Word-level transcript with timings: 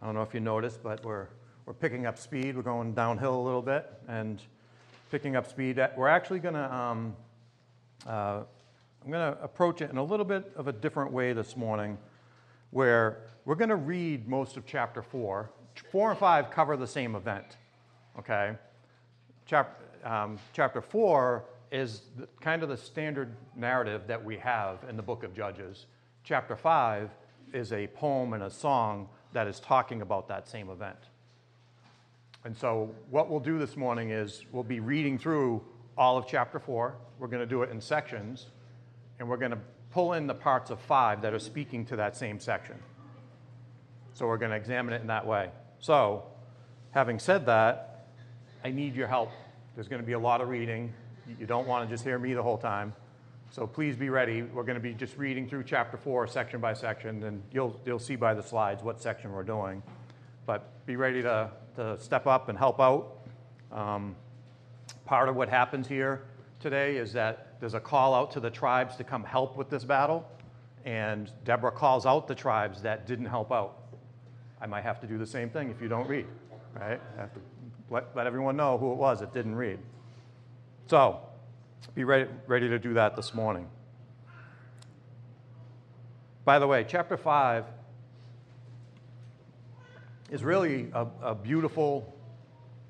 I 0.00 0.06
don't 0.06 0.14
know 0.14 0.22
if 0.22 0.32
you 0.32 0.40
noticed, 0.40 0.82
but 0.82 1.04
we're, 1.04 1.26
we're 1.66 1.74
picking 1.74 2.06
up 2.06 2.18
speed. 2.18 2.56
We're 2.56 2.62
going 2.62 2.94
downhill 2.94 3.34
a 3.34 3.42
little 3.42 3.62
bit 3.62 3.90
and 4.06 4.40
picking 5.10 5.34
up 5.34 5.48
speed. 5.50 5.80
We're 5.96 6.08
actually 6.08 6.38
going 6.38 6.54
to, 6.54 6.72
um, 6.72 7.16
uh, 8.06 8.42
I'm 9.04 9.10
going 9.10 9.34
to 9.34 9.42
approach 9.42 9.82
it 9.82 9.90
in 9.90 9.96
a 9.96 10.04
little 10.04 10.24
bit 10.24 10.52
of 10.54 10.68
a 10.68 10.72
different 10.72 11.12
way 11.12 11.32
this 11.32 11.56
morning, 11.56 11.98
where 12.70 13.22
we're 13.44 13.56
going 13.56 13.70
to 13.70 13.76
read 13.76 14.28
most 14.28 14.56
of 14.56 14.66
chapter 14.66 15.02
4. 15.02 15.50
4 15.90 16.10
and 16.10 16.18
5 16.18 16.50
cover 16.50 16.76
the 16.76 16.86
same 16.86 17.16
event, 17.16 17.56
okay? 18.18 18.54
Chap- 19.46 19.80
um, 20.04 20.38
chapter 20.52 20.80
4 20.80 21.44
is 21.72 22.02
the, 22.16 22.28
kind 22.40 22.62
of 22.62 22.68
the 22.68 22.76
standard 22.76 23.34
narrative 23.56 24.02
that 24.06 24.24
we 24.24 24.36
have 24.38 24.78
in 24.88 24.96
the 24.96 25.02
book 25.02 25.24
of 25.24 25.34
Judges. 25.34 25.86
Chapter 26.22 26.54
5 26.54 27.10
is 27.52 27.72
a 27.72 27.88
poem 27.88 28.32
and 28.32 28.44
a 28.44 28.50
song 28.50 29.08
that 29.38 29.46
is 29.46 29.60
talking 29.60 30.02
about 30.02 30.26
that 30.26 30.48
same 30.48 30.68
event. 30.68 30.98
And 32.44 32.56
so, 32.56 32.90
what 33.08 33.30
we'll 33.30 33.38
do 33.38 33.56
this 33.56 33.76
morning 33.76 34.10
is 34.10 34.44
we'll 34.50 34.64
be 34.64 34.80
reading 34.80 35.16
through 35.16 35.62
all 35.96 36.18
of 36.18 36.26
chapter 36.26 36.58
4. 36.58 36.96
We're 37.20 37.28
going 37.28 37.42
to 37.42 37.46
do 37.46 37.62
it 37.62 37.70
in 37.70 37.80
sections, 37.80 38.46
and 39.20 39.28
we're 39.28 39.36
going 39.36 39.52
to 39.52 39.60
pull 39.92 40.14
in 40.14 40.26
the 40.26 40.34
parts 40.34 40.72
of 40.72 40.80
5 40.80 41.22
that 41.22 41.32
are 41.32 41.38
speaking 41.38 41.84
to 41.86 41.94
that 41.94 42.16
same 42.16 42.40
section. 42.40 42.74
So, 44.12 44.26
we're 44.26 44.38
going 44.38 44.50
to 44.50 44.56
examine 44.56 44.92
it 44.92 45.02
in 45.02 45.06
that 45.06 45.24
way. 45.24 45.50
So, 45.78 46.24
having 46.90 47.20
said 47.20 47.46
that, 47.46 48.08
I 48.64 48.72
need 48.72 48.96
your 48.96 49.06
help. 49.06 49.30
There's 49.76 49.86
going 49.86 50.02
to 50.02 50.06
be 50.06 50.14
a 50.14 50.18
lot 50.18 50.40
of 50.40 50.48
reading. 50.48 50.92
You 51.38 51.46
don't 51.46 51.68
want 51.68 51.88
to 51.88 51.94
just 51.94 52.02
hear 52.02 52.18
me 52.18 52.34
the 52.34 52.42
whole 52.42 52.58
time. 52.58 52.92
So 53.50 53.66
please 53.66 53.96
be 53.96 54.10
ready. 54.10 54.42
We're 54.42 54.62
going 54.62 54.76
to 54.76 54.80
be 54.80 54.92
just 54.92 55.16
reading 55.16 55.48
through 55.48 55.64
chapter 55.64 55.96
4 55.96 56.26
section 56.26 56.60
by 56.60 56.74
section, 56.74 57.22
and 57.24 57.42
you'll, 57.50 57.80
you'll 57.86 57.98
see 57.98 58.14
by 58.14 58.34
the 58.34 58.42
slides 58.42 58.82
what 58.82 59.00
section 59.00 59.32
we're 59.32 59.42
doing. 59.42 59.82
But 60.44 60.84
be 60.84 60.96
ready 60.96 61.22
to, 61.22 61.50
to 61.76 61.98
step 61.98 62.26
up 62.26 62.50
and 62.50 62.58
help 62.58 62.78
out. 62.78 63.20
Um, 63.72 64.16
part 65.06 65.30
of 65.30 65.36
what 65.36 65.48
happens 65.48 65.88
here 65.88 66.24
today 66.60 66.96
is 66.98 67.14
that 67.14 67.58
there's 67.58 67.72
a 67.72 67.80
call 67.80 68.14
out 68.14 68.30
to 68.32 68.40
the 68.40 68.50
tribes 68.50 68.96
to 68.96 69.04
come 69.04 69.24
help 69.24 69.56
with 69.56 69.70
this 69.70 69.82
battle, 69.82 70.30
and 70.84 71.30
Deborah 71.44 71.72
calls 71.72 72.04
out 72.04 72.28
the 72.28 72.34
tribes 72.34 72.82
that 72.82 73.06
didn't 73.06 73.26
help 73.26 73.50
out. 73.50 73.78
I 74.60 74.66
might 74.66 74.82
have 74.82 75.00
to 75.00 75.06
do 75.06 75.16
the 75.16 75.26
same 75.26 75.48
thing 75.48 75.70
if 75.70 75.80
you 75.80 75.88
don't 75.88 76.06
read, 76.06 76.26
right? 76.78 77.00
I 77.16 77.20
have 77.20 77.32
to 77.32 77.40
let, 77.88 78.14
let 78.14 78.26
everyone 78.26 78.58
know 78.58 78.76
who 78.76 78.92
it 78.92 78.98
was 78.98 79.20
that 79.20 79.32
didn't 79.32 79.54
read. 79.54 79.78
So, 80.86 81.20
be 81.94 82.04
ready, 82.04 82.30
ready 82.46 82.68
to 82.68 82.78
do 82.78 82.94
that 82.94 83.16
this 83.16 83.34
morning. 83.34 83.68
By 86.44 86.58
the 86.58 86.66
way, 86.66 86.84
chapter 86.86 87.16
5 87.16 87.64
is 90.30 90.44
really 90.44 90.90
a, 90.94 91.06
a 91.22 91.34
beautiful 91.34 92.14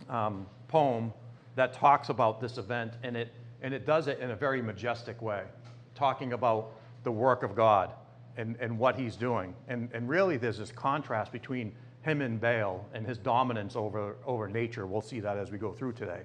um, 0.08 0.46
poem 0.68 1.12
that 1.56 1.72
talks 1.72 2.08
about 2.08 2.40
this 2.40 2.58
event, 2.58 2.92
and 3.02 3.16
it, 3.16 3.32
and 3.62 3.74
it 3.74 3.86
does 3.86 4.08
it 4.08 4.20
in 4.20 4.30
a 4.30 4.36
very 4.36 4.62
majestic 4.62 5.20
way, 5.22 5.42
talking 5.94 6.32
about 6.32 6.72
the 7.04 7.10
work 7.10 7.42
of 7.42 7.56
God 7.56 7.92
and, 8.36 8.56
and 8.60 8.78
what 8.78 8.94
he's 8.96 9.16
doing. 9.16 9.54
And, 9.68 9.88
and 9.92 10.08
really, 10.08 10.36
there's 10.36 10.58
this 10.58 10.70
contrast 10.70 11.32
between 11.32 11.72
him 12.02 12.20
and 12.20 12.40
Baal 12.40 12.86
and 12.92 13.06
his 13.06 13.18
dominance 13.18 13.74
over, 13.74 14.16
over 14.24 14.48
nature. 14.48 14.86
We'll 14.86 15.00
see 15.00 15.20
that 15.20 15.36
as 15.36 15.50
we 15.50 15.58
go 15.58 15.72
through 15.72 15.94
today 15.94 16.22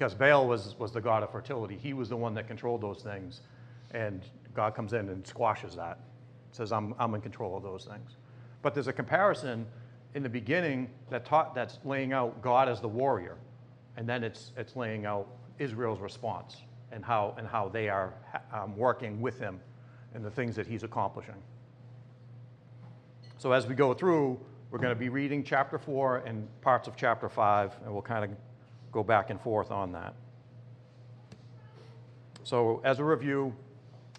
because 0.00 0.14
Baal 0.14 0.48
was, 0.48 0.76
was 0.78 0.92
the 0.92 1.00
god 1.02 1.22
of 1.22 1.30
fertility. 1.30 1.76
He 1.76 1.92
was 1.92 2.08
the 2.08 2.16
one 2.16 2.32
that 2.32 2.48
controlled 2.48 2.80
those 2.80 3.02
things. 3.02 3.42
And 3.90 4.24
God 4.54 4.74
comes 4.74 4.94
in 4.94 5.10
and 5.10 5.26
squashes 5.26 5.76
that, 5.76 5.98
says, 6.52 6.72
I'm, 6.72 6.94
I'm 6.98 7.14
in 7.14 7.20
control 7.20 7.54
of 7.54 7.62
those 7.62 7.84
things. 7.84 8.16
But 8.62 8.72
there's 8.72 8.88
a 8.88 8.94
comparison 8.94 9.66
in 10.14 10.22
the 10.22 10.28
beginning 10.30 10.88
that 11.10 11.26
taught, 11.26 11.54
that's 11.54 11.80
laying 11.84 12.14
out 12.14 12.40
God 12.40 12.66
as 12.66 12.80
the 12.80 12.88
warrior. 12.88 13.36
And 13.98 14.08
then 14.08 14.24
it's, 14.24 14.52
it's 14.56 14.74
laying 14.74 15.04
out 15.04 15.28
Israel's 15.58 16.00
response 16.00 16.56
and 16.92 17.04
how, 17.04 17.34
and 17.36 17.46
how 17.46 17.68
they 17.68 17.90
are 17.90 18.14
um, 18.54 18.74
working 18.78 19.20
with 19.20 19.38
him 19.38 19.60
and 20.14 20.24
the 20.24 20.30
things 20.30 20.56
that 20.56 20.66
he's 20.66 20.82
accomplishing. 20.82 21.42
So 23.36 23.52
as 23.52 23.66
we 23.66 23.74
go 23.74 23.92
through, 23.92 24.40
we're 24.70 24.78
going 24.78 24.94
to 24.94 24.98
be 24.98 25.10
reading 25.10 25.44
chapter 25.44 25.78
4 25.78 26.22
and 26.24 26.48
parts 26.62 26.88
of 26.88 26.96
chapter 26.96 27.28
5, 27.28 27.76
and 27.84 27.92
we'll 27.92 28.00
kind 28.00 28.24
of 28.24 28.30
go 28.92 29.02
back 29.02 29.30
and 29.30 29.40
forth 29.40 29.70
on 29.70 29.92
that. 29.92 30.14
So, 32.42 32.80
as 32.84 32.98
a 32.98 33.04
review, 33.04 33.54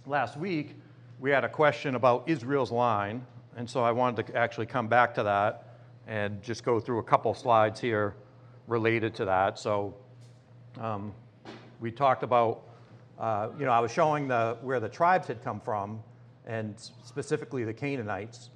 last 0.06 0.38
week 0.38 0.76
we 1.20 1.32
had 1.32 1.44
a 1.44 1.50
question 1.50 1.96
about 1.96 2.28
Israel's 2.28 2.72
line, 2.72 3.26
and 3.58 3.70
so 3.70 3.84
I 3.84 3.92
wanted 3.92 4.28
to 4.28 4.36
actually 4.36 4.68
come 4.68 4.88
back 4.88 5.14
to 5.16 5.24
that 5.24 5.78
and 6.08 6.42
just 6.42 6.64
go 6.64 6.80
through 6.80 7.00
a 7.00 7.04
couple 7.04 7.34
slides 7.34 7.80
here 7.80 8.16
related 8.68 9.14
to 9.16 9.26
that. 9.26 9.60
So, 9.60 9.96
um, 10.80 11.14
we 11.80 11.92
talked 11.92 12.24
about, 12.24 12.64
uh, 13.20 13.50
you 13.58 13.66
know, 13.66 13.72
I 13.72 13.80
was 13.80 13.92
showing 13.92 14.28
the, 14.28 14.58
where 14.62 14.80
the 14.80 14.90
tribes 14.90 15.28
had 15.28 15.44
come 15.44 15.60
from, 15.60 16.02
and 16.46 16.76
specifically 17.04 17.64
the 17.64 17.74
Canaanites, 17.74 18.50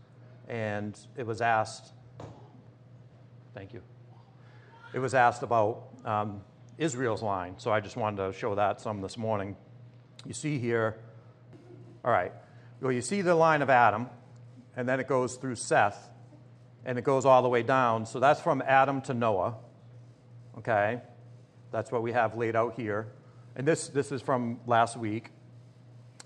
and 0.47 0.97
it 1.17 1.25
was 1.25 1.41
asked, 1.41 1.93
thank 3.53 3.73
you 3.73 3.81
it 4.95 4.99
was 4.99 5.13
asked 5.13 5.43
about 5.43 5.89
um, 6.05 6.41
Israel's 6.77 7.21
line. 7.21 7.55
So 7.57 7.71
I 7.71 7.81
just 7.81 7.97
wanted 7.97 8.25
to 8.25 8.37
show 8.37 8.55
that 8.55 8.79
some 8.79 9.01
this 9.01 9.17
morning. 9.17 9.57
You 10.25 10.33
see 10.33 10.57
here, 10.57 10.97
all 12.03 12.11
right, 12.11 12.31
well, 12.81 12.91
you 12.91 13.01
see 13.01 13.21
the 13.21 13.35
line 13.35 13.61
of 13.61 13.69
Adam, 13.69 14.09
and 14.77 14.87
then 14.87 14.99
it 14.99 15.07
goes 15.07 15.35
through 15.35 15.55
Seth, 15.55 16.09
and 16.85 16.97
it 16.97 17.03
goes 17.03 17.25
all 17.25 17.41
the 17.41 17.49
way 17.49 17.63
down. 17.63 18.05
So 18.05 18.19
that's 18.19 18.39
from 18.39 18.61
Adam 18.65 19.01
to 19.01 19.13
Noah. 19.13 19.55
Okay? 20.57 21.01
That's 21.71 21.91
what 21.91 22.03
we 22.03 22.11
have 22.11 22.37
laid 22.37 22.55
out 22.55 22.75
here. 22.75 23.07
And 23.55 23.67
this, 23.67 23.87
this 23.87 24.11
is 24.11 24.21
from 24.21 24.59
last 24.67 24.97
week. 24.97 25.29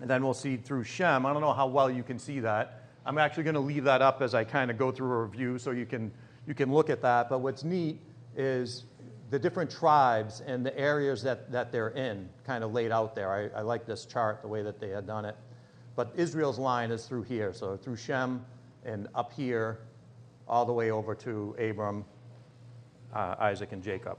And 0.01 0.09
then 0.09 0.23
we'll 0.23 0.33
see 0.33 0.57
through 0.57 0.83
Shem. 0.83 1.25
I 1.25 1.33
don't 1.33 1.41
know 1.41 1.53
how 1.53 1.67
well 1.67 1.89
you 1.89 2.03
can 2.03 2.19
see 2.19 2.39
that. 2.41 2.83
I'm 3.05 3.17
actually 3.17 3.43
going 3.43 3.55
to 3.55 3.59
leave 3.59 3.85
that 3.85 4.01
up 4.01 4.21
as 4.21 4.33
I 4.33 4.43
kind 4.43 4.69
of 4.69 4.77
go 4.77 4.91
through 4.91 5.11
a 5.11 5.23
review 5.23 5.57
so 5.57 5.71
you 5.71 5.85
can, 5.85 6.11
you 6.47 6.53
can 6.53 6.71
look 6.71 6.89
at 6.89 7.01
that. 7.01 7.29
But 7.29 7.39
what's 7.39 7.63
neat 7.63 7.99
is 8.35 8.85
the 9.29 9.37
different 9.37 9.69
tribes 9.69 10.41
and 10.41 10.65
the 10.65 10.77
areas 10.77 11.21
that, 11.23 11.51
that 11.51 11.71
they're 11.71 11.89
in, 11.89 12.29
kind 12.45 12.63
of 12.63 12.73
laid 12.73 12.91
out 12.91 13.15
there. 13.15 13.31
I, 13.31 13.59
I 13.59 13.61
like 13.61 13.85
this 13.85 14.05
chart, 14.05 14.41
the 14.41 14.47
way 14.47 14.63
that 14.63 14.79
they 14.79 14.89
had 14.89 15.05
done 15.05 15.25
it. 15.25 15.35
But 15.95 16.11
Israel's 16.15 16.57
line 16.57 16.91
is 16.91 17.05
through 17.05 17.23
here, 17.23 17.53
so 17.53 17.77
through 17.77 17.97
Shem 17.97 18.43
and 18.85 19.07
up 19.13 19.31
here, 19.33 19.79
all 20.47 20.65
the 20.65 20.73
way 20.73 20.89
over 20.89 21.13
to 21.13 21.55
Abram, 21.59 22.05
uh, 23.13 23.35
Isaac, 23.39 23.71
and 23.71 23.83
Jacob. 23.83 24.17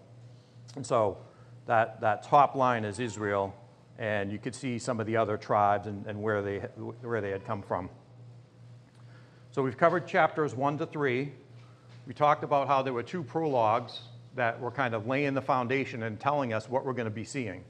And 0.76 0.87
so 0.87 1.19
that, 1.66 2.00
that 2.00 2.22
top 2.22 2.54
line 2.54 2.84
is 2.84 3.00
Israel, 3.00 3.53
and 3.99 4.31
you 4.31 4.38
could 4.38 4.54
see 4.54 4.78
some 4.78 5.00
of 5.00 5.06
the 5.06 5.16
other 5.16 5.37
tribes 5.37 5.88
and, 5.88 6.06
and 6.06 6.22
where, 6.22 6.41
they, 6.41 6.59
where 7.03 7.20
they 7.20 7.31
had 7.31 7.44
come 7.44 7.62
from. 7.62 7.91
So 9.50 9.62
we've 9.62 9.76
covered 9.76 10.06
chapters 10.06 10.54
1 10.54 10.78
to 10.78 10.87
3. 10.87 11.32
We 12.06 12.15
talked 12.15 12.44
about 12.44 12.69
how 12.69 12.82
there 12.82 12.93
were 12.93 13.03
two 13.03 13.25
prologues 13.25 14.03
that 14.37 14.61
were 14.61 14.71
kind 14.71 14.95
of 14.95 15.07
laying 15.07 15.35
the 15.35 15.43
foundation 15.43 16.03
and 16.03 16.19
telling 16.19 16.53
us 16.53 16.69
what 16.69 16.85
we're 16.85 16.93
going 16.93 17.07
to 17.07 17.11
be 17.11 17.25
seeing. 17.25 17.65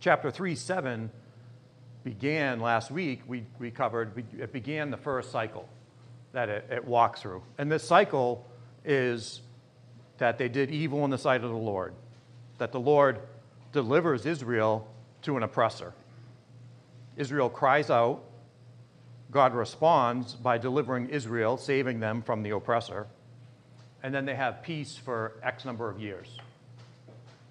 Chapter 0.00 0.30
3 0.30 0.54
7 0.54 1.10
began 2.04 2.60
last 2.60 2.90
week, 2.90 3.22
we, 3.26 3.44
we 3.58 3.70
covered, 3.70 4.22
it 4.38 4.52
began 4.52 4.90
the 4.90 4.96
first 4.96 5.32
cycle 5.32 5.68
that 6.32 6.48
it, 6.48 6.66
it 6.70 6.84
walks 6.84 7.22
through. 7.22 7.42
And 7.56 7.72
this 7.72 7.82
cycle 7.82 8.46
is 8.84 9.40
that 10.18 10.36
they 10.36 10.48
did 10.48 10.70
evil 10.70 11.04
in 11.04 11.10
the 11.10 11.18
sight 11.18 11.42
of 11.42 11.50
the 11.50 11.56
Lord, 11.56 11.94
that 12.58 12.72
the 12.72 12.80
Lord 12.80 13.20
delivers 13.72 14.26
Israel 14.26 14.86
to 15.22 15.36
an 15.36 15.42
oppressor. 15.42 15.94
Israel 17.16 17.48
cries 17.48 17.90
out. 17.90 18.22
God 19.30 19.54
responds 19.54 20.34
by 20.34 20.58
delivering 20.58 21.08
Israel, 21.08 21.56
saving 21.56 21.98
them 21.98 22.22
from 22.22 22.42
the 22.42 22.50
oppressor 22.50 23.06
and 24.04 24.14
then 24.14 24.26
they 24.26 24.34
have 24.34 24.62
peace 24.62 24.98
for 24.98 25.32
X 25.42 25.64
number 25.64 25.88
of 25.88 25.98
years. 25.98 26.38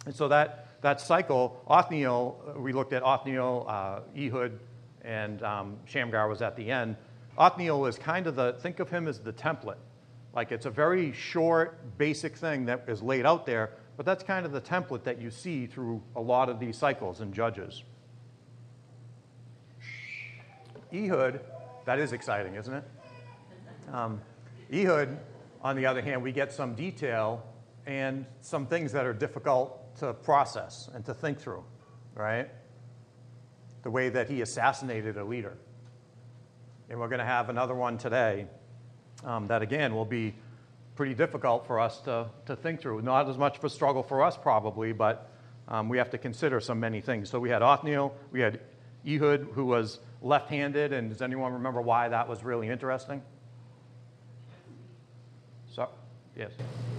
And 0.05 0.15
so 0.15 0.27
that, 0.27 0.67
that 0.81 1.01
cycle, 1.01 1.59
Othniel, 1.67 2.55
we 2.57 2.73
looked 2.73 2.93
at 2.93 3.01
Othniel, 3.01 3.65
uh, 3.67 4.01
Ehud, 4.15 4.59
and 5.03 5.41
um, 5.41 5.77
Shamgar 5.85 6.29
was 6.29 6.43
at 6.43 6.55
the 6.55 6.69
end. 6.69 6.95
Othniel 7.39 7.87
is 7.87 7.97
kind 7.97 8.27
of 8.27 8.35
the, 8.35 8.53
think 8.61 8.79
of 8.79 8.91
him 8.91 9.07
as 9.07 9.17
the 9.17 9.33
template. 9.33 9.79
Like 10.35 10.51
it's 10.51 10.67
a 10.67 10.69
very 10.69 11.11
short, 11.11 11.97
basic 11.97 12.37
thing 12.37 12.65
that 12.65 12.85
is 12.87 13.01
laid 13.01 13.25
out 13.25 13.47
there, 13.47 13.71
but 13.97 14.05
that's 14.05 14.23
kind 14.23 14.45
of 14.45 14.51
the 14.51 14.61
template 14.61 15.03
that 15.05 15.19
you 15.19 15.31
see 15.31 15.65
through 15.65 16.03
a 16.15 16.21
lot 16.21 16.49
of 16.49 16.59
these 16.59 16.77
cycles 16.77 17.19
and 17.21 17.33
Judges. 17.33 17.81
Ehud, 20.93 21.39
that 21.85 21.97
is 21.97 22.13
exciting, 22.13 22.53
isn't 22.53 22.75
it? 22.75 22.83
Um, 23.91 24.21
Ehud 24.71 25.17
on 25.63 25.75
the 25.75 25.85
other 25.85 26.01
hand, 26.01 26.21
we 26.21 26.31
get 26.31 26.51
some 26.51 26.75
detail 26.75 27.45
and 27.85 28.25
some 28.41 28.65
things 28.65 28.91
that 28.91 29.05
are 29.05 29.13
difficult 29.13 29.95
to 29.97 30.13
process 30.13 30.89
and 30.93 31.05
to 31.05 31.13
think 31.13 31.39
through, 31.39 31.63
right? 32.15 32.49
The 33.83 33.91
way 33.91 34.09
that 34.09 34.29
he 34.29 34.41
assassinated 34.41 35.17
a 35.17 35.23
leader. 35.23 35.57
And 36.89 36.99
we're 36.99 37.07
going 37.07 37.19
to 37.19 37.25
have 37.25 37.49
another 37.49 37.75
one 37.75 37.97
today 37.97 38.47
um, 39.23 39.47
that, 39.47 39.61
again, 39.61 39.95
will 39.95 40.05
be 40.05 40.35
pretty 40.95 41.13
difficult 41.13 41.65
for 41.65 41.79
us 41.79 41.99
to, 42.01 42.27
to 42.45 42.55
think 42.55 42.81
through. 42.81 43.01
Not 43.01 43.29
as 43.29 43.37
much 43.37 43.57
of 43.57 43.63
a 43.63 43.69
struggle 43.69 44.03
for 44.03 44.23
us, 44.23 44.37
probably, 44.37 44.91
but 44.91 45.31
um, 45.67 45.89
we 45.89 45.97
have 45.97 46.09
to 46.11 46.17
consider 46.17 46.59
so 46.59 46.75
many 46.75 47.01
things. 47.01 47.29
So 47.29 47.39
we 47.39 47.49
had 47.49 47.61
Othniel, 47.61 48.15
we 48.31 48.41
had 48.41 48.59
Ehud, 49.07 49.47
who 49.53 49.65
was 49.65 49.99
left 50.21 50.49
handed, 50.49 50.93
and 50.93 51.09
does 51.09 51.21
anyone 51.21 51.53
remember 51.53 51.81
why 51.81 52.09
that 52.09 52.27
was 52.27 52.43
really 52.43 52.67
interesting? 52.69 53.21
So, 55.71 55.89
yes. 56.35 56.51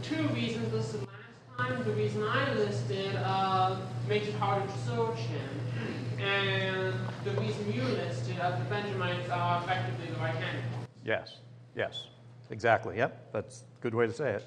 Two 0.03 0.29
reasons 0.29 0.73
listed 0.73 1.01
last 1.01 1.71
time. 1.71 1.85
The 1.85 1.93
reason 1.93 2.23
I 2.23 2.55
listed 2.55 3.17
uh, 3.17 3.77
makes 4.09 4.29
it 4.29 4.35
harder 4.35 4.67
to 4.67 4.79
search 4.79 5.19
him, 5.19 6.21
and 6.21 6.95
the 7.25 7.33
reason 7.41 7.73
you 7.73 7.83
listed 7.83 8.39
uh, 8.41 8.59
the 8.59 8.65
Benjamites 8.65 9.29
are 9.31 9.63
effectively 9.63 10.07
the 10.07 10.21
right 10.21 10.35
hand. 10.35 10.63
Yes, 11.05 11.39
yes, 11.77 12.09
exactly. 12.51 12.97
Yep, 12.97 13.33
that's 13.33 13.65
a 13.79 13.83
good 13.83 13.95
way 13.95 14.07
to 14.07 14.13
say 14.13 14.33
it. 14.33 14.45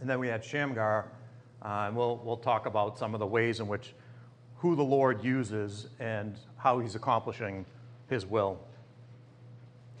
And 0.00 0.08
then 0.08 0.18
we 0.18 0.28
had 0.28 0.44
Shamgar, 0.44 1.08
uh, 1.62 1.84
and 1.86 1.96
we'll, 1.96 2.20
we'll 2.24 2.36
talk 2.36 2.66
about 2.66 2.98
some 2.98 3.14
of 3.14 3.20
the 3.20 3.26
ways 3.26 3.60
in 3.60 3.68
which 3.68 3.94
who 4.56 4.76
the 4.76 4.82
Lord 4.82 5.24
uses 5.24 5.88
and 5.98 6.38
how 6.56 6.78
he's 6.78 6.94
accomplishing 6.94 7.66
his 8.08 8.24
will. 8.24 8.60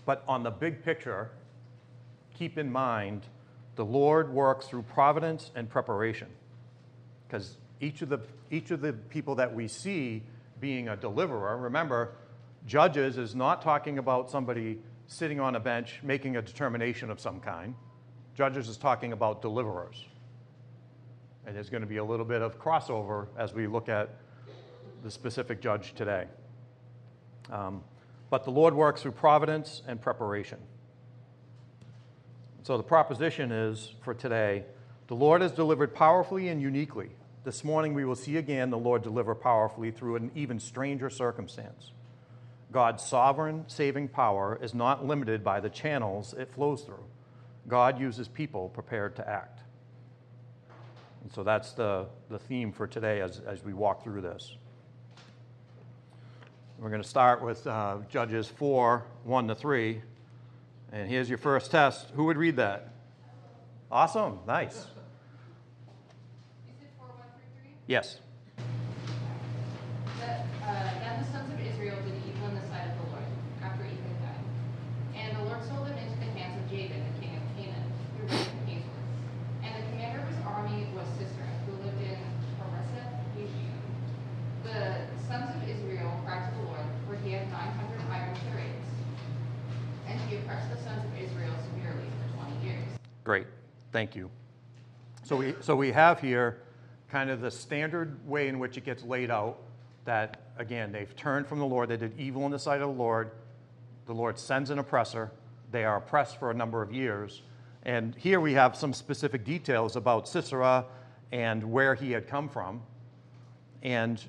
But 0.04 0.22
on 0.28 0.42
the 0.42 0.50
big 0.50 0.84
picture, 0.84 1.30
keep 2.34 2.58
in 2.58 2.70
mind 2.70 3.22
the 3.76 3.84
Lord 3.84 4.32
works 4.32 4.66
through 4.66 4.82
providence 4.82 5.50
and 5.54 5.68
preparation. 5.68 6.28
Because 7.26 7.56
each 7.80 8.02
of 8.02 8.08
the 8.08 8.20
each 8.50 8.70
of 8.70 8.82
the 8.82 8.92
people 8.92 9.36
that 9.36 9.54
we 9.54 9.66
see 9.66 10.22
being 10.60 10.88
a 10.88 10.96
deliverer, 10.96 11.56
remember, 11.56 12.12
Judges 12.66 13.18
is 13.18 13.34
not 13.34 13.62
talking 13.62 13.98
about 13.98 14.30
somebody 14.30 14.78
sitting 15.06 15.40
on 15.40 15.56
a 15.56 15.60
bench 15.60 16.00
making 16.02 16.36
a 16.36 16.42
determination 16.42 17.10
of 17.10 17.20
some 17.20 17.40
kind. 17.40 17.74
Judges 18.34 18.68
is 18.68 18.76
talking 18.76 19.12
about 19.12 19.42
deliverers. 19.42 20.06
And 21.44 21.56
there's 21.56 21.70
going 21.70 21.80
to 21.80 21.88
be 21.88 21.96
a 21.96 22.04
little 22.04 22.24
bit 22.24 22.40
of 22.40 22.58
crossover 22.58 23.26
as 23.36 23.52
we 23.52 23.66
look 23.66 23.88
at 23.88 24.10
the 25.02 25.10
specific 25.10 25.60
judge 25.60 25.94
today. 25.94 26.26
Um, 27.50 27.82
but 28.30 28.44
the 28.44 28.50
Lord 28.50 28.74
works 28.74 29.02
through 29.02 29.12
providence 29.12 29.82
and 29.86 30.00
preparation. 30.00 30.58
So 32.62 32.76
the 32.76 32.84
proposition 32.84 33.50
is 33.50 33.92
for 34.02 34.14
today 34.14 34.64
the 35.08 35.16
Lord 35.16 35.42
has 35.42 35.50
delivered 35.50 35.94
powerfully 35.94 36.48
and 36.48 36.62
uniquely. 36.62 37.10
This 37.42 37.64
morning 37.64 37.92
we 37.92 38.04
will 38.04 38.14
see 38.14 38.36
again 38.36 38.70
the 38.70 38.78
Lord 38.78 39.02
deliver 39.02 39.34
powerfully 39.34 39.90
through 39.90 40.14
an 40.14 40.30
even 40.36 40.60
stranger 40.60 41.10
circumstance. 41.10 41.90
God's 42.70 43.02
sovereign 43.02 43.64
saving 43.66 44.08
power 44.08 44.58
is 44.62 44.74
not 44.74 45.04
limited 45.04 45.42
by 45.42 45.58
the 45.58 45.68
channels 45.68 46.34
it 46.34 46.48
flows 46.48 46.82
through. 46.82 47.04
God 47.66 47.98
uses 48.00 48.28
people 48.28 48.68
prepared 48.68 49.16
to 49.16 49.28
act. 49.28 49.60
And 51.22 51.32
so 51.32 51.42
that's 51.42 51.72
the, 51.72 52.06
the 52.30 52.38
theme 52.38 52.70
for 52.70 52.86
today 52.86 53.20
as, 53.20 53.40
as 53.40 53.64
we 53.64 53.72
walk 53.72 54.04
through 54.04 54.20
this. 54.20 54.56
We're 56.78 56.90
going 56.90 57.02
to 57.02 57.08
start 57.08 57.42
with 57.42 57.66
uh, 57.66 57.98
Judges 58.08 58.46
4 58.46 59.04
1 59.24 59.48
to 59.48 59.54
3. 59.54 60.00
And 60.94 61.08
here's 61.08 61.26
your 61.26 61.38
first 61.38 61.70
test. 61.70 62.10
Who 62.14 62.24
would 62.24 62.36
read 62.36 62.56
that? 62.56 62.92
Awesome. 63.90 64.40
Nice. 64.46 64.76
Is 64.76 64.84
it 66.82 66.92
four, 66.98 67.08
one, 67.08 67.24
three, 67.32 67.48
three? 67.56 67.72
Yes. 67.86 68.18
The, 70.20 70.24
uh, 70.24 70.92
then 71.00 71.24
the 71.24 71.28
sons 71.32 71.48
of 71.48 71.58
Israel 71.64 71.96
did 72.04 72.12
evil 72.28 72.48
in 72.48 72.60
the 72.60 72.66
sight 72.68 72.92
of 72.92 73.00
the 73.00 73.08
Lord, 73.08 73.24
after 73.64 73.84
Ehud 73.88 74.16
died. 74.20 74.44
And 75.16 75.32
the 75.38 75.44
Lord 75.48 75.64
sold 75.64 75.88
them 75.88 75.96
into 75.96 76.12
the 76.20 76.28
hands 76.36 76.60
of 76.60 76.68
Jabin, 76.68 77.00
the 77.08 77.16
king 77.24 77.40
of 77.40 77.44
Canaan, 77.56 77.88
who 78.20 78.28
reigned 78.28 78.52
in 78.52 78.76
Hazor. 78.76 79.00
And 79.64 79.72
the 79.72 79.88
commander 79.96 80.20
of 80.20 80.28
his 80.28 80.44
army 80.44 80.92
was 80.92 81.08
Sisera, 81.16 81.48
who 81.64 81.72
lived 81.88 82.04
in 82.04 82.20
Hareseth 82.60 83.16
Yishim. 83.40 83.80
The 84.60 85.08
sons 85.24 85.56
of 85.56 85.64
Israel 85.64 86.20
cried 86.28 86.52
to 86.52 86.60
the 86.60 86.64
Lord, 86.68 86.84
for 87.08 87.16
he 87.24 87.32
had 87.32 87.48
nine 87.48 87.72
hundred 87.80 88.04
iron 88.12 88.36
chariots. 88.44 88.92
And 90.08 90.20
he 90.28 90.36
oppressed 90.36 90.68
the 90.68 90.76
sons 90.82 91.04
of 91.04 91.12
Israel 91.16 91.54
severely 91.62 92.04
for 92.20 92.26
twenty 92.36 92.66
years. 92.66 92.84
Great. 93.24 93.46
Thank 94.02 94.16
you. 94.16 94.30
So 95.22 95.36
we, 95.36 95.54
so 95.60 95.76
we 95.76 95.92
have 95.92 96.20
here 96.20 96.58
kind 97.08 97.30
of 97.30 97.40
the 97.40 97.52
standard 97.52 98.18
way 98.28 98.48
in 98.48 98.58
which 98.58 98.76
it 98.76 98.84
gets 98.84 99.04
laid 99.04 99.30
out 99.30 99.58
that, 100.06 100.40
again, 100.58 100.90
they've 100.90 101.14
turned 101.14 101.46
from 101.46 101.60
the 101.60 101.64
Lord. 101.64 101.88
They 101.88 101.96
did 101.96 102.18
evil 102.18 102.44
in 102.44 102.50
the 102.50 102.58
sight 102.58 102.82
of 102.82 102.88
the 102.88 103.00
Lord. 103.00 103.30
The 104.06 104.12
Lord 104.12 104.40
sends 104.40 104.70
an 104.70 104.80
oppressor. 104.80 105.30
They 105.70 105.84
are 105.84 105.98
oppressed 105.98 106.40
for 106.40 106.50
a 106.50 106.54
number 106.54 106.82
of 106.82 106.92
years. 106.92 107.42
And 107.84 108.16
here 108.16 108.40
we 108.40 108.54
have 108.54 108.74
some 108.74 108.92
specific 108.92 109.44
details 109.44 109.94
about 109.94 110.26
Sisera 110.26 110.84
and 111.30 111.62
where 111.62 111.94
he 111.94 112.10
had 112.10 112.26
come 112.26 112.48
from. 112.48 112.82
And 113.84 114.20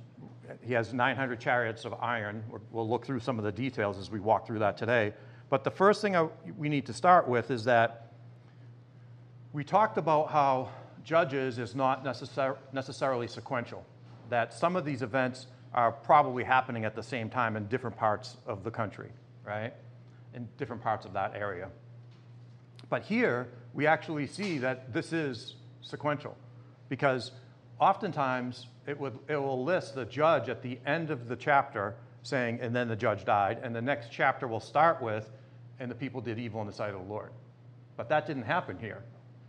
he 0.62 0.74
has 0.74 0.94
900 0.94 1.40
chariots 1.40 1.84
of 1.84 1.96
iron. 1.96 2.44
We'll 2.72 2.88
look 2.88 3.08
through 3.08 3.22
some 3.22 3.40
of 3.40 3.44
the 3.44 3.52
details 3.52 3.98
as 3.98 4.12
we 4.12 4.20
walk 4.20 4.46
through 4.46 4.60
that 4.60 4.78
today. 4.78 5.16
But 5.50 5.64
the 5.64 5.72
first 5.72 6.00
thing 6.00 6.16
I, 6.16 6.28
we 6.60 6.70
need 6.70 6.86
to 6.86 6.94
start 6.94 7.28
with 7.28 7.50
is 7.50 7.64
that 7.64 8.03
we 9.54 9.64
talked 9.64 9.98
about 9.98 10.32
how 10.32 10.70
Judges 11.04 11.60
is 11.60 11.76
not 11.76 12.04
necessar- 12.04 12.58
necessarily 12.72 13.28
sequential, 13.28 13.86
that 14.30 14.54
some 14.54 14.76
of 14.76 14.84
these 14.84 15.02
events 15.02 15.48
are 15.74 15.92
probably 15.92 16.44
happening 16.44 16.86
at 16.86 16.96
the 16.96 17.04
same 17.04 17.30
time 17.30 17.56
in 17.56 17.68
different 17.68 17.96
parts 17.96 18.38
of 18.48 18.64
the 18.64 18.72
country, 18.72 19.10
right? 19.46 19.74
In 20.34 20.48
different 20.58 20.82
parts 20.82 21.06
of 21.06 21.14
that 21.14 21.36
area. 21.36 21.70
But 22.90 23.04
here, 23.04 23.48
we 23.74 23.86
actually 23.86 24.28
see 24.28 24.60
that 24.60 24.94
this 24.94 25.14
is 25.14 25.56
sequential 25.82 26.38
because 26.90 27.32
oftentimes 27.80 28.68
it, 28.88 29.00
would, 29.00 29.18
it 29.28 29.36
will 29.36 29.64
list 29.64 29.96
the 29.96 30.06
judge 30.06 30.50
at 30.50 30.62
the 30.62 30.80
end 30.86 31.12
of 31.12 31.28
the 31.28 31.36
chapter 31.36 31.96
saying, 32.24 32.60
and 32.62 32.76
then 32.76 32.88
the 32.88 32.96
judge 32.96 33.26
died, 33.26 33.60
and 33.64 33.76
the 33.76 33.82
next 33.82 34.10
chapter 34.12 34.48
will 34.48 34.60
start 34.60 35.02
with, 35.02 35.30
and 35.80 35.92
the 35.92 35.96
people 35.96 36.22
did 36.22 36.40
evil 36.40 36.62
in 36.62 36.68
the 36.68 36.74
sight 36.74 36.94
of 36.94 37.06
the 37.06 37.12
Lord. 37.12 37.32
But 37.98 38.10
that 38.10 38.26
didn't 38.26 38.44
happen 38.44 38.78
here. 38.80 39.04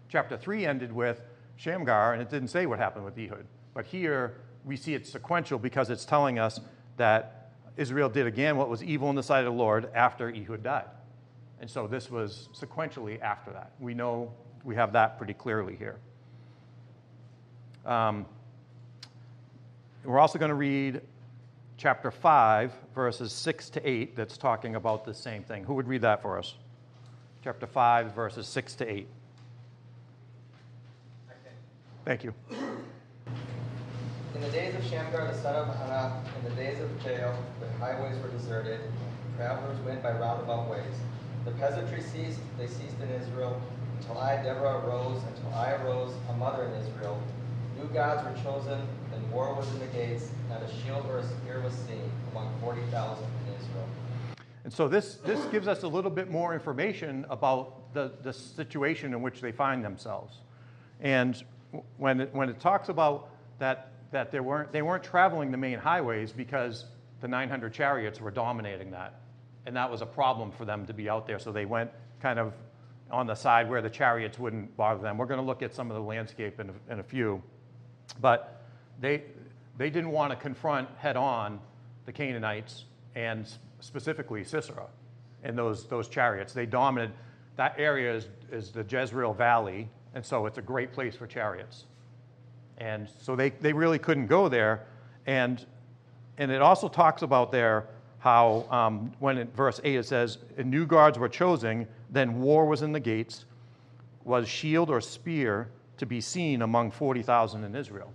Chapter 0.08 0.36
3 0.36 0.66
ended 0.66 0.92
with 0.92 1.22
Shamgar, 1.56 2.12
and 2.12 2.22
it 2.22 2.30
didn't 2.30 2.48
say 2.48 2.66
what 2.66 2.78
happened 2.78 3.04
with 3.04 3.18
Ehud. 3.18 3.46
But 3.72 3.86
here, 3.86 4.36
we 4.64 4.76
see 4.76 4.94
it 4.94 5.06
sequential 5.06 5.58
because 5.58 5.90
it's 5.90 6.04
telling 6.04 6.38
us 6.38 6.60
that 6.96 7.52
Israel 7.76 8.08
did 8.08 8.26
again 8.26 8.56
what 8.56 8.68
was 8.68 8.82
evil 8.82 9.10
in 9.10 9.16
the 9.16 9.22
sight 9.22 9.40
of 9.40 9.46
the 9.46 9.58
Lord 9.58 9.90
after 9.94 10.30
Ehud 10.30 10.62
died. 10.62 10.86
And 11.60 11.68
so 11.68 11.86
this 11.86 12.10
was 12.10 12.48
sequentially 12.54 13.20
after 13.20 13.52
that. 13.52 13.72
We 13.80 13.94
know 13.94 14.32
we 14.64 14.74
have 14.76 14.92
that 14.92 15.18
pretty 15.18 15.34
clearly 15.34 15.76
here. 15.76 15.96
Um, 17.84 18.26
we're 20.04 20.18
also 20.18 20.38
going 20.38 20.50
to 20.50 20.54
read 20.54 21.00
chapter 21.76 22.10
5, 22.10 22.72
verses 22.94 23.32
6 23.32 23.70
to 23.70 23.88
8, 23.88 24.16
that's 24.16 24.36
talking 24.36 24.76
about 24.76 25.04
the 25.04 25.14
same 25.14 25.42
thing. 25.42 25.64
Who 25.64 25.74
would 25.74 25.88
read 25.88 26.02
that 26.02 26.22
for 26.22 26.38
us? 26.38 26.54
Chapter 27.42 27.66
5, 27.66 28.12
verses 28.12 28.46
6 28.46 28.74
to 28.76 28.90
8. 28.90 29.08
Thank 32.04 32.22
you. 32.22 32.34
In 34.34 34.40
the 34.40 34.50
days 34.50 34.74
of 34.74 34.84
Shamgar 34.84 35.26
the 35.26 35.38
son 35.40 35.54
of 35.54 35.68
Anath, 35.68 36.22
in 36.38 36.50
the 36.50 36.56
days 36.56 36.78
of 36.80 36.90
Jael, 37.02 37.34
the 37.60 37.68
highways 37.78 38.18
were 38.20 38.28
deserted, 38.28 38.80
travelers 39.36 39.78
went 39.86 40.02
by 40.02 40.12
roundabout 40.12 40.68
ways. 40.68 40.94
The 41.46 41.52
peasantry 41.52 42.02
ceased, 42.02 42.40
they 42.58 42.66
ceased 42.66 43.00
in 43.00 43.08
Israel, 43.10 43.60
until 43.98 44.18
I, 44.18 44.36
Deborah, 44.42 44.84
arose, 44.84 45.22
until 45.34 45.54
I 45.54 45.72
arose, 45.72 46.12
a 46.28 46.34
mother 46.34 46.64
in 46.64 46.72
Israel. 46.74 47.18
New 47.78 47.86
gods 47.88 48.22
were 48.24 48.42
chosen, 48.42 48.80
and 49.14 49.32
war 49.32 49.54
was 49.54 49.70
in 49.72 49.78
the 49.78 49.86
gates, 49.86 50.28
not 50.50 50.62
a 50.62 50.68
shield 50.68 51.06
or 51.06 51.18
a 51.18 51.24
spear 51.24 51.62
was 51.62 51.72
seen 51.72 52.10
among 52.32 52.52
40,000 52.60 53.24
in 53.24 53.54
Israel. 53.54 53.88
And 54.64 54.72
so 54.72 54.88
this, 54.88 55.16
this 55.24 55.42
gives 55.46 55.68
us 55.68 55.84
a 55.84 55.88
little 55.88 56.10
bit 56.10 56.30
more 56.30 56.54
information 56.54 57.24
about 57.30 57.94
the, 57.94 58.12
the 58.22 58.32
situation 58.32 59.14
in 59.14 59.22
which 59.22 59.40
they 59.40 59.52
find 59.52 59.84
themselves. 59.84 60.38
And 61.00 61.42
when 61.96 62.20
it, 62.20 62.34
when 62.34 62.48
it 62.48 62.60
talks 62.60 62.88
about 62.88 63.30
that, 63.58 63.92
that 64.10 64.30
they, 64.30 64.40
weren't, 64.40 64.72
they 64.72 64.82
weren't 64.82 65.04
traveling 65.04 65.50
the 65.50 65.56
main 65.56 65.78
highways 65.78 66.32
because 66.32 66.86
the 67.20 67.28
900 67.28 67.72
chariots 67.72 68.20
were 68.20 68.30
dominating 68.30 68.90
that. 68.90 69.20
And 69.66 69.76
that 69.76 69.90
was 69.90 70.02
a 70.02 70.06
problem 70.06 70.50
for 70.52 70.64
them 70.64 70.86
to 70.86 70.92
be 70.92 71.08
out 71.08 71.26
there. 71.26 71.38
So 71.38 71.52
they 71.52 71.64
went 71.64 71.90
kind 72.20 72.38
of 72.38 72.52
on 73.10 73.26
the 73.26 73.34
side 73.34 73.68
where 73.68 73.80
the 73.80 73.90
chariots 73.90 74.38
wouldn't 74.38 74.76
bother 74.76 75.00
them. 75.00 75.16
We're 75.16 75.26
going 75.26 75.40
to 75.40 75.46
look 75.46 75.62
at 75.62 75.74
some 75.74 75.90
of 75.90 75.94
the 75.94 76.02
landscape 76.02 76.60
in 76.60 76.70
a, 76.70 76.92
in 76.92 77.00
a 77.00 77.02
few. 77.02 77.42
But 78.20 78.62
they, 79.00 79.22
they 79.78 79.90
didn't 79.90 80.10
want 80.10 80.32
to 80.32 80.36
confront 80.36 80.88
head 80.98 81.16
on 81.16 81.60
the 82.06 82.12
Canaanites 82.12 82.84
and 83.14 83.48
specifically 83.80 84.44
Sisera 84.44 84.86
and 85.42 85.56
those, 85.56 85.86
those 85.86 86.08
chariots. 86.08 86.52
They 86.52 86.66
dominated. 86.66 87.14
That 87.56 87.74
area 87.78 88.14
is, 88.14 88.28
is 88.50 88.70
the 88.70 88.84
Jezreel 88.88 89.32
Valley, 89.32 89.88
and 90.14 90.24
so 90.24 90.46
it's 90.46 90.58
a 90.58 90.62
great 90.62 90.92
place 90.92 91.16
for 91.16 91.26
chariots. 91.26 91.84
And 92.78 93.08
so 93.20 93.36
they, 93.36 93.50
they 93.50 93.72
really 93.72 93.98
couldn't 93.98 94.26
go 94.26 94.48
there. 94.48 94.86
And, 95.26 95.64
and 96.38 96.50
it 96.50 96.62
also 96.62 96.88
talks 96.88 97.22
about 97.22 97.52
there 97.52 97.86
how 98.18 98.66
um, 98.70 99.12
when 99.18 99.38
in 99.38 99.48
verse 99.48 99.80
8 99.84 99.96
it 99.96 100.06
says, 100.06 100.38
new 100.56 100.86
guards 100.86 101.18
were 101.18 101.28
chosen, 101.28 101.86
then 102.10 102.40
war 102.40 102.64
was 102.64 102.82
in 102.82 102.92
the 102.92 103.00
gates, 103.00 103.44
was 104.24 104.48
shield 104.48 104.88
or 104.88 105.00
spear 105.00 105.68
to 105.98 106.06
be 106.06 106.20
seen 106.20 106.62
among 106.62 106.90
40,000 106.90 107.64
in 107.64 107.74
Israel. 107.76 108.12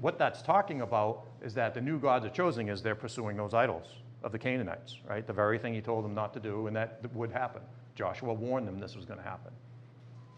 What 0.00 0.18
that's 0.18 0.40
talking 0.42 0.82
about 0.82 1.24
is 1.42 1.54
that 1.54 1.74
the 1.74 1.80
new 1.80 1.98
gods 1.98 2.24
are 2.24 2.30
chosen 2.30 2.68
is 2.68 2.82
they're 2.82 2.94
pursuing 2.94 3.36
those 3.36 3.54
idols 3.54 3.86
of 4.22 4.32
the 4.32 4.38
Canaanites, 4.38 4.98
right? 5.08 5.26
The 5.26 5.32
very 5.32 5.58
thing 5.58 5.74
he 5.74 5.80
told 5.80 6.04
them 6.04 6.14
not 6.14 6.32
to 6.34 6.40
do, 6.40 6.66
and 6.66 6.76
that 6.76 7.00
would 7.12 7.30
happen. 7.30 7.62
Joshua 7.94 8.32
warned 8.32 8.66
them 8.68 8.78
this 8.78 8.96
was 8.96 9.04
going 9.04 9.18
to 9.18 9.24
happen. 9.24 9.52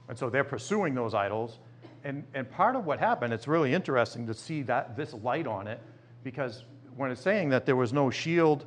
And 0.09 0.19
so 0.19 0.31
they're 0.31 0.45
pursuing 0.45 0.95
those 0.95 1.15
idols. 1.15 1.59
And, 2.05 2.25
and 2.35 2.51
part 2.51 2.77
of 2.77 2.87
what 2.87 2.99
happened, 2.99 3.33
it's 3.33 3.49
really 3.49 3.75
interesting 3.75 4.27
to 4.27 4.35
see 4.35 4.63
that 4.63 4.97
this 4.97 5.13
light 5.15 5.47
on 5.47 5.67
it, 5.67 5.81
because 6.23 6.65
when 6.97 7.11
it's 7.11 7.21
saying 7.21 7.49
that 7.51 7.67
there 7.67 7.77
was 7.77 7.93
no 7.93 8.11
shield 8.11 8.67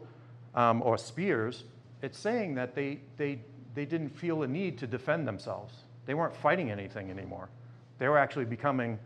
um, 0.55 0.81
or 0.81 0.98
spears, 0.98 1.63
it's 2.01 2.17
saying 2.17 2.55
that 2.55 2.75
they, 2.75 3.00
they, 3.17 3.39
they 3.75 3.86
didn't 3.86 4.10
feel 4.10 4.43
a 4.43 4.48
need 4.48 4.77
to 4.79 4.88
defend 4.88 5.27
themselves. 5.27 5.74
They 6.05 6.13
weren't 6.13 6.36
fighting 6.36 6.72
anything 6.72 7.10
anymore. 7.10 7.50
They 7.98 8.08
were 8.08 8.17
actually 8.17 8.46
becoming 8.46 9.00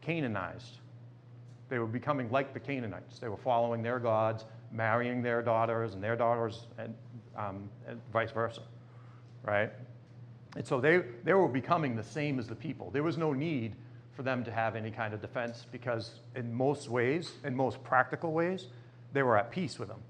Canaanized. 0.00 0.78
They 1.68 1.78
were 1.78 1.86
becoming 1.86 2.30
like 2.30 2.52
the 2.52 2.60
Canaanites. 2.60 3.18
They 3.18 3.28
were 3.28 3.36
following 3.36 3.82
their 3.82 3.98
gods, 3.98 4.44
marrying 4.72 5.22
their 5.22 5.42
daughters, 5.42 5.94
and 5.94 6.02
their 6.02 6.16
daughters, 6.16 6.66
and, 6.76 6.94
um, 7.36 7.70
and 7.86 8.00
vice 8.12 8.30
versa, 8.30 8.62
right? 9.44 9.70
And 10.56 10.66
so 10.66 10.80
they, 10.80 11.02
they 11.24 11.32
were 11.32 11.48
becoming 11.48 11.96
the 11.96 12.02
same 12.02 12.38
as 12.38 12.46
the 12.46 12.54
people. 12.54 12.90
There 12.90 13.02
was 13.02 13.16
no 13.16 13.32
need 13.32 13.74
for 14.14 14.22
them 14.22 14.44
to 14.44 14.52
have 14.52 14.76
any 14.76 14.90
kind 14.90 15.14
of 15.14 15.22
defense 15.22 15.66
because, 15.72 16.20
in 16.36 16.52
most 16.52 16.88
ways, 16.88 17.32
in 17.44 17.56
most 17.56 17.82
practical 17.82 18.32
ways, 18.32 18.66
they 19.12 19.22
were 19.22 19.38
at 19.38 19.50
peace 19.50 19.78
with 19.78 19.88
them. 19.88 20.00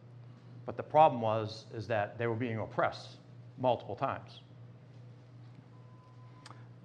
But 0.66 0.76
the 0.76 0.82
problem 0.82 1.20
was 1.20 1.66
is 1.74 1.86
that 1.88 2.18
they 2.18 2.26
were 2.26 2.34
being 2.34 2.58
oppressed 2.58 3.16
multiple 3.58 3.94
times. 3.94 4.40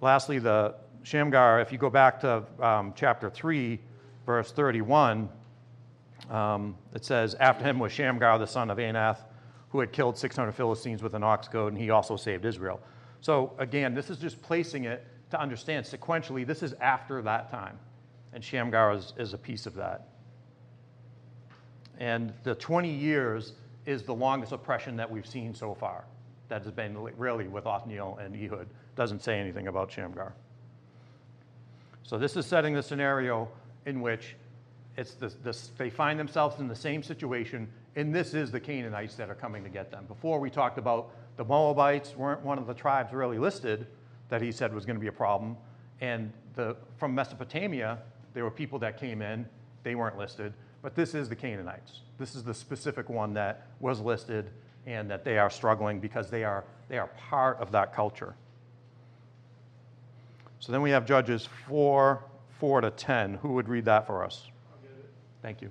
Lastly, 0.00 0.38
the 0.38 0.74
Shamgar, 1.02 1.60
if 1.60 1.72
you 1.72 1.78
go 1.78 1.90
back 1.90 2.20
to 2.20 2.44
um, 2.60 2.92
chapter 2.94 3.30
3, 3.30 3.80
verse 4.26 4.52
31, 4.52 5.28
um, 6.30 6.76
it 6.94 7.04
says, 7.04 7.34
After 7.34 7.64
him 7.64 7.78
was 7.78 7.90
Shamgar, 7.92 8.38
the 8.38 8.46
son 8.46 8.70
of 8.70 8.78
Anath, 8.78 9.18
who 9.70 9.80
had 9.80 9.92
killed 9.92 10.16
600 10.16 10.52
Philistines 10.52 11.02
with 11.02 11.14
an 11.14 11.24
ox 11.24 11.48
goad, 11.48 11.72
and 11.72 11.80
he 11.80 11.90
also 11.90 12.16
saved 12.16 12.44
Israel. 12.44 12.80
So, 13.20 13.52
again, 13.58 13.94
this 13.94 14.10
is 14.10 14.18
just 14.18 14.40
placing 14.42 14.84
it 14.84 15.04
to 15.30 15.40
understand 15.40 15.84
sequentially, 15.84 16.46
this 16.46 16.62
is 16.62 16.74
after 16.74 17.20
that 17.22 17.50
time. 17.50 17.78
And 18.32 18.42
Shamgar 18.42 18.92
is, 18.92 19.12
is 19.18 19.34
a 19.34 19.38
piece 19.38 19.66
of 19.66 19.74
that. 19.74 20.08
And 21.98 22.32
the 22.44 22.54
20 22.54 22.90
years 22.90 23.54
is 23.86 24.02
the 24.02 24.14
longest 24.14 24.52
oppression 24.52 24.96
that 24.96 25.10
we've 25.10 25.26
seen 25.26 25.54
so 25.54 25.74
far. 25.74 26.04
That 26.48 26.62
has 26.62 26.72
been 26.72 26.96
really 27.16 27.48
with 27.48 27.66
Othniel 27.66 28.18
and 28.20 28.34
Ehud. 28.34 28.68
Doesn't 28.96 29.22
say 29.22 29.38
anything 29.38 29.66
about 29.66 29.90
Shamgar. 29.90 30.34
So 32.04 32.16
this 32.16 32.36
is 32.36 32.46
setting 32.46 32.74
the 32.74 32.82
scenario 32.82 33.48
in 33.84 34.00
which 34.00 34.36
it's 34.96 35.14
the, 35.14 35.28
the, 35.44 35.56
they 35.76 35.90
find 35.90 36.18
themselves 36.18 36.58
in 36.58 36.68
the 36.68 36.74
same 36.74 37.02
situation, 37.02 37.68
and 37.96 38.14
this 38.14 38.34
is 38.34 38.50
the 38.50 38.58
Canaanites 38.58 39.14
that 39.16 39.30
are 39.30 39.34
coming 39.34 39.62
to 39.62 39.70
get 39.70 39.90
them. 39.90 40.06
Before 40.06 40.40
we 40.40 40.50
talked 40.50 40.78
about 40.78 41.10
the 41.38 41.44
Moabites 41.44 42.16
weren't 42.16 42.42
one 42.42 42.58
of 42.58 42.66
the 42.66 42.74
tribes 42.74 43.14
really 43.14 43.38
listed 43.38 43.86
that 44.28 44.42
he 44.42 44.52
said 44.52 44.74
was 44.74 44.84
going 44.84 44.96
to 44.96 45.00
be 45.00 45.06
a 45.06 45.12
problem, 45.12 45.56
and 46.00 46.32
the, 46.54 46.76
from 46.98 47.14
Mesopotamia, 47.14 47.98
there 48.34 48.42
were 48.42 48.50
people 48.50 48.78
that 48.80 48.98
came 48.98 49.22
in, 49.22 49.48
they 49.84 49.94
weren't 49.94 50.18
listed, 50.18 50.52
but 50.82 50.96
this 50.96 51.14
is 51.14 51.28
the 51.28 51.36
Canaanites. 51.36 52.00
This 52.18 52.34
is 52.34 52.42
the 52.42 52.52
specific 52.52 53.08
one 53.08 53.32
that 53.34 53.68
was 53.78 54.00
listed 54.00 54.50
and 54.84 55.08
that 55.10 55.24
they 55.24 55.38
are 55.38 55.48
struggling 55.48 56.00
because 56.00 56.28
they 56.28 56.42
are, 56.42 56.64
they 56.88 56.98
are 56.98 57.06
part 57.28 57.58
of 57.58 57.70
that 57.70 57.94
culture. 57.94 58.34
So 60.58 60.72
then 60.72 60.82
we 60.82 60.90
have 60.90 61.06
Judges 61.06 61.48
4, 61.68 62.24
4 62.58 62.80
to 62.80 62.90
10. 62.90 63.34
Who 63.34 63.52
would 63.52 63.68
read 63.68 63.84
that 63.84 64.08
for 64.08 64.24
us? 64.24 64.48
Thank 65.40 65.62
you. 65.62 65.70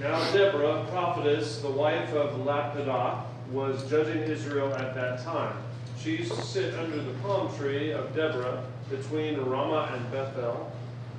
Now 0.00 0.32
Deborah, 0.32 0.84
prophetess, 0.90 1.60
the 1.60 1.70
wife 1.70 2.12
of 2.14 2.40
Lapidoth, 2.40 3.24
was 3.52 3.88
judging 3.88 4.22
Israel 4.22 4.74
at 4.74 4.94
that 4.94 5.22
time. 5.24 5.56
She 5.98 6.16
used 6.16 6.32
to 6.32 6.42
sit 6.42 6.74
under 6.74 7.00
the 7.00 7.12
palm 7.20 7.54
tree 7.56 7.92
of 7.92 8.14
Deborah 8.14 8.64
between 8.90 9.40
Ramah 9.40 9.92
and 9.94 10.10
Bethel 10.12 10.70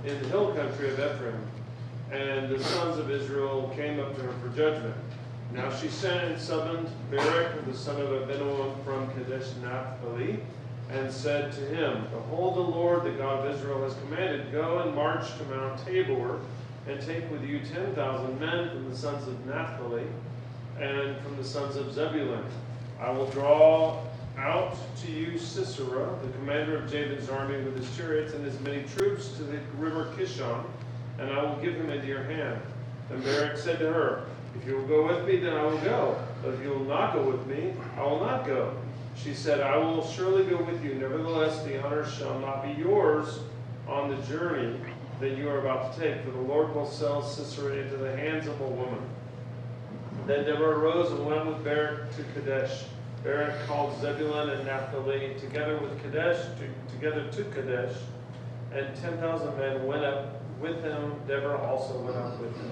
in 0.05 0.21
the 0.21 0.29
hill 0.29 0.53
country 0.53 0.89
of 0.89 1.00
Ephraim. 1.00 1.41
And 2.12 2.50
the 2.50 2.63
sons 2.63 2.98
of 2.98 3.12
Israel 3.12 3.71
came 3.75 4.00
up 4.00 4.15
to 4.15 4.21
her 4.21 4.33
for 4.33 4.55
judgment. 4.55 4.95
Now 5.53 5.75
she 5.75 5.88
sent 5.88 6.31
and 6.31 6.41
summoned 6.41 6.89
Barak, 7.12 7.65
the 7.65 7.74
son 7.75 8.00
of 8.01 8.09
Abinoam 8.09 8.83
from 8.83 9.12
Kadesh 9.13 9.48
Naphtali, 9.62 10.39
and 10.91 11.12
said 11.12 11.51
to 11.53 11.62
him, 11.62 12.07
Behold, 12.12 12.55
the 12.55 12.62
Lord, 12.62 13.03
the 13.03 13.12
God 13.12 13.45
of 13.45 13.55
Israel, 13.55 13.83
has 13.83 13.95
commanded, 13.95 14.51
Go 14.51 14.79
and 14.79 14.95
march 14.95 15.25
to 15.38 15.43
Mount 15.45 15.83
Tabor, 15.86 16.39
and 16.88 17.01
take 17.01 17.29
with 17.31 17.43
you 17.43 17.59
ten 17.59 17.93
thousand 17.93 18.39
men 18.39 18.69
from 18.69 18.89
the 18.89 18.95
sons 18.95 19.27
of 19.27 19.45
Naphtali 19.45 20.05
and 20.79 21.17
from 21.21 21.36
the 21.38 21.43
sons 21.43 21.75
of 21.75 21.93
Zebulun. 21.93 22.43
I 23.00 23.12
will 23.12 23.27
draw 23.27 24.01
out 24.38 24.75
to 25.03 25.12
you 25.12 25.38
Sisera, 25.38 26.17
the 26.24 26.31
commander 26.38 26.77
of 26.77 26.89
Jabin's 26.89 27.29
army, 27.29 27.62
with 27.62 27.77
his 27.77 27.98
chariots 27.98 28.33
and 28.33 28.43
his 28.45 28.59
many 28.62 28.83
troops 28.95 29.29
to 29.38 29.43
the 29.43 29.59
river 29.77 30.12
Kishon, 30.17 30.63
and 31.17 31.29
I 31.29 31.43
will 31.43 31.57
give 31.62 31.75
him 31.75 31.89
into 31.89 32.07
your 32.07 32.24
hand. 32.24 32.62
And 33.09 33.24
Barak 33.24 33.57
said 33.57 33.79
to 33.79 33.91
her, 33.91 34.25
If 34.55 34.67
you 34.67 34.75
will 34.75 34.88
go 34.88 35.07
with 35.07 35.27
me, 35.27 35.38
then 35.38 35.53
I 35.53 35.63
will 35.63 35.79
go. 35.79 36.21
But 36.41 36.53
if 36.53 36.62
you 36.62 36.69
will 36.69 36.86
not 36.86 37.13
go 37.13 37.29
with 37.29 37.45
me, 37.48 37.74
I 37.98 38.03
will 38.03 38.19
not 38.19 38.45
go. 38.45 38.75
She 39.15 39.33
said, 39.33 39.59
I 39.59 39.75
will 39.77 40.05
surely 40.07 40.45
go 40.45 40.62
with 40.63 40.83
you. 40.83 40.95
Nevertheless, 40.95 41.63
the 41.63 41.83
honor 41.83 42.05
shall 42.05 42.39
not 42.39 42.63
be 42.63 42.81
yours 42.81 43.39
on 43.88 44.09
the 44.09 44.21
journey 44.27 44.79
that 45.19 45.38
you 45.38 45.50
are 45.50 45.59
about 45.59 45.93
to 45.93 46.00
take, 46.00 46.24
for 46.24 46.31
the 46.31 46.39
Lord 46.39 46.74
will 46.74 46.86
sell 46.86 47.21
Sisera 47.21 47.75
into 47.75 47.98
the 47.98 48.15
hands 48.15 48.48
of 48.48 48.62
a 48.62 48.67
woman. 48.67 49.01
Then 50.29 50.45
Deborah 50.45 50.77
arose 50.77 51.12
and 51.12 51.25
went 51.25 51.43
with 51.48 51.63
Barak 51.63 52.15
to 52.15 52.24
Kadesh. 52.36 52.83
Barak 53.24 53.65
called 53.65 54.00
Zebulun 54.00 54.51
and 54.51 54.63
Naphtali 54.63 55.33
together 55.39 55.79
with 55.79 56.00
Kadesh, 56.03 56.38
to, 56.59 56.93
together 56.93 57.31
to 57.31 57.43
Kadesh, 57.45 57.95
and 58.71 58.95
10,000 58.95 59.57
men 59.57 59.88
went 59.88 60.05
up 60.05 60.39
with 60.62 60.83
him. 60.83 61.15
Deborah 61.27 61.59
also 61.63 62.00
went 62.01 62.15
up 62.15 62.39
with 62.39 62.55
him. 62.55 62.71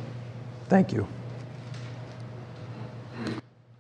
Thank 0.70 0.94
you. 0.94 1.08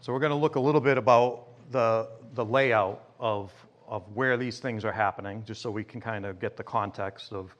So 0.01 0.11
we're 0.11 0.21
going 0.21 0.31
to 0.31 0.35
look 0.35 0.55
a 0.55 0.59
little 0.59 0.81
bit 0.81 0.97
about 0.97 1.45
the 1.69 2.09
the 2.33 2.45
layout 2.45 3.03
of, 3.19 3.51
of 3.87 4.01
where 4.15 4.37
these 4.37 4.57
things 4.57 4.85
are 4.85 4.91
happening, 4.91 5.43
just 5.45 5.61
so 5.61 5.69
we 5.69 5.83
can 5.83 6.01
kind 6.01 6.25
of 6.25 6.39
get 6.39 6.57
the 6.57 6.63
context 6.63 7.31
of, 7.31 7.55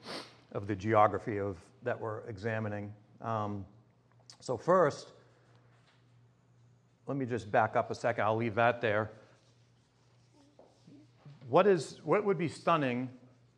of 0.50 0.66
the 0.66 0.74
geography 0.74 1.38
of, 1.38 1.58
that 1.84 2.00
we're 2.00 2.22
examining. 2.28 2.92
Um, 3.20 3.64
so, 4.40 4.56
first, 4.56 5.12
let 7.08 7.16
me 7.16 7.24
just 7.24 7.50
back 7.50 7.74
up 7.74 7.90
a 7.90 7.94
second. 7.94 8.24
I'll 8.24 8.36
leave 8.36 8.54
that 8.56 8.82
there. 8.82 9.10
What, 11.48 11.66
is, 11.66 12.00
what 12.04 12.22
would 12.24 12.36
be 12.36 12.48
stunning 12.48 13.08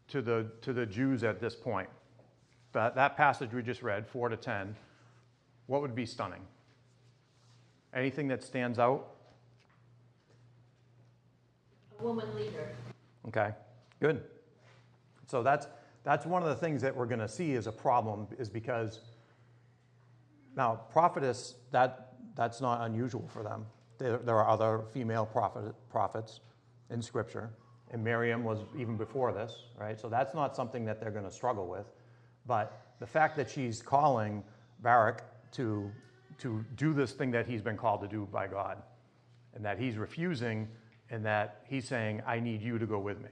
to 0.08 0.22
the, 0.22 0.46
to 0.62 0.72
the 0.72 0.86
Jews 0.86 1.24
at 1.24 1.40
this 1.40 1.56
point? 1.56 1.88
That, 2.72 2.94
that 2.94 3.16
passage 3.16 3.52
we 3.52 3.62
just 3.62 3.82
read, 3.82 4.06
4 4.06 4.28
to 4.28 4.36
10, 4.36 4.76
what 5.66 5.82
would 5.82 5.96
be 5.96 6.06
stunning? 6.06 6.42
Anything 7.92 8.28
that 8.28 8.44
stands 8.44 8.78
out? 8.78 9.08
A 11.98 12.04
woman 12.04 12.32
leader. 12.36 12.68
Okay, 13.26 13.50
good. 13.98 14.22
So 15.26 15.42
that's, 15.42 15.66
that's 16.04 16.24
one 16.24 16.44
of 16.44 16.48
the 16.48 16.54
things 16.54 16.80
that 16.82 16.94
we're 16.94 17.06
going 17.06 17.20
to 17.20 17.28
see 17.28 17.54
as 17.54 17.66
a 17.66 17.72
problem 17.72 18.28
is 18.38 18.48
because 18.48 19.00
now 20.56 20.82
prophetess, 20.92 21.56
that, 21.72 22.09
that's 22.40 22.62
not 22.62 22.80
unusual 22.86 23.28
for 23.28 23.42
them. 23.42 23.66
There, 23.98 24.16
there 24.16 24.36
are 24.36 24.48
other 24.48 24.84
female 24.94 25.26
prophet, 25.26 25.74
prophets 25.90 26.40
in 26.88 27.02
Scripture, 27.02 27.50
and 27.90 28.02
Miriam 28.02 28.44
was 28.44 28.60
even 28.78 28.96
before 28.96 29.30
this, 29.30 29.54
right? 29.78 30.00
So 30.00 30.08
that's 30.08 30.34
not 30.34 30.56
something 30.56 30.86
that 30.86 31.02
they're 31.02 31.10
going 31.10 31.26
to 31.26 31.30
struggle 31.30 31.68
with. 31.68 31.84
But 32.46 32.80
the 32.98 33.06
fact 33.06 33.36
that 33.36 33.50
she's 33.50 33.82
calling 33.82 34.42
Barak 34.78 35.22
to, 35.52 35.90
to 36.38 36.64
do 36.76 36.94
this 36.94 37.12
thing 37.12 37.30
that 37.32 37.46
he's 37.46 37.60
been 37.60 37.76
called 37.76 38.00
to 38.00 38.08
do 38.08 38.26
by 38.32 38.46
God, 38.46 38.78
and 39.54 39.62
that 39.62 39.78
he's 39.78 39.98
refusing 39.98 40.66
and 41.10 41.22
that 41.26 41.64
he's 41.68 41.86
saying, 41.86 42.22
I 42.26 42.40
need 42.40 42.62
you 42.62 42.78
to 42.78 42.86
go 42.86 42.98
with 42.98 43.20
me. 43.20 43.28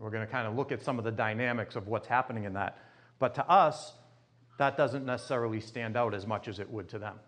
We're 0.00 0.10
going 0.10 0.26
to 0.26 0.32
kind 0.32 0.48
of 0.48 0.56
look 0.56 0.72
at 0.72 0.82
some 0.82 0.98
of 0.98 1.04
the 1.04 1.12
dynamics 1.12 1.76
of 1.76 1.86
what's 1.86 2.08
happening 2.08 2.42
in 2.42 2.54
that. 2.54 2.76
But 3.20 3.36
to 3.36 3.48
us, 3.48 3.92
that 4.58 4.76
doesn't 4.76 5.06
necessarily 5.06 5.60
stand 5.60 5.96
out 5.96 6.12
as 6.12 6.26
much 6.26 6.48
as 6.48 6.58
it 6.58 6.68
would 6.68 6.88
to 6.88 6.98
them. 6.98 7.20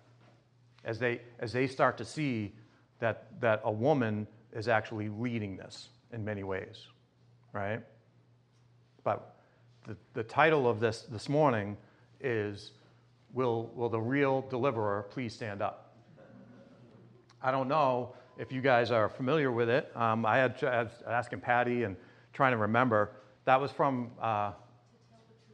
As 0.87 0.99
they, 0.99 1.21
as 1.41 1.53
they 1.53 1.67
start 1.67 1.99
to 1.99 2.05
see 2.05 2.55
that, 3.01 3.27
that 3.41 3.61
a 3.65 3.73
woman 3.73 4.27
is 4.55 4.69
actually 4.69 5.11
leading 5.11 5.57
this 5.57 5.89
in 6.13 6.25
many 6.25 6.45
ways, 6.45 6.87
right? 7.53 7.81
But 9.05 9.37
the, 9.87 9.97
the 10.15 10.23
title 10.23 10.67
of 10.67 10.81
this 10.81 11.03
this 11.03 11.29
morning 11.29 11.77
is 12.21 12.73
will, 13.35 13.71
will 13.75 13.89
the 13.89 14.01
real 14.01 14.43
deliverer 14.49 15.07
please 15.11 15.35
stand 15.35 15.61
up? 15.61 15.95
I 17.43 17.51
don't 17.51 17.69
know 17.69 18.15
if 18.39 18.51
you 18.51 18.61
guys 18.61 18.91
are 18.91 19.09
familiar 19.09 19.51
with 19.53 19.69
it. 19.69 19.91
Um, 19.95 20.25
I, 20.25 20.39
had, 20.39 20.63
I 20.65 20.85
was 20.85 20.93
asking 21.07 21.41
Patty 21.41 21.83
and 21.83 21.97
trying 22.33 22.53
to 22.53 22.59
remember. 22.59 23.13
That 23.45 23.61
was 23.61 23.71
from 23.71 24.11
uh, 24.21 24.53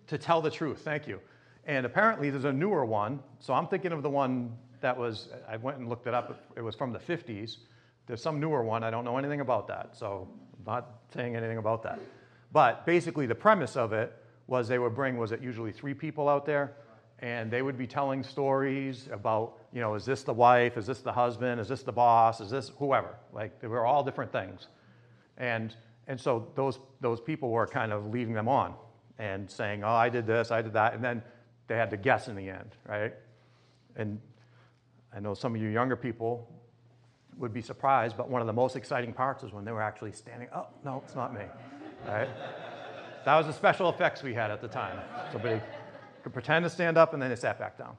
To 0.07 0.19
Tell 0.19 0.41
the 0.41 0.51
Truth. 0.51 0.81
Thank 0.81 1.09
you. 1.09 1.21
And 1.65 1.87
apparently 1.87 2.31
there's 2.31 2.45
a 2.45 2.53
newer 2.53 2.85
one. 2.85 3.21
So 3.39 3.55
I'm 3.55 3.67
thinking 3.67 3.93
of 3.93 4.03
the 4.03 4.11
one 4.11 4.57
that 4.83 4.97
was, 4.97 5.29
I 5.49 5.57
went 5.57 5.79
and 5.79 5.89
looked 5.89 6.07
it 6.07 6.15
up. 6.15 6.45
It 6.57 6.61
was 6.63 6.75
from 6.75 6.93
the 6.93 6.99
50s. 6.99 7.57
There's 8.07 8.23
some 8.23 8.41
newer 8.41 8.63
one. 8.63 8.85
I 8.85 8.91
don't 8.91 9.05
know 9.05 9.17
anything 9.17 9.41
about 9.41 9.69
that. 9.69 9.97
So 9.97 10.29
I'm 10.59 10.65
not 10.65 11.01
saying 11.15 11.37
anything 11.37 11.59
about 11.59 11.83
that. 11.85 11.99
But 12.53 12.85
basically, 12.85 13.27
the 13.27 13.35
premise 13.35 13.77
of 13.77 13.93
it 13.93 14.13
was 14.47 14.69
they 14.69 14.79
would 14.79 14.95
bring, 14.95 15.17
was 15.17 15.33
it 15.33 15.41
usually 15.41 15.73
three 15.73 15.95
people 15.95 16.29
out 16.29 16.45
there? 16.45 16.75
And 17.21 17.51
they 17.51 17.63
would 17.63 17.79
be 17.79 17.87
telling 17.87 18.25
stories 18.25 19.09
about, 19.13 19.59
you 19.73 19.81
know, 19.81 19.95
is 19.95 20.05
this 20.05 20.25
the 20.25 20.33
wife? 20.33 20.77
Is 20.77 20.87
this 20.87 21.01
the 21.01 21.13
husband? 21.13 21.61
Is 21.61 21.69
this 21.69 21.83
the 21.83 21.93
boss? 21.93 22.41
Is 22.41 22.51
this 22.51 22.73
whoever? 22.79 23.17
Like, 23.33 23.61
they 23.61 23.69
were 23.69 23.87
all 23.87 24.03
different 24.03 24.33
things. 24.33 24.67
And, 25.39 25.75
and 26.09 26.21
so 26.21 26.49
those, 26.57 26.81
those 27.01 27.21
people 27.21 27.51
were 27.51 27.67
kind 27.67 27.93
of 27.93 28.09
leading 28.09 28.35
them 28.35 28.49
on 28.49 28.75
and 29.19 29.49
saying, 29.49 29.85
oh, 29.85 29.95
I 29.95 30.09
did 30.09 30.27
this, 30.27 30.51
I 30.51 30.63
did 30.63 30.73
that. 30.73 30.95
And 30.95 31.05
then 31.05 31.23
they 31.69 31.77
had 31.77 31.91
to 31.91 31.97
guess 31.97 32.27
in 32.27 32.35
the 32.35 32.49
end, 32.49 32.71
right? 32.87 33.15
And 33.95 34.21
I 35.15 35.21
know 35.21 35.35
some 35.35 35.55
of 35.55 35.61
you 35.61 35.69
younger 35.69 35.97
people 35.97 36.49
would 37.39 37.53
be 37.53 37.63
surprised, 37.63 38.17
but 38.17 38.29
one 38.29 38.41
of 38.41 38.47
the 38.47 38.53
most 38.53 38.77
exciting 38.77 39.13
parts 39.13 39.43
is 39.43 39.53
when 39.53 39.65
they 39.65 39.73
were 39.73 39.83
actually 39.83 40.13
standing. 40.13 40.49
Oh, 40.55 40.67
no, 40.85 41.03
it's 41.05 41.15
not 41.15 41.35
me. 41.35 41.45
That 42.07 43.37
was 43.37 43.47
the 43.47 43.53
special 43.53 43.89
effects 43.89 44.23
we 44.23 44.35
had 44.35 44.51
at 44.51 44.61
the 44.61 44.69
time. 44.69 44.99
Somebody 45.31 45.61
could 46.23 46.33
pretend 46.33 46.65
to 46.65 46.71
stand 46.71 46.97
up 46.97 47.13
and 47.13 47.23
then 47.23 47.31
they 47.31 47.37
sat 47.37 47.59
back 47.59 47.79
down. 47.79 47.97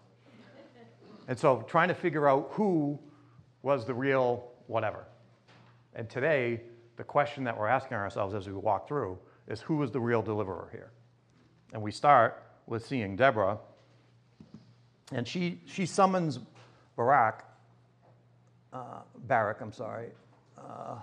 And 1.27 1.39
so 1.39 1.63
trying 1.67 1.87
to 1.87 1.93
figure 1.93 2.27
out 2.27 2.49
who 2.51 2.99
was 3.61 3.85
the 3.85 3.93
real 3.93 4.51
whatever. 4.67 5.05
And 5.95 6.09
today, 6.09 6.61
the 6.97 7.03
question 7.03 7.43
that 7.45 7.57
we're 7.57 7.67
asking 7.67 7.97
ourselves 7.97 8.33
as 8.33 8.47
we 8.47 8.53
walk 8.53 8.87
through 8.87 9.17
is 9.47 9.61
who 9.61 9.81
is 9.83 9.91
the 9.91 9.99
real 9.99 10.21
deliverer 10.21 10.67
here? 10.71 10.91
And 11.71 11.81
we 11.81 11.91
start 11.91 12.43
with 12.67 12.85
seeing 12.85 13.15
Deborah. 13.15 13.57
And 15.11 15.27
she, 15.27 15.61
she 15.65 15.85
summons 15.85 16.39
Barak, 16.95 17.45
uh, 18.71 19.01
Barak, 19.27 19.61
I'm 19.61 19.71
sorry. 19.71 20.09
Uh, 20.57 20.95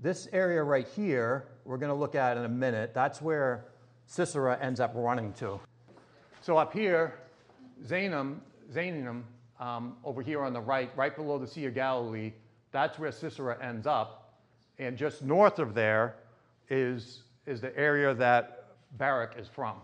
this 0.00 0.28
area 0.32 0.62
right 0.62 0.86
here, 0.96 1.44
we're 1.64 1.76
going 1.76 1.90
to 1.90 1.94
look 1.94 2.14
at 2.14 2.36
in 2.36 2.44
a 2.44 2.48
minute. 2.48 2.92
That's 2.94 3.22
where 3.22 3.66
Sisera 4.06 4.58
ends 4.60 4.80
up 4.80 4.92
running 4.94 5.32
to. 5.34 5.60
So 6.40 6.56
up 6.56 6.72
here, 6.72 7.14
Zainam, 7.86 8.38
Zainam, 8.72 9.22
um, 9.60 9.96
over 10.04 10.22
here 10.22 10.42
on 10.42 10.52
the 10.52 10.60
right, 10.60 10.90
right 10.96 11.14
below 11.14 11.38
the 11.38 11.46
Sea 11.46 11.66
of 11.66 11.74
Galilee, 11.74 12.32
that's 12.72 12.98
where 12.98 13.12
Sisera 13.12 13.62
ends 13.62 13.86
up. 13.86 14.40
And 14.78 14.96
just 14.96 15.22
north 15.22 15.58
of 15.58 15.74
there 15.74 16.16
is, 16.68 17.22
is 17.46 17.60
the 17.60 17.76
area 17.78 18.12
that 18.14 18.64
Barak 18.98 19.36
is 19.38 19.46
from. 19.46 19.76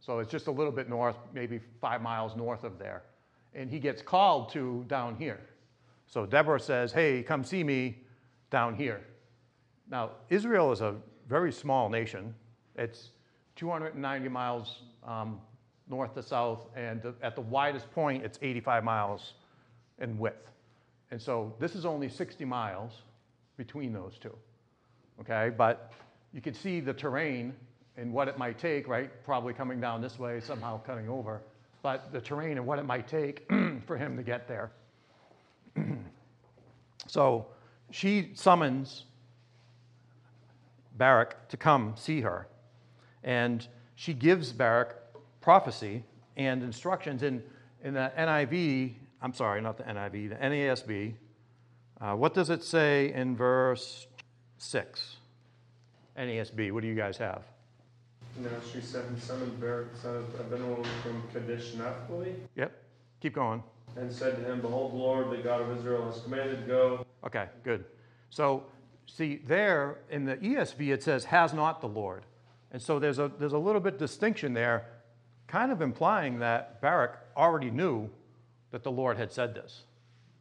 So 0.00 0.18
it's 0.18 0.30
just 0.30 0.48
a 0.48 0.50
little 0.50 0.72
bit 0.72 0.88
north, 0.88 1.16
maybe 1.32 1.60
five 1.80 2.02
miles 2.02 2.36
north 2.36 2.64
of 2.64 2.78
there. 2.78 3.02
And 3.54 3.70
he 3.70 3.78
gets 3.78 4.02
called 4.02 4.52
to 4.52 4.84
down 4.88 5.16
here. 5.16 5.40
So 6.06 6.26
Deborah 6.26 6.60
says, 6.60 6.92
Hey, 6.92 7.22
come 7.22 7.44
see 7.44 7.64
me 7.64 8.02
down 8.50 8.74
here. 8.74 9.00
Now, 9.90 10.10
Israel 10.28 10.72
is 10.72 10.80
a 10.80 10.96
very 11.28 11.52
small 11.52 11.88
nation. 11.88 12.34
It's 12.76 13.10
290 13.56 14.28
miles 14.28 14.82
um, 15.06 15.40
north 15.88 16.14
to 16.14 16.22
south, 16.22 16.66
and 16.76 17.02
at 17.22 17.34
the 17.34 17.40
widest 17.40 17.90
point, 17.90 18.24
it's 18.24 18.38
85 18.40 18.84
miles 18.84 19.34
in 19.98 20.16
width. 20.18 20.52
And 21.10 21.20
so 21.20 21.54
this 21.58 21.74
is 21.74 21.84
only 21.84 22.08
60 22.08 22.44
miles 22.44 23.02
between 23.56 23.92
those 23.92 24.16
two. 24.18 24.34
Okay, 25.20 25.50
but 25.56 25.92
you 26.32 26.40
can 26.40 26.54
see 26.54 26.80
the 26.80 26.94
terrain 26.94 27.52
and 27.96 28.12
what 28.12 28.28
it 28.28 28.38
might 28.38 28.58
take, 28.58 28.88
right? 28.88 29.10
Probably 29.24 29.52
coming 29.52 29.80
down 29.80 30.00
this 30.00 30.18
way, 30.18 30.40
somehow 30.40 30.80
cutting 30.82 31.08
over, 31.08 31.42
but 31.82 32.12
the 32.12 32.20
terrain 32.20 32.56
and 32.56 32.66
what 32.66 32.78
it 32.78 32.84
might 32.84 33.08
take 33.08 33.50
for 33.86 33.96
him 33.96 34.16
to 34.16 34.22
get 34.22 34.46
there. 34.48 34.70
so 37.06 37.46
she 37.90 38.30
summons 38.34 39.04
Barak 40.96 41.48
to 41.48 41.56
come 41.56 41.94
see 41.96 42.20
her. 42.20 42.46
And 43.24 43.66
she 43.94 44.12
gives 44.12 44.52
Barak 44.52 44.96
prophecy 45.40 46.04
and 46.36 46.62
instructions 46.62 47.22
in, 47.22 47.42
in 47.82 47.94
the 47.94 48.12
NIV, 48.16 48.94
I'm 49.22 49.34
sorry, 49.34 49.60
not 49.60 49.76
the 49.76 49.84
NIV, 49.84 50.30
the 50.30 50.34
NASB. 50.36 51.14
Uh, 52.00 52.14
what 52.14 52.34
does 52.34 52.50
it 52.50 52.62
say 52.62 53.12
in 53.12 53.36
verse 53.36 54.06
6? 54.58 55.16
NASB, 56.18 56.72
what 56.72 56.82
do 56.82 56.88
you 56.88 56.94
guys 56.94 57.16
have? 57.16 57.42
Now 58.38 58.48
she 58.72 58.80
sent 58.80 59.22
summoned 59.22 59.60
Barak, 59.60 59.88
son 60.00 60.16
of 60.16 60.24
Abinoam 60.38 60.86
from 61.02 61.22
Kadesh 61.32 61.74
Naphtali, 61.74 62.34
Yep, 62.56 62.72
keep 63.20 63.34
going. 63.34 63.62
and 63.96 64.12
said 64.12 64.36
to 64.36 64.44
him, 64.44 64.60
Behold, 64.60 64.92
the 64.92 64.96
Lord, 64.96 65.30
the 65.30 65.42
God 65.42 65.60
of 65.60 65.76
Israel, 65.76 66.06
has 66.10 66.22
commanded, 66.22 66.66
Go. 66.66 67.04
Okay, 67.26 67.46
good. 67.64 67.84
So, 68.30 68.64
see, 69.06 69.40
there 69.46 69.98
in 70.10 70.24
the 70.24 70.36
ESV 70.36 70.92
it 70.92 71.02
says, 71.02 71.24
has 71.24 71.52
not 71.52 71.80
the 71.80 71.88
Lord. 71.88 72.22
And 72.72 72.80
so 72.80 72.98
there's 73.00 73.18
a, 73.18 73.30
there's 73.38 73.52
a 73.52 73.58
little 73.58 73.80
bit 73.80 73.98
distinction 73.98 74.54
there, 74.54 74.86
kind 75.48 75.72
of 75.72 75.82
implying 75.82 76.38
that 76.38 76.80
Barak 76.80 77.18
already 77.36 77.70
knew 77.70 78.08
that 78.70 78.84
the 78.84 78.92
Lord 78.92 79.16
had 79.16 79.32
said 79.32 79.54
this, 79.54 79.82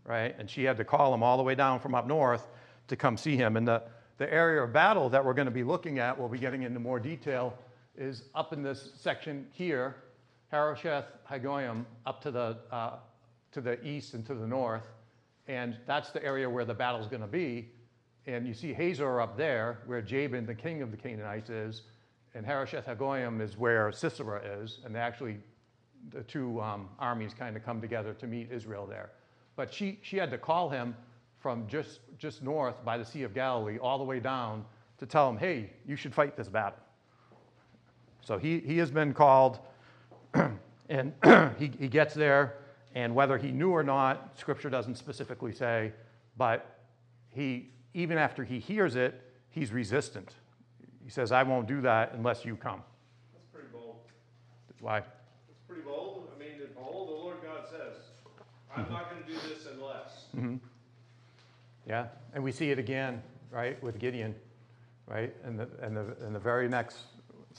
right? 0.06 0.36
And 0.38 0.48
she 0.48 0.64
had 0.64 0.78
to 0.78 0.84
call 0.86 1.12
him 1.14 1.24
all 1.24 1.38
the 1.38 1.44
way 1.44 1.56
down 1.56 1.80
from 1.80 1.96
up 1.96 2.06
north 2.08 2.48
to 2.88 2.96
come 2.96 3.18
see 3.18 3.36
him. 3.36 3.58
And 3.58 3.68
the, 3.68 3.82
the 4.20 4.32
area 4.32 4.62
of 4.62 4.72
battle 4.72 5.10
that 5.10 5.26
we're 5.26 5.34
going 5.34 5.48
to 5.48 5.52
be 5.52 5.64
looking 5.64 5.98
at, 5.98 6.18
we'll 6.20 6.30
be 6.30 6.38
getting 6.38 6.62
into 6.62 6.80
more 6.80 7.00
detail, 7.00 7.58
is 8.00 8.24
up 8.34 8.54
in 8.54 8.64
this 8.64 8.92
section 8.96 9.46
here, 9.52 9.98
Harosheth 10.52 11.06
Hagoyim, 11.30 11.86
up 12.06 12.22
to 12.22 12.32
the, 12.32 12.58
uh, 12.72 12.94
to 13.52 13.62
the 13.62 13.86
east 13.86 14.14
and 14.14 14.26
to 14.26 14.34
the 14.34 14.48
north. 14.48 14.88
And 15.48 15.78
that's 15.86 16.12
the 16.12 16.24
area 16.24 16.50
where 16.50 16.66
the 16.66 16.74
battle's 16.74 17.08
going 17.08 17.22
to 17.22 17.28
be. 17.28 17.70
And 18.26 18.48
you 18.48 18.54
see 18.54 18.74
Hazor 18.74 19.20
up 19.20 19.36
there, 19.38 19.80
where 19.86 20.02
Jabin, 20.02 20.46
the 20.46 20.56
king 20.56 20.82
of 20.82 20.92
the 20.92 20.98
Canaanites, 20.98 21.50
is. 21.50 21.82
And 22.34 22.46
Harosheth 22.46 22.86
Hagoyim 22.86 23.42
is 23.42 23.58
where 23.58 23.92
Sisera 23.92 24.42
is. 24.62 24.80
And 24.86 24.96
actually, 24.96 25.38
the 26.12 26.24
two 26.24 26.62
um, 26.62 26.90
armies 27.00 27.34
kind 27.34 27.58
of 27.58 27.66
come 27.66 27.82
together 27.82 28.14
to 28.14 28.28
meet 28.28 28.50
Israel 28.52 28.86
there. 28.86 29.12
But 29.56 29.74
she, 29.74 30.00
she 30.04 30.16
had 30.16 30.32
to 30.32 30.38
call 30.38 30.70
him 30.70 30.96
from 31.40 31.68
just, 31.68 32.00
just 32.18 32.44
north 32.44 32.84
by 32.86 32.98
the 32.98 33.06
Sea 33.06 33.24
of 33.24 33.34
Galilee 33.34 33.78
all 33.78 33.98
the 33.98 34.04
way 34.04 34.20
down 34.20 34.64
to 35.00 35.06
tell 35.06 35.30
him, 35.30 35.38
hey, 35.38 35.72
you 35.86 35.96
should 35.96 36.14
fight 36.14 36.38
this 36.38 36.48
battle. 36.48 36.80
So 38.22 38.38
he, 38.38 38.60
he 38.60 38.78
has 38.78 38.92
been 38.92 39.14
called, 39.14 39.60
and 40.90 41.14
he, 41.58 41.72
he 41.80 41.88
gets 41.88 42.14
there, 42.14 42.56
and 42.96 43.14
whether 43.14 43.38
he 43.38 43.52
knew 43.52 43.72
or 43.72 43.84
not, 43.84 44.38
Scripture 44.38 44.70
doesn't 44.70 44.96
specifically 44.96 45.54
say, 45.54 45.92
but 46.38 46.80
he, 47.32 47.70
even 47.94 48.18
after 48.18 48.44
he 48.44 48.60
hears 48.60 48.96
it, 48.96 49.22
he's 49.50 49.72
resistant. 49.72 50.34
He 51.04 51.10
says, 51.10 51.32
I 51.32 51.44
won't 51.44 51.68
do 51.68 51.82
that 51.82 52.14
unless 52.14 52.46
you 52.46 52.56
come. 52.56 52.82
That's 53.34 53.46
pretty 53.52 53.68
bold. 53.72 53.98
Why? 54.80 55.00
It's 55.00 55.62
pretty 55.68 55.82
bold. 55.82 56.30
I 56.36 56.40
mean, 56.40 56.52
behold, 56.76 57.10
the 57.10 57.14
Lord 57.14 57.38
God 57.44 57.68
says, 57.70 57.98
I'm 58.76 58.90
not 58.92 59.10
going 59.10 59.24
to 59.24 59.28
do 59.28 59.36
this 59.48 59.68
unless. 59.72 60.26
Mm-hmm. 60.36 60.58
Yeah, 61.88 62.08
and 62.34 62.44
we 62.44 62.52
see 62.52 62.70
it 62.70 62.78
again, 62.78 63.22
right, 63.52 63.82
with 63.82 63.98
Gideon, 63.98 64.36
right? 65.08 65.34
And 65.44 65.60
the, 65.60 65.68
and 65.82 65.98
the, 65.98 66.16
and 66.22 66.36
the 66.36 66.40
very 66.40 66.68
next 66.68 66.98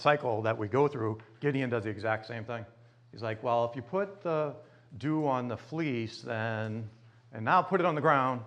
cycle 0.00 0.42
that 0.42 0.56
we 0.56 0.68
go 0.68 0.88
through, 0.88 1.18
Gideon 1.40 1.70
does 1.70 1.84
the 1.84 1.90
exact 1.90 2.26
same 2.26 2.44
thing. 2.44 2.64
He's 3.12 3.22
like, 3.22 3.42
well, 3.42 3.64
if 3.64 3.76
you 3.76 3.82
put 3.82 4.22
the 4.22 4.54
dew 4.98 5.26
on 5.26 5.48
the 5.48 5.56
fleece, 5.56 6.22
then, 6.22 6.88
and 7.32 7.44
now 7.44 7.62
put 7.62 7.80
it 7.80 7.86
on 7.86 7.94
the 7.94 8.00
ground, 8.00 8.42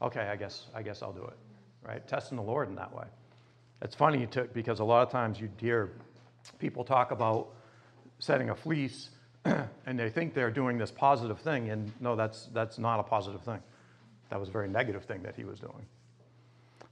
okay, 0.00 0.22
I 0.22 0.36
guess, 0.36 0.66
I 0.74 0.82
guess 0.82 1.02
I'll 1.02 1.12
do 1.12 1.24
it, 1.24 1.36
right? 1.86 2.06
Testing 2.06 2.36
the 2.36 2.42
Lord 2.42 2.68
in 2.68 2.74
that 2.76 2.94
way. 2.94 3.04
It's 3.82 3.94
funny 3.94 4.26
to, 4.28 4.44
because 4.44 4.80
a 4.80 4.84
lot 4.84 5.02
of 5.02 5.10
times 5.10 5.40
you 5.40 5.48
hear 5.58 5.92
people 6.58 6.84
talk 6.84 7.10
about 7.10 7.48
setting 8.18 8.50
a 8.50 8.54
fleece 8.54 9.10
and 9.44 9.98
they 9.98 10.08
think 10.08 10.34
they're 10.34 10.50
doing 10.50 10.78
this 10.78 10.90
positive 10.90 11.40
thing, 11.40 11.70
and 11.70 11.92
no, 12.00 12.14
that's, 12.14 12.48
that's 12.52 12.78
not 12.78 13.00
a 13.00 13.02
positive 13.02 13.42
thing. 13.42 13.60
That 14.30 14.38
was 14.40 14.48
a 14.48 14.52
very 14.52 14.68
negative 14.68 15.04
thing 15.04 15.22
that 15.22 15.34
he 15.34 15.44
was 15.44 15.58
doing. 15.58 15.86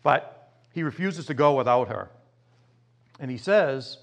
But 0.03 0.51
he 0.73 0.83
refuses 0.83 1.27
to 1.27 1.35
go 1.35 1.55
without 1.55 1.89
her. 1.89 2.11
And 3.21 3.31
he 3.31 3.37
says, 3.37 3.99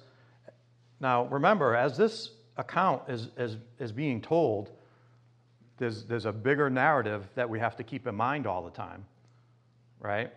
now 0.99 1.25
remember, 1.25 1.75
as 1.75 1.97
this 1.97 2.31
account 2.55 3.03
is, 3.09 3.29
is, 3.37 3.57
is 3.79 3.91
being 3.91 4.21
told, 4.21 4.71
there's, 5.77 6.05
there's 6.05 6.25
a 6.25 6.31
bigger 6.31 6.69
narrative 6.69 7.27
that 7.35 7.49
we 7.49 7.59
have 7.59 7.75
to 7.77 7.83
keep 7.83 8.07
in 8.07 8.15
mind 8.15 8.47
all 8.47 8.63
the 8.63 8.71
time, 8.71 9.05
right? 9.99 10.31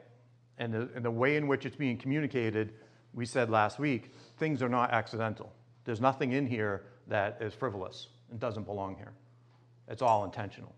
And 0.58 0.74
the, 0.74 0.88
and 0.94 1.04
the 1.04 1.10
way 1.10 1.36
in 1.36 1.46
which 1.46 1.64
it's 1.64 1.76
being 1.76 1.96
communicated, 1.96 2.72
we 3.14 3.26
said 3.26 3.50
last 3.50 3.78
week, 3.78 4.12
things 4.38 4.62
are 4.62 4.68
not 4.68 4.90
accidental. 4.90 5.52
There's 5.84 6.00
nothing 6.00 6.32
in 6.32 6.46
here 6.46 6.84
that 7.08 7.38
is 7.40 7.54
frivolous 7.54 8.08
and 8.30 8.40
doesn't 8.40 8.64
belong 8.64 8.96
here. 8.96 9.12
It's 9.88 10.02
all 10.02 10.24
intentional. 10.24 10.74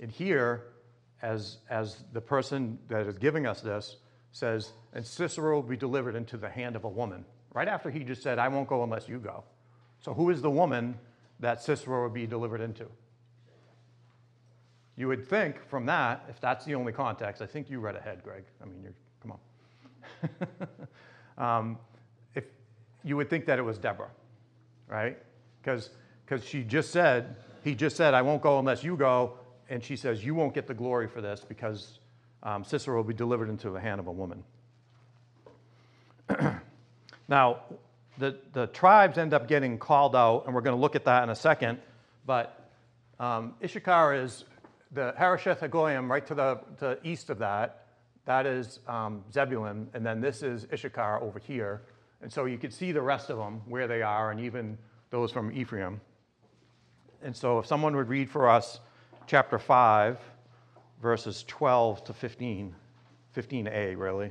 And 0.00 0.10
here, 0.10 0.64
as, 1.22 1.58
as 1.68 2.04
the 2.12 2.20
person 2.20 2.78
that 2.88 3.06
is 3.06 3.18
giving 3.18 3.46
us 3.46 3.60
this 3.60 3.96
says, 4.32 4.72
and 4.92 5.04
Sisera 5.04 5.54
will 5.54 5.62
be 5.62 5.76
delivered 5.76 6.14
into 6.14 6.36
the 6.36 6.48
hand 6.48 6.76
of 6.76 6.84
a 6.84 6.88
woman, 6.88 7.24
right 7.54 7.68
after 7.68 7.90
he 7.90 8.00
just 8.00 8.22
said, 8.22 8.38
I 8.38 8.48
won't 8.48 8.68
go 8.68 8.82
unless 8.82 9.08
you 9.08 9.18
go. 9.18 9.44
So, 10.00 10.14
who 10.14 10.30
is 10.30 10.42
the 10.42 10.50
woman 10.50 10.96
that 11.40 11.62
Sisera 11.62 12.02
will 12.02 12.10
be 12.10 12.26
delivered 12.26 12.60
into? 12.60 12.86
You 14.96 15.08
would 15.08 15.26
think 15.26 15.64
from 15.68 15.86
that, 15.86 16.24
if 16.28 16.40
that's 16.40 16.64
the 16.64 16.74
only 16.74 16.92
context, 16.92 17.40
I 17.40 17.46
think 17.46 17.70
you 17.70 17.78
read 17.78 17.96
ahead, 17.96 18.22
Greg. 18.22 18.44
I 18.60 18.66
mean, 18.66 18.82
you're, 18.82 18.92
come 19.22 19.38
on. 21.38 21.38
um, 21.58 21.78
if 22.34 22.44
you 23.04 23.16
would 23.16 23.30
think 23.30 23.46
that 23.46 23.58
it 23.58 23.62
was 23.62 23.78
Deborah, 23.78 24.10
right? 24.88 25.16
Because 25.62 25.90
she 26.44 26.64
just 26.64 26.90
said, 26.90 27.36
he 27.62 27.74
just 27.74 27.96
said, 27.96 28.14
I 28.14 28.22
won't 28.22 28.42
go 28.42 28.58
unless 28.58 28.82
you 28.82 28.96
go. 28.96 29.34
And 29.68 29.84
she 29.84 29.96
says, 29.96 30.24
You 30.24 30.34
won't 30.34 30.54
get 30.54 30.66
the 30.66 30.74
glory 30.74 31.06
for 31.06 31.20
this 31.20 31.44
because 31.46 31.98
um, 32.42 32.64
Sisera 32.64 32.96
will 32.96 33.04
be 33.04 33.14
delivered 33.14 33.48
into 33.48 33.70
the 33.70 33.80
hand 33.80 34.00
of 34.00 34.06
a 34.06 34.12
woman. 34.12 34.44
now, 37.28 37.60
the, 38.18 38.36
the 38.52 38.66
tribes 38.68 39.18
end 39.18 39.34
up 39.34 39.48
getting 39.48 39.78
called 39.78 40.14
out, 40.14 40.44
and 40.46 40.54
we're 40.54 40.60
going 40.60 40.76
to 40.76 40.80
look 40.80 40.96
at 40.96 41.04
that 41.04 41.22
in 41.22 41.30
a 41.30 41.34
second. 41.34 41.78
But 42.26 42.70
um, 43.18 43.54
is 43.60 44.44
the 44.92 45.14
Harosheth 45.16 45.60
Hagoyim, 45.60 46.08
right 46.08 46.26
to 46.26 46.34
the 46.34 46.60
to 46.78 46.98
east 47.02 47.30
of 47.30 47.38
that. 47.38 47.84
That 48.24 48.46
is 48.46 48.80
um, 48.86 49.24
Zebulun, 49.32 49.88
and 49.94 50.04
then 50.04 50.20
this 50.20 50.42
is 50.42 50.66
Issachar 50.72 51.22
over 51.22 51.38
here. 51.38 51.82
And 52.20 52.32
so 52.32 52.44
you 52.44 52.58
can 52.58 52.70
see 52.70 52.92
the 52.92 53.00
rest 53.00 53.30
of 53.30 53.38
them, 53.38 53.62
where 53.66 53.86
they 53.86 54.02
are, 54.02 54.30
and 54.30 54.40
even 54.40 54.76
those 55.10 55.30
from 55.30 55.56
Ephraim. 55.56 56.00
And 57.22 57.34
so 57.34 57.58
if 57.58 57.66
someone 57.66 57.96
would 57.96 58.08
read 58.08 58.28
for 58.28 58.48
us 58.48 58.80
chapter 59.26 59.58
5, 59.58 60.18
verses 61.00 61.44
12 61.46 62.04
to 62.04 62.12
15, 62.12 62.74
15a, 63.36 63.98
really. 63.98 64.30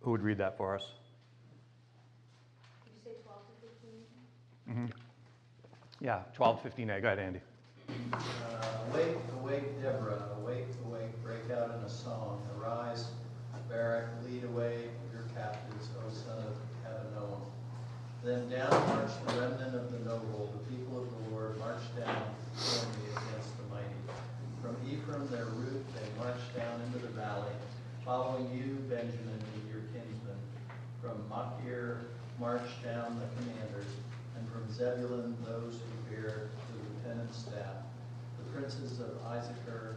Who 0.00 0.10
would 0.10 0.22
read 0.22 0.38
that 0.38 0.56
for 0.56 0.74
us? 0.74 0.84
Did 2.84 2.92
you 2.92 3.12
say 3.12 3.16
12 3.24 3.40
to 4.66 4.84
15? 4.84 4.94
Yeah, 6.00 6.20
12 6.34 6.62
to 6.62 6.68
15a. 6.70 7.02
Go 7.02 7.08
ahead, 7.08 7.18
Andy. 7.18 7.40
Uh, 8.12 8.18
awake, 8.92 9.16
awake, 9.40 9.82
Deborah, 9.82 10.22
awake, 10.40 10.66
awake, 10.86 11.22
break 11.24 11.56
out 11.56 11.74
in 11.76 11.84
a 11.84 11.88
song. 11.88 12.42
Arise, 12.58 13.06
Barak, 13.68 14.06
lead 14.28 14.44
away 14.44 14.88
your 15.12 15.22
captives, 15.34 15.88
O 15.96 16.12
son 16.12 16.38
of 16.38 16.54
Abinoam. 16.84 17.40
Then 18.22 18.48
down 18.50 18.70
marched 18.70 19.26
the 19.26 19.40
remnant 19.40 19.74
of 19.74 19.90
the 19.90 19.98
noble, 20.00 20.52
the 20.52 20.76
people 20.76 21.02
of 21.02 21.08
the 21.10 21.30
Lord 21.34 21.58
marched 21.58 21.96
down 21.96 22.22
against 22.56 23.56
the 23.56 23.66
mighty. 23.70 24.00
From 24.60 24.76
Ephraim, 24.88 25.26
their 25.30 25.46
root, 25.46 25.84
they 25.94 26.06
marched 26.22 26.54
down 26.56 26.80
into 26.86 26.98
the 26.98 27.12
valley, 27.12 27.52
following 28.04 28.50
you, 28.52 28.76
Benjamin, 28.88 29.40
and 29.40 29.70
your 29.70 29.82
kinsmen. 29.92 30.36
From 31.00 31.24
Machir 31.28 32.06
marched 32.38 32.82
down 32.84 33.18
the 33.18 33.26
commanders, 33.40 33.90
and 34.36 34.48
from 34.50 34.70
Zebulun 34.72 35.36
those 35.46 35.80
who 35.80 36.14
bear 36.14 36.50
the 36.68 37.08
lieutenant's 37.08 37.38
staff. 37.38 37.82
The 38.38 38.58
princes 38.58 39.00
of 39.00 39.18
Issachar 39.26 39.96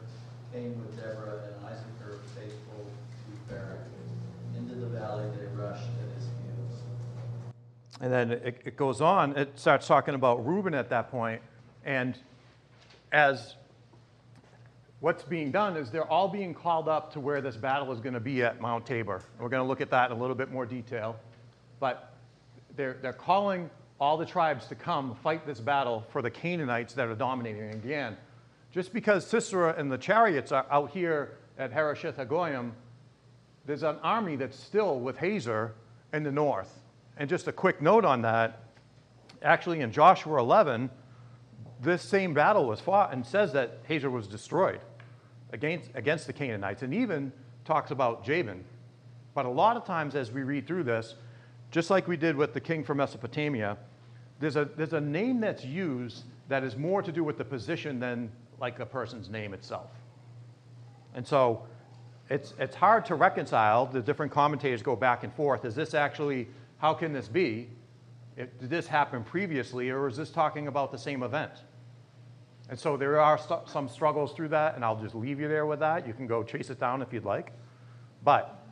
came 0.54 0.80
with 0.80 0.96
Deborah, 0.98 1.42
and 1.48 1.66
Issachar 1.66 2.20
faithful 2.36 2.86
to 2.86 3.54
Barak. 3.54 3.80
Into 4.58 4.76
the 4.76 4.88
valley 4.88 5.26
they 5.38 5.48
rushed 5.62 5.84
at 5.84 6.16
his 6.16 6.24
heels. 6.24 6.82
And 8.00 8.12
then 8.12 8.32
it, 8.32 8.62
it 8.64 8.78
goes 8.78 9.02
on, 9.02 9.36
it 9.36 9.60
starts 9.60 9.86
talking 9.86 10.16
about 10.16 10.46
Reuben 10.46 10.74
at 10.74 10.90
that 10.90 11.12
point, 11.12 11.42
And 11.84 12.18
as 13.16 13.56
what's 15.00 15.24
being 15.24 15.50
done 15.50 15.78
is 15.78 15.90
they're 15.90 16.12
all 16.12 16.28
being 16.28 16.54
called 16.54 16.90
up 16.90 17.14
to 17.14 17.22
where 17.22 17.40
this 17.40 17.56
battle 17.56 17.94
is 17.94 18.02
going 18.02 18.14
to 18.14 18.20
be 18.20 18.44
at 18.44 18.60
Mount 18.60 18.86
Tabor. 18.86 19.22
We're 19.40 19.48
going 19.48 19.64
to 19.64 19.68
look 19.68 19.80
at 19.80 19.90
that 19.92 20.12
in 20.12 20.18
a 20.18 20.20
little 20.20 20.36
bit 20.36 20.52
more 20.52 20.66
detail. 20.66 21.16
But 21.80 22.14
they're, 22.76 22.98
they're 23.02 23.14
calling 23.14 23.70
all 24.02 24.18
the 24.18 24.26
tribes 24.26 24.68
to 24.68 24.76
come 24.76 25.16
fight 25.24 25.48
this 25.48 25.62
battle 25.62 26.06
for 26.12 26.22
the 26.22 26.30
Canaanites 26.30 26.94
that 26.96 27.08
are 27.08 27.16
dominating. 27.16 27.70
Again, 27.70 28.18
just 28.74 28.92
because 28.92 29.26
Sisera 29.26 29.74
and 29.78 29.90
the 29.90 29.98
chariots 29.98 30.52
are 30.52 30.66
out 30.70 30.92
here 30.92 31.38
at 31.58 31.72
Harosheth 31.72 32.18
Hagoyim, 32.18 32.72
there's 33.66 33.84
an 33.84 33.96
army 34.04 34.36
that's 34.36 34.60
still 34.60 35.00
with 35.00 35.18
Hazor 35.18 35.74
in 36.12 36.24
the 36.24 36.34
north. 36.34 36.82
And 37.16 37.30
just 37.30 37.48
a 37.48 37.54
quick 37.54 37.82
note 37.82 38.04
on 38.04 38.22
that 38.24 38.60
actually, 39.42 39.82
in 39.82 39.92
Joshua 39.92 40.40
11, 40.40 40.90
this 41.86 42.02
same 42.02 42.34
battle 42.34 42.66
was 42.66 42.82
fought 42.82 43.14
and 43.14 43.26
says 43.26 43.54
that 43.54 43.80
Hazor 43.88 44.10
was 44.10 44.28
destroyed 44.28 44.82
against, 45.54 45.90
against 45.96 46.28
the 46.28 46.34
Canaanites, 46.34 46.82
and 46.82 46.94
even 46.94 47.32
talks 47.64 47.92
about 47.92 48.26
Jabin. 48.26 48.64
But 49.34 49.46
a 49.46 49.50
lot 49.50 49.78
of 49.78 49.86
times, 49.86 50.16
as 50.16 50.32
we 50.32 50.44
read 50.44 50.68
through 50.68 50.84
this, 50.84 51.16
just 51.72 51.90
like 51.90 52.08
we 52.08 52.18
did 52.18 52.36
with 52.36 52.54
the 52.54 52.60
king 52.60 52.84
from 52.84 52.98
Mesopotamia, 52.98 53.78
there's 54.40 54.56
a, 54.56 54.66
there's 54.76 54.94
a 54.94 55.02
name 55.02 55.40
that's 55.40 55.64
used 55.64 56.24
that 56.48 56.64
is 56.64 56.76
more 56.76 57.02
to 57.02 57.12
do 57.12 57.24
with 57.24 57.38
the 57.38 57.46
position 57.46 58.00
than 58.00 58.32
like 58.60 58.80
a 58.80 58.86
person's 58.86 59.30
name 59.30 59.54
itself. 59.54 59.90
And 61.14 61.26
so 61.26 61.64
it's, 62.30 62.54
it's 62.60 62.76
hard 62.76 63.06
to 63.06 63.16
reconcile. 63.16 63.86
The 63.86 64.02
different 64.02 64.32
commentators 64.32 64.82
go 64.82 64.96
back 64.96 65.24
and 65.24 65.34
forth. 65.34 65.66
Is 65.66 65.76
this 65.76 65.94
actually, 65.94 66.48
how 66.78 66.94
can 66.94 67.14
this 67.14 67.28
be? 67.28 67.70
It, 68.38 68.60
did 68.60 68.70
this 68.70 68.88
happen 68.88 69.24
previously, 69.24 69.90
or 69.90 70.08
is 70.08 70.18
this 70.18 70.30
talking 70.30 70.68
about 70.68 70.92
the 70.92 70.98
same 70.98 71.24
event? 71.24 71.52
And 72.70 72.80
so 72.80 72.98
there 72.98 73.20
are 73.20 73.38
st- 73.38 73.70
some 73.70 73.88
struggles 73.88 74.34
through 74.34 74.50
that, 74.50 74.76
and 74.76 74.84
I'll 74.84 75.00
just 75.00 75.16
leave 75.16 75.40
you 75.40 75.48
there 75.48 75.66
with 75.66 75.80
that. 75.80 76.08
You 76.08 76.14
can 76.14 76.28
go 76.28 76.44
chase 76.44 76.70
it 76.70 76.80
down 76.80 77.02
if 77.02 77.14
you'd 77.14 77.26
like. 77.26 77.52
But 78.24 78.66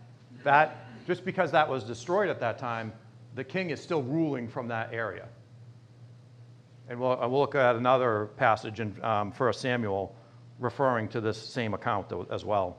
that, 0.44 1.06
just 1.06 1.24
because 1.24 1.52
that 1.52 1.70
was 1.70 1.84
destroyed 1.84 2.30
at 2.30 2.40
that 2.40 2.58
time, 2.58 2.92
the 3.36 3.44
king 3.44 3.70
is 3.70 3.82
still 3.82 4.02
ruling 4.02 4.48
from 4.48 4.68
that 4.70 4.94
area. 4.94 5.28
And 6.90 7.00
we'll, 7.00 7.18
we'll 7.18 7.40
look 7.40 7.56
at 7.56 7.76
another 7.76 8.30
passage 8.38 8.80
in 8.80 8.96
um, 9.04 9.32
1 9.32 9.54
Samuel 9.54 10.16
referring 10.60 11.08
to 11.10 11.22
this 11.22 11.38
same 11.38 11.74
account 11.74 12.12
as 12.32 12.44
well. 12.44 12.78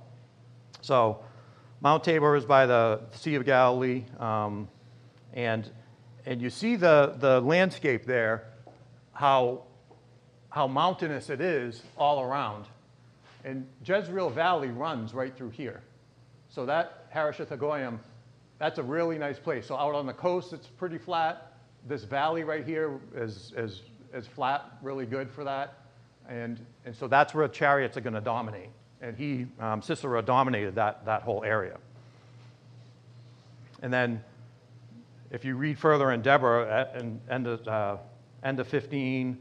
So, 0.81 1.25
Mount 1.81 2.05
Tabor 2.05 2.37
is 2.37 2.45
by 2.45 2.67
the 2.67 3.01
Sea 3.13 3.35
of 3.35 3.45
Galilee, 3.45 4.05
um, 4.19 4.69
and, 5.33 5.71
and 6.25 6.41
you 6.41 6.51
see 6.51 6.77
the, 6.77 7.15
the 7.19 7.41
landscape 7.41 8.05
there, 8.05 8.45
how, 9.13 9.65
how 10.55 10.69
mountainous 10.69 11.31
it 11.31 11.41
is 11.41 11.83
all 11.99 12.23
around. 12.23 12.65
And 13.45 13.67
Jezreel 13.85 14.31
Valley 14.31 14.69
runs 14.69 15.13
right 15.13 15.37
through 15.37 15.51
here. 15.51 15.83
So 16.49 16.65
that 16.67 17.07
Harosheth 17.11 17.51
Hagoyim, 17.51 17.99
that's 18.61 18.79
a 18.79 18.83
really 18.85 19.19
nice 19.19 19.41
place. 19.41 19.67
So 19.67 19.77
out 19.77 19.97
on 19.97 20.07
the 20.07 20.13
coast, 20.13 20.53
it's 20.53 20.69
pretty 20.69 20.97
flat. 20.97 21.55
This 21.89 22.05
valley 22.05 22.45
right 22.45 22.65
here 22.65 23.01
is, 23.17 23.53
is, 23.57 23.83
is 24.15 24.29
flat, 24.29 24.79
really 24.81 25.07
good 25.07 25.29
for 25.29 25.43
that. 25.43 25.75
And, 26.29 26.65
and 26.87 26.95
so 26.95 27.09
that's 27.09 27.35
where 27.35 27.49
chariots 27.49 27.97
are 27.97 28.01
going 28.01 28.15
to 28.15 28.21
dominate. 28.21 28.71
And 29.03 29.17
he, 29.17 29.49
um, 29.59 29.83
Sisera, 29.83 30.23
dominated 30.23 30.77
that, 30.77 31.05
that 31.05 31.23
whole 31.23 31.43
area. 31.43 31.79
And 33.83 33.93
then 33.93 34.23
if 35.33 35.45
you 35.45 35.57
read 35.57 35.81
further 35.81 36.13
in 36.13 36.23
Deborah, 36.23 36.91
in, 36.97 37.21
end, 37.29 37.49
of, 37.49 37.67
uh, 37.67 37.97
end 38.45 38.61
of 38.61 38.69
15, 38.69 39.37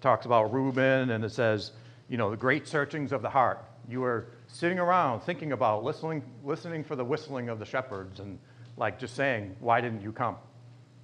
talks 0.00 0.26
about 0.26 0.52
Reuben, 0.52 1.10
and 1.10 1.24
it 1.24 1.32
says, 1.32 1.72
you 2.08 2.16
know, 2.16 2.30
the 2.30 2.36
great 2.36 2.66
searchings 2.66 3.12
of 3.12 3.22
the 3.22 3.30
heart. 3.30 3.64
You 3.88 4.00
were 4.00 4.28
sitting 4.46 4.78
around 4.78 5.20
thinking 5.20 5.52
about 5.52 5.82
listening, 5.82 6.22
listening 6.44 6.84
for 6.84 6.96
the 6.96 7.04
whistling 7.04 7.48
of 7.48 7.58
the 7.58 7.64
shepherds 7.64 8.20
and 8.20 8.38
like 8.76 8.98
just 8.98 9.16
saying, 9.16 9.56
why 9.60 9.80
didn't 9.80 10.02
you 10.02 10.12
come? 10.12 10.36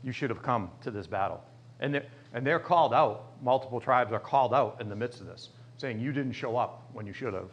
You 0.03 0.13
should 0.13 0.31
have 0.31 0.43
come 0.43 0.71
to 0.83 0.91
this 0.91 1.07
battle. 1.07 1.43
And 1.81 1.95
they're, 1.95 2.07
and 2.33 2.47
they're 2.47 2.61
called 2.61 2.95
out, 2.95 3.33
multiple 3.43 3.81
tribes 3.81 4.13
are 4.13 4.21
called 4.21 4.55
out 4.55 4.81
in 4.81 4.89
the 4.89 4.97
midst 4.97 5.21
of 5.21 5.27
this, 5.27 5.51
saying, 5.77 6.01
you 6.01 6.13
didn't 6.13 6.33
show 6.33 6.57
up 6.57 6.89
when 6.93 7.07
you 7.07 7.13
should 7.13 7.35
have. 7.35 7.51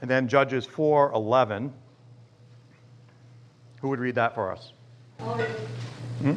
And 0.00 0.10
then 0.10 0.26
Judges 0.26 0.66
4 0.66 1.12
11. 1.12 1.72
Who 3.80 3.88
would 3.88 4.00
read 4.00 4.14
that 4.14 4.34
for 4.34 4.52
us? 4.52 4.72
Hmm? 5.18 6.34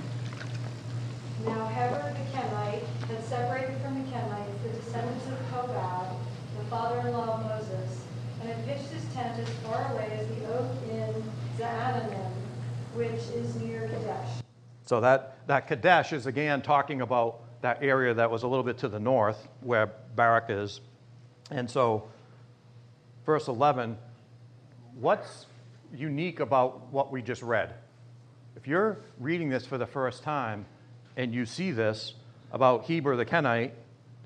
Now 1.46 1.68
Heber 1.68 2.14
the 2.14 2.38
Kenite 2.38 2.84
had 3.08 3.24
separated 3.24 3.78
from 3.82 4.04
the 4.04 4.12
Kenites 4.12 4.64
the 4.64 4.70
descendants 4.70 5.26
of 5.28 5.40
Hobab, 5.52 6.16
the 6.58 6.66
father-in-law 6.66 7.40
of 7.40 7.46
Moses, 7.46 8.04
and 8.42 8.50
had 8.50 8.66
pitched 8.66 8.92
his 8.92 9.04
tent 9.14 9.40
as 9.40 9.50
far 9.64 9.94
away 9.94 10.18
as 10.20 10.28
the 10.28 10.54
oak 10.56 10.72
in 10.90 11.24
Zaanannim, 11.58 12.32
which 12.96 13.22
is 13.36 13.56
near 13.58 13.88
Kadesh. 13.88 14.42
So 14.86 15.02
that, 15.02 15.38
that 15.48 15.68
Kadesh 15.68 16.14
is 16.14 16.28
again 16.28 16.62
talking 16.62 17.02
about 17.02 17.42
that 17.62 17.82
area 17.82 18.14
that 18.14 18.30
was 18.30 18.44
a 18.44 18.48
little 18.48 18.64
bit 18.64 18.78
to 18.80 18.88
the 18.88 19.00
north 19.00 19.48
where 19.62 19.92
Barak 20.16 20.46
is. 20.50 20.82
And 21.50 21.70
so, 21.70 22.08
verse 23.26 23.48
11, 23.48 23.98
what's 25.00 25.48
unique 25.94 26.40
about 26.40 26.92
what 26.92 27.12
we 27.12 27.24
just 27.24 27.42
read? 27.42 27.74
If 28.56 28.68
you're 28.68 29.00
reading 29.20 29.50
this 29.50 29.66
for 29.66 29.80
the 29.80 29.88
first 29.88 30.24
time 30.24 30.66
and 31.18 31.34
you 31.34 31.46
see 31.46 31.72
this 31.72 32.14
about 32.52 32.86
Heber 32.86 33.16
the 33.16 33.26
Kenite 33.26 33.72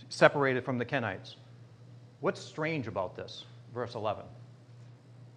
separated 0.09 0.65
from 0.65 0.77
the 0.77 0.85
Kenites, 0.85 1.35
what's 2.19 2.41
strange 2.41 2.87
about 2.87 3.15
this? 3.15 3.45
Verse 3.73 3.95
11. 3.95 4.25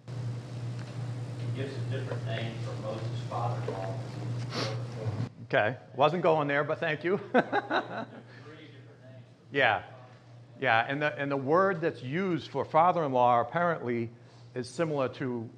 He 0.07 1.61
gives 1.61 1.73
a 1.75 1.97
different 1.97 2.25
name 2.25 2.51
for 2.65 2.73
Moses' 2.81 3.07
father-in-law. 3.29 3.93
Okay, 5.45 5.77
wasn't 5.95 6.23
going 6.23 6.47
there, 6.47 6.63
but 6.63 6.79
thank 6.79 7.03
you. 7.03 7.17
Three 7.31 7.41
different 7.41 7.59
names. 9.03 9.23
yeah, 9.51 9.83
yeah, 10.59 10.85
and 10.87 11.01
the, 11.01 11.17
and 11.17 11.29
the 11.29 11.37
word 11.37 11.81
that's 11.81 12.01
used 12.01 12.49
for 12.49 12.65
father 12.65 13.03
in 13.03 13.11
law 13.11 13.41
apparently 13.41 14.09
is 14.55 14.69
similar 14.69 15.09
to 15.09 15.49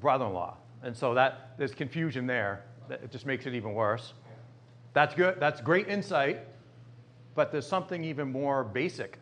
brother 0.00 0.26
in 0.26 0.32
law. 0.32 0.56
And 0.82 0.96
so 0.96 1.14
that 1.14 1.54
there's 1.58 1.74
confusion 1.74 2.26
there. 2.26 2.64
That 2.88 3.02
it 3.02 3.10
just 3.10 3.26
makes 3.26 3.46
it 3.46 3.54
even 3.54 3.74
worse. 3.74 4.12
That's 4.92 5.14
good. 5.14 5.38
That's 5.38 5.60
great 5.60 5.88
insight, 5.88 6.40
but 7.34 7.52
there's 7.52 7.66
something 7.66 8.02
even 8.04 8.32
more 8.32 8.64
basic. 8.64 9.18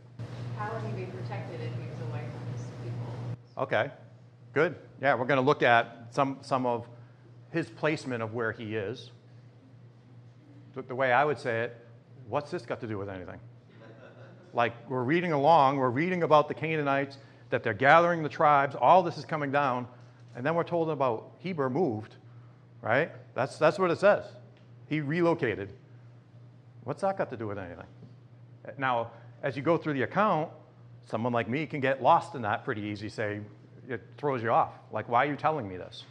How 0.56 0.72
would 0.72 0.82
he 0.82 1.04
be 1.04 1.10
protected 1.10 1.60
if 1.60 1.72
he 1.74 1.90
was 1.90 2.08
away 2.10 2.24
from 2.32 2.52
his 2.52 2.66
people? 2.82 3.62
Okay, 3.64 3.90
good. 4.54 4.76
Yeah, 5.02 5.14
we're 5.14 5.26
going 5.26 5.40
to 5.40 5.46
look 5.46 5.62
at 5.62 6.06
some, 6.10 6.38
some 6.40 6.64
of 6.64 6.88
his 7.50 7.68
placement 7.68 8.22
of 8.22 8.32
where 8.32 8.52
he 8.52 8.76
is. 8.76 9.10
The, 10.78 10.82
the 10.82 10.94
way 10.94 11.10
I 11.12 11.24
would 11.24 11.40
say 11.40 11.62
it, 11.62 11.76
what's 12.28 12.52
this 12.52 12.64
got 12.64 12.80
to 12.82 12.86
do 12.86 12.98
with 12.98 13.08
anything? 13.08 13.40
Like, 14.54 14.74
we're 14.88 15.02
reading 15.02 15.32
along, 15.32 15.76
we're 15.76 15.90
reading 15.90 16.22
about 16.22 16.46
the 16.46 16.54
Canaanites, 16.54 17.18
that 17.50 17.64
they're 17.64 17.74
gathering 17.74 18.22
the 18.22 18.28
tribes, 18.28 18.76
all 18.80 19.02
this 19.02 19.18
is 19.18 19.24
coming 19.24 19.50
down, 19.50 19.88
and 20.36 20.46
then 20.46 20.54
we're 20.54 20.62
told 20.62 20.88
about 20.88 21.32
Heber 21.40 21.68
moved, 21.68 22.14
right? 22.80 23.10
That's, 23.34 23.58
that's 23.58 23.76
what 23.76 23.90
it 23.90 23.98
says. 23.98 24.24
He 24.86 25.00
relocated. 25.00 25.72
What's 26.84 27.02
that 27.02 27.18
got 27.18 27.28
to 27.30 27.36
do 27.36 27.48
with 27.48 27.58
anything? 27.58 27.86
Now, 28.78 29.10
as 29.42 29.56
you 29.56 29.62
go 29.62 29.78
through 29.78 29.94
the 29.94 30.02
account, 30.02 30.48
someone 31.06 31.32
like 31.32 31.48
me 31.48 31.66
can 31.66 31.80
get 31.80 32.04
lost 32.04 32.36
in 32.36 32.42
that 32.42 32.64
pretty 32.64 32.82
easy, 32.82 33.08
say, 33.08 33.40
it 33.88 34.00
throws 34.16 34.44
you 34.44 34.52
off. 34.52 34.74
Like, 34.92 35.08
why 35.08 35.26
are 35.26 35.30
you 35.30 35.36
telling 35.36 35.68
me 35.68 35.76
this? 35.76 36.04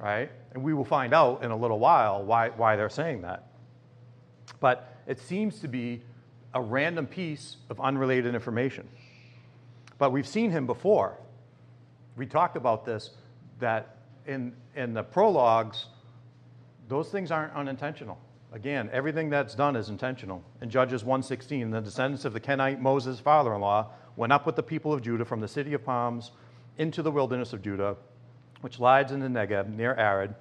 Right? 0.00 0.28
And 0.54 0.64
we 0.64 0.74
will 0.74 0.84
find 0.84 1.14
out 1.14 1.44
in 1.44 1.52
a 1.52 1.56
little 1.56 1.78
while 1.78 2.24
why, 2.24 2.48
why 2.48 2.74
they're 2.74 2.90
saying 2.90 3.22
that. 3.22 3.44
But 4.60 4.96
it 5.06 5.18
seems 5.20 5.60
to 5.60 5.68
be 5.68 6.02
a 6.54 6.60
random 6.60 7.06
piece 7.06 7.56
of 7.70 7.80
unrelated 7.80 8.34
information. 8.34 8.88
But 9.98 10.12
we've 10.12 10.26
seen 10.26 10.50
him 10.50 10.66
before. 10.66 11.18
We 12.16 12.26
talked 12.26 12.56
about 12.56 12.84
this 12.84 13.10
that 13.60 13.96
in, 14.26 14.52
in 14.76 14.94
the 14.94 15.02
prologues, 15.02 15.86
those 16.88 17.10
things 17.10 17.30
aren't 17.30 17.54
unintentional. 17.54 18.18
Again, 18.52 18.88
everything 18.92 19.28
that's 19.28 19.54
done 19.54 19.76
is 19.76 19.88
intentional. 19.90 20.42
In 20.62 20.70
Judges 20.70 21.04
1:16, 21.04 21.70
the 21.70 21.80
descendants 21.80 22.24
of 22.24 22.32
the 22.32 22.40
Kenite 22.40 22.80
Moses' 22.80 23.20
father-in-law 23.20 23.90
went 24.16 24.32
up 24.32 24.46
with 24.46 24.56
the 24.56 24.62
people 24.62 24.92
of 24.92 25.02
Judah 25.02 25.24
from 25.24 25.40
the 25.40 25.48
city 25.48 25.74
of 25.74 25.84
palms 25.84 26.30
into 26.78 27.02
the 27.02 27.10
wilderness 27.10 27.52
of 27.52 27.62
Judah, 27.62 27.96
which 28.62 28.80
lies 28.80 29.12
in 29.12 29.20
the 29.20 29.28
Negeb 29.28 29.68
near 29.68 29.92
Arad, 29.92 30.34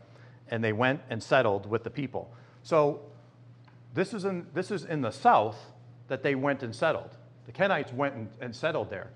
and 0.50 0.64
they 0.64 0.72
went 0.72 1.02
and 1.10 1.22
settled 1.22 1.70
with 1.70 1.84
the 1.84 1.90
people. 1.90 2.32
So 2.64 3.02
this 3.98 4.14
is 4.14 4.26
in, 4.26 4.46
this 4.54 4.70
is 4.70 4.86
in 4.86 5.02
the 5.02 5.12
south 5.12 5.58
that 6.08 6.22
they 6.22 6.36
went 6.36 6.62
and 6.62 6.76
settled. 6.76 7.10
The 7.48 7.52
Kenites 7.52 7.92
went 7.92 8.14
and, 8.14 8.30
and 8.40 8.56
settled 8.56 8.92
there. 8.92 9.10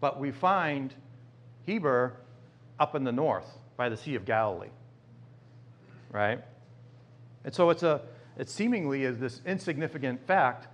But 0.00 0.18
we 0.18 0.32
find 0.32 0.92
Heber 1.66 2.16
up 2.80 2.96
in 2.96 3.04
the 3.04 3.12
north 3.12 3.46
by 3.76 3.88
the 3.88 3.96
Sea 3.96 4.16
of 4.16 4.24
Galilee. 4.24 4.70
Right? 6.10 6.40
And 7.44 7.54
so 7.54 7.70
it's 7.70 7.84
a 7.84 8.00
it 8.36 8.50
seemingly 8.50 9.04
is 9.04 9.18
this 9.18 9.40
insignificant 9.46 10.26
fact. 10.26 10.66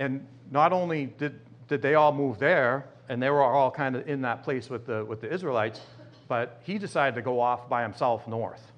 And 0.00 0.26
not 0.50 0.72
only 0.72 1.06
did, 1.06 1.38
did 1.68 1.82
they 1.82 1.94
all 1.94 2.12
move 2.12 2.40
there, 2.40 2.86
and 3.08 3.22
they 3.22 3.30
were 3.30 3.42
all 3.42 3.70
kind 3.70 3.94
of 3.94 4.08
in 4.08 4.22
that 4.22 4.42
place 4.42 4.68
with 4.68 4.86
the, 4.86 5.04
with 5.04 5.20
the 5.20 5.32
Israelites, 5.32 5.80
but 6.26 6.60
he 6.64 6.78
decided 6.78 7.14
to 7.14 7.22
go 7.22 7.40
off 7.40 7.68
by 7.68 7.82
himself 7.82 8.26
north. 8.26 8.72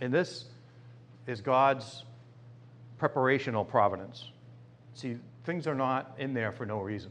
And 0.00 0.12
this 0.12 0.44
is 1.26 1.40
God's 1.40 2.04
preparational 3.00 3.66
providence. 3.66 4.30
See, 4.94 5.16
things 5.44 5.66
are 5.66 5.74
not 5.74 6.14
in 6.18 6.34
there 6.34 6.52
for 6.52 6.66
no 6.66 6.80
reason. 6.80 7.10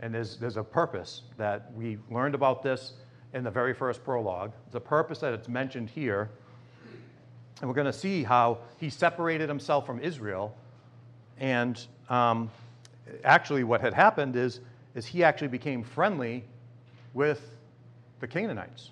And 0.00 0.14
there's, 0.14 0.36
there's 0.36 0.56
a 0.56 0.62
purpose 0.62 1.22
that 1.36 1.72
we 1.74 1.98
learned 2.10 2.34
about 2.34 2.62
this 2.62 2.92
in 3.34 3.44
the 3.44 3.50
very 3.50 3.74
first 3.74 4.04
prologue. 4.04 4.52
The 4.70 4.80
purpose 4.80 5.18
that 5.18 5.32
it's 5.34 5.48
mentioned 5.48 5.90
here. 5.90 6.30
And 7.60 7.68
we're 7.68 7.74
going 7.74 7.86
to 7.86 7.92
see 7.92 8.22
how 8.22 8.58
he 8.78 8.88
separated 8.88 9.48
himself 9.48 9.84
from 9.84 10.00
Israel. 10.00 10.54
And 11.38 11.84
um, 12.08 12.50
actually, 13.24 13.64
what 13.64 13.80
had 13.80 13.92
happened 13.92 14.36
is, 14.36 14.60
is 14.94 15.04
he 15.04 15.24
actually 15.24 15.48
became 15.48 15.82
friendly 15.82 16.44
with 17.14 17.56
the 18.20 18.26
Canaanites. 18.26 18.90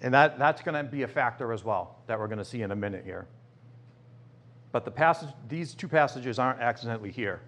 And 0.00 0.14
that, 0.14 0.38
that's 0.38 0.62
going 0.62 0.74
to 0.74 0.88
be 0.88 1.02
a 1.02 1.08
factor 1.08 1.52
as 1.52 1.64
well 1.64 1.98
that 2.06 2.18
we're 2.18 2.28
going 2.28 2.38
to 2.38 2.44
see 2.44 2.62
in 2.62 2.70
a 2.70 2.76
minute 2.76 3.04
here. 3.04 3.26
But 4.70 4.84
the 4.84 4.90
passage, 4.90 5.30
these 5.48 5.74
two 5.74 5.88
passages 5.88 6.38
aren't 6.38 6.60
accidentally 6.60 7.10
here. 7.10 7.40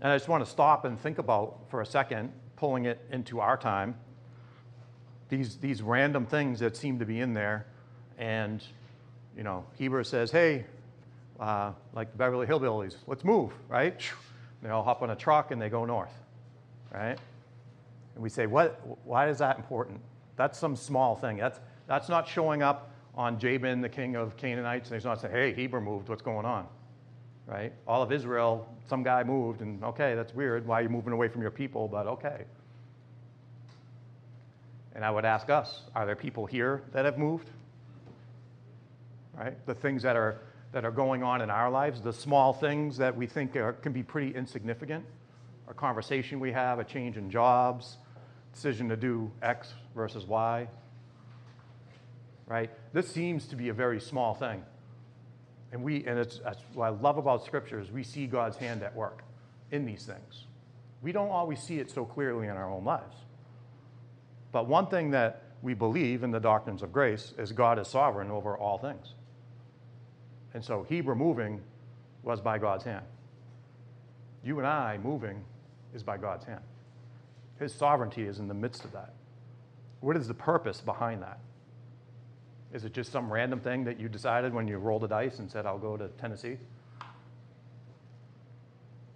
And 0.00 0.12
I 0.12 0.16
just 0.16 0.28
want 0.28 0.44
to 0.44 0.50
stop 0.50 0.84
and 0.84 1.00
think 1.00 1.18
about 1.18 1.60
for 1.68 1.80
a 1.80 1.86
second, 1.86 2.30
pulling 2.56 2.84
it 2.84 3.00
into 3.10 3.40
our 3.40 3.56
time, 3.56 3.96
these, 5.30 5.56
these 5.56 5.82
random 5.82 6.26
things 6.26 6.60
that 6.60 6.76
seem 6.76 6.98
to 6.98 7.06
be 7.06 7.20
in 7.20 7.32
there. 7.32 7.66
And, 8.18 8.62
you 9.36 9.42
know, 9.42 9.64
Heber 9.78 10.04
says, 10.04 10.30
hey, 10.30 10.66
uh, 11.40 11.72
like 11.94 12.12
the 12.12 12.18
Beverly 12.18 12.46
Hillbillies, 12.46 12.96
let's 13.06 13.24
move, 13.24 13.52
right? 13.68 13.98
They 14.62 14.68
all 14.68 14.84
hop 14.84 15.02
on 15.02 15.10
a 15.10 15.16
truck 15.16 15.50
and 15.50 15.60
they 15.60 15.68
go 15.68 15.84
north, 15.84 16.12
right? 16.92 17.18
And 18.14 18.22
we 18.22 18.28
say, 18.28 18.46
what, 18.46 18.80
why 19.04 19.28
is 19.28 19.38
that 19.38 19.56
important? 19.56 20.00
That's 20.36 20.58
some 20.58 20.76
small 20.76 21.16
thing. 21.16 21.36
That's, 21.36 21.60
that's 21.86 22.08
not 22.08 22.28
showing 22.28 22.62
up 22.62 22.92
on 23.14 23.38
Jabin, 23.38 23.80
the 23.80 23.88
king 23.88 24.16
of 24.16 24.36
Canaanites, 24.36 24.90
and 24.90 24.96
he's 24.96 25.04
not 25.04 25.20
saying, 25.20 25.32
hey, 25.32 25.52
Heber 25.52 25.80
moved, 25.80 26.08
what's 26.08 26.22
going 26.22 26.44
on? 26.44 26.66
Right? 27.46 27.72
All 27.86 28.02
of 28.02 28.10
Israel, 28.10 28.66
some 28.88 29.02
guy 29.02 29.22
moved, 29.22 29.60
and 29.60 29.84
okay, 29.84 30.14
that's 30.14 30.34
weird. 30.34 30.66
Why 30.66 30.80
are 30.80 30.82
you 30.82 30.88
moving 30.88 31.12
away 31.12 31.28
from 31.28 31.42
your 31.42 31.50
people? 31.50 31.86
But 31.88 32.06
okay. 32.06 32.44
And 34.94 35.04
I 35.04 35.10
would 35.10 35.24
ask 35.24 35.50
us, 35.50 35.82
are 35.94 36.06
there 36.06 36.16
people 36.16 36.46
here 36.46 36.82
that 36.92 37.04
have 37.04 37.18
moved? 37.18 37.50
Right? 39.36 39.54
The 39.66 39.74
things 39.74 40.02
that 40.02 40.16
are, 40.16 40.40
that 40.72 40.84
are 40.84 40.92
going 40.92 41.22
on 41.22 41.40
in 41.40 41.50
our 41.50 41.70
lives, 41.70 42.00
the 42.00 42.12
small 42.12 42.52
things 42.52 42.96
that 42.96 43.14
we 43.14 43.26
think 43.26 43.56
are, 43.56 43.74
can 43.74 43.92
be 43.92 44.02
pretty 44.02 44.34
insignificant, 44.34 45.04
a 45.68 45.74
conversation 45.74 46.40
we 46.40 46.52
have, 46.52 46.78
a 46.78 46.84
change 46.84 47.16
in 47.16 47.30
jobs, 47.30 47.98
decision 48.54 48.88
to 48.88 48.96
do 48.96 49.30
X 49.42 49.72
versus 49.94 50.24
Y. 50.24 50.68
Right? 52.46 52.70
This 52.92 53.08
seems 53.10 53.46
to 53.48 53.56
be 53.56 53.68
a 53.68 53.74
very 53.74 54.00
small 54.00 54.34
thing. 54.34 54.62
And 55.72 55.82
we 55.82 56.04
and 56.06 56.18
it's 56.18 56.38
that's 56.38 56.62
what 56.72 56.86
I 56.86 56.88
love 56.90 57.18
about 57.18 57.44
scripture 57.44 57.80
is 57.80 57.90
we 57.90 58.04
see 58.04 58.26
God's 58.26 58.56
hand 58.56 58.82
at 58.82 58.94
work 58.94 59.24
in 59.72 59.84
these 59.84 60.04
things. 60.04 60.44
We 61.02 61.10
don't 61.12 61.30
always 61.30 61.60
see 61.60 61.78
it 61.78 61.90
so 61.90 62.04
clearly 62.04 62.46
in 62.46 62.52
our 62.52 62.70
own 62.70 62.84
lives. 62.84 63.16
But 64.52 64.68
one 64.68 64.86
thing 64.86 65.10
that 65.10 65.42
we 65.62 65.74
believe 65.74 66.22
in 66.22 66.30
the 66.30 66.38
doctrines 66.38 66.82
of 66.82 66.92
grace 66.92 67.34
is 67.38 67.50
God 67.50 67.78
is 67.78 67.88
sovereign 67.88 68.30
over 68.30 68.56
all 68.56 68.78
things. 68.78 69.14
And 70.52 70.64
so 70.64 70.84
Heber 70.88 71.14
moving 71.14 71.60
was 72.22 72.40
by 72.40 72.58
God's 72.58 72.84
hand. 72.84 73.04
You 74.44 74.58
and 74.58 74.66
I 74.66 74.98
moving 74.98 75.42
is 75.92 76.02
by 76.02 76.18
God's 76.18 76.44
hand. 76.44 76.60
His 77.58 77.74
sovereignty 77.74 78.22
is 78.22 78.38
in 78.38 78.48
the 78.48 78.54
midst 78.54 78.84
of 78.84 78.92
that. 78.92 79.12
What 80.00 80.16
is 80.16 80.28
the 80.28 80.34
purpose 80.34 80.80
behind 80.80 81.22
that? 81.22 81.38
Is 82.72 82.84
it 82.84 82.92
just 82.92 83.12
some 83.12 83.32
random 83.32 83.60
thing 83.60 83.84
that 83.84 84.00
you 84.00 84.08
decided 84.08 84.52
when 84.52 84.66
you 84.66 84.78
rolled 84.78 85.04
a 85.04 85.08
dice 85.08 85.38
and 85.38 85.50
said, 85.50 85.64
I'll 85.64 85.78
go 85.78 85.96
to 85.96 86.08
Tennessee? 86.08 86.58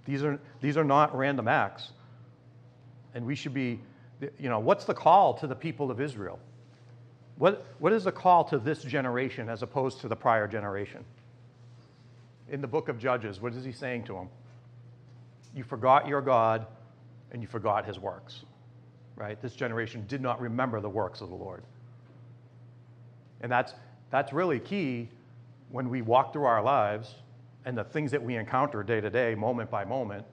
These 0.05 0.23
are, 0.23 0.39
these 0.61 0.77
are 0.77 0.85
not 0.85 1.15
random 1.17 1.49
acts. 1.49 1.91
And 3.15 3.27
we 3.27 3.35
should 3.35 3.53
be, 3.53 3.81
you 4.39 4.49
know, 4.49 4.61
what's 4.61 4.85
the 4.85 4.95
call 4.95 5.35
to 5.35 5.47
the 5.47 5.57
people 5.57 5.91
of 5.91 6.01
Israel? 6.01 6.39
What, 7.37 7.67
what 7.79 7.93
is 7.93 8.05
the 8.05 8.13
call 8.13 8.45
to 8.45 8.59
this 8.59 8.83
generation 8.83 9.49
as 9.49 9.63
opposed 9.63 10.01
to 10.01 10.09
the 10.09 10.17
prior 10.17 10.47
generation? 10.47 11.05
In 12.49 12.61
the 12.61 12.67
book 12.67 12.89
of 12.89 12.99
Judges, 12.99 13.41
what 13.41 13.55
is 13.55 13.65
he 13.65 13.73
saying 13.73 14.05
to 14.05 14.15
them? 14.15 14.29
You 15.55 15.65
forgot 15.65 16.09
your 16.09 16.21
God 16.21 16.67
and 17.33 17.43
you 17.43 17.49
forgot 17.49 17.85
his 17.85 17.99
works, 17.99 18.45
right? 19.17 19.41
This 19.41 19.55
generation 19.55 20.05
did 20.09 20.21
not 20.21 20.41
remember 20.41 20.81
the 20.81 20.89
works 20.89 21.21
of 21.21 21.29
the 21.29 21.35
Lord. 21.35 21.63
And 23.41 23.51
that's, 23.51 23.75
that's 24.11 24.33
really 24.33 24.59
key 24.59 25.09
when 25.71 25.91
we 25.91 26.03
walk 26.03 26.33
through 26.33 26.45
our 26.45 26.63
lives 26.63 27.15
and 27.65 27.77
the 27.77 27.85
things 27.85 28.11
that 28.11 28.23
we 28.23 28.37
encounter 28.37 28.83
day 28.83 29.01
to 29.01 29.11
day, 29.11 29.35
moment 29.35 29.71
by 29.71 29.85
moment. 29.85 30.25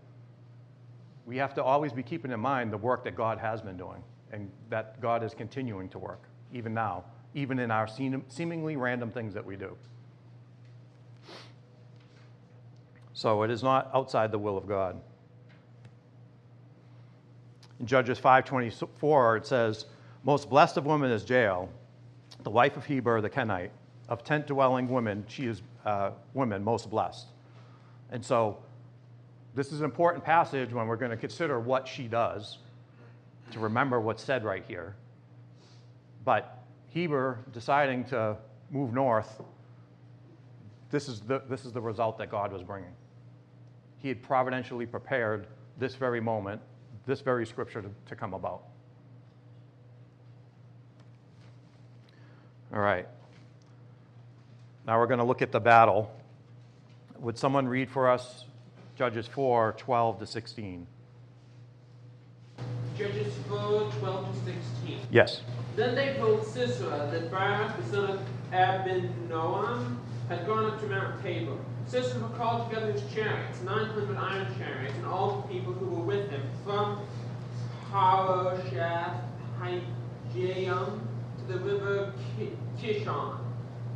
We 1.26 1.38
have 1.38 1.54
to 1.56 1.64
always 1.64 1.92
be 1.92 2.04
keeping 2.04 2.32
in 2.32 2.40
mind 2.40 2.72
the 2.72 2.78
work 2.78 3.04
that 3.04 3.16
God 3.16 3.40
has 3.40 3.62
been 3.62 3.78
doing 3.78 4.04
and 4.32 4.50
that 4.70 5.02
God 5.02 5.24
is 5.24 5.34
continuing 5.34 5.90
to 5.90 6.00
work, 6.00 6.24
even 6.54 6.74
now, 6.74 7.04
even 7.34 7.60
in 7.60 7.72
our 7.72 7.88
seem- 7.88 8.24
seemingly 8.28 8.76
random 8.76 9.12
things 9.12 9.34
that 9.34 9.46
we 9.46 9.56
do. 9.56 9.76
So 13.14 13.44
it 13.44 13.50
is 13.50 13.64
not 13.64 13.90
outside 13.94 14.32
the 14.32 14.38
will 14.38 14.58
of 14.58 14.68
God. 14.68 15.02
In 17.80 17.86
Judges 17.86 18.20
5:24 18.20 19.38
it 19.38 19.46
says, 19.46 19.86
"Most 20.24 20.50
blessed 20.50 20.78
of 20.78 20.86
women 20.86 21.12
is 21.12 21.30
Jael, 21.30 21.70
the 22.44 22.50
wife 22.50 22.78
of 22.78 22.86
Heber 22.86 23.22
the 23.22 23.30
Kenite, 23.30 23.72
of 24.08 24.24
tent-dwelling 24.24 24.88
women, 24.88 25.26
she 25.28 25.48
is 25.48 25.62
uh, 25.86 26.12
women 26.34 26.64
most 26.64 26.90
blessed." 26.90 27.28
And 28.12 28.24
so 28.24 28.60
this 29.56 29.72
is 29.72 29.80
an 29.80 29.86
important 29.86 30.24
passage 30.24 30.74
when 30.74 30.88
we're 30.88 30.98
going 30.98 31.12
to 31.12 31.18
consider 31.18 31.60
what 31.60 31.88
she 31.88 32.08
does 32.08 32.60
to 33.52 33.60
remember 33.60 34.00
what's 34.00 34.24
said 34.24 34.44
right 34.44 34.64
here. 34.68 34.96
But 36.24 36.64
Heber 36.90 37.40
deciding 37.52 38.06
to 38.06 38.38
move 38.70 38.94
north, 38.94 39.42
this 40.90 41.08
is 41.08 41.22
the, 41.22 41.42
this 41.50 41.66
is 41.66 41.72
the 41.72 41.82
result 41.82 42.18
that 42.18 42.30
God 42.30 42.52
was 42.52 42.64
bringing. 42.64 42.94
He 43.98 44.08
had 44.08 44.22
providentially 44.22 44.86
prepared 44.86 45.48
this 45.78 45.96
very 45.96 46.22
moment, 46.22 46.62
this 47.06 47.22
very 47.22 47.46
scripture 47.46 47.82
to, 47.82 47.90
to 48.08 48.16
come 48.16 48.34
about. 48.34 48.64
All 52.74 52.82
right. 52.82 53.08
Now 54.86 55.00
we're 55.00 55.08
going 55.08 55.20
to 55.20 55.26
look 55.26 55.42
at 55.42 55.52
the 55.52 55.60
battle. 55.60 56.12
Would 57.20 57.38
someone 57.38 57.68
read 57.68 57.90
for 57.90 58.10
us 58.10 58.46
Judges 58.98 59.28
4 59.28 59.76
12 59.78 60.20
to 60.20 60.26
16? 60.26 60.88
Judges 62.98 63.34
4, 63.50 63.92
12 64.00 64.46
to 64.46 64.46
16. 64.46 65.00
Yes. 65.12 65.42
Then 65.76 65.96
they 65.96 66.14
told 66.14 66.46
Sisera 66.46 67.10
that 67.12 67.30
Barak, 67.30 67.76
the 67.78 67.92
son 67.92 68.10
of 68.12 68.22
Abinoam, 68.54 69.98
had 70.30 70.46
gone 70.48 70.66
up 70.66 70.80
to 70.82 70.88
Mount 70.88 71.22
Tabor. 71.22 71.58
Sisera 71.88 72.28
called 72.30 72.70
together 72.70 72.92
his 72.92 73.04
chariots, 73.14 73.62
900 73.62 74.18
iron 74.18 74.48
chariots, 74.58 74.96
and 74.96 75.06
all 75.06 75.42
the 75.42 75.54
people 75.54 75.74
who 75.74 75.86
were 75.86 76.04
with 76.04 76.30
him, 76.32 76.42
from 76.64 77.00
Harosheth 77.92 79.22
Hagoyim 79.60 81.00
to 81.38 81.54
the 81.54 81.60
river 81.60 82.12
Kishon. 82.80 83.38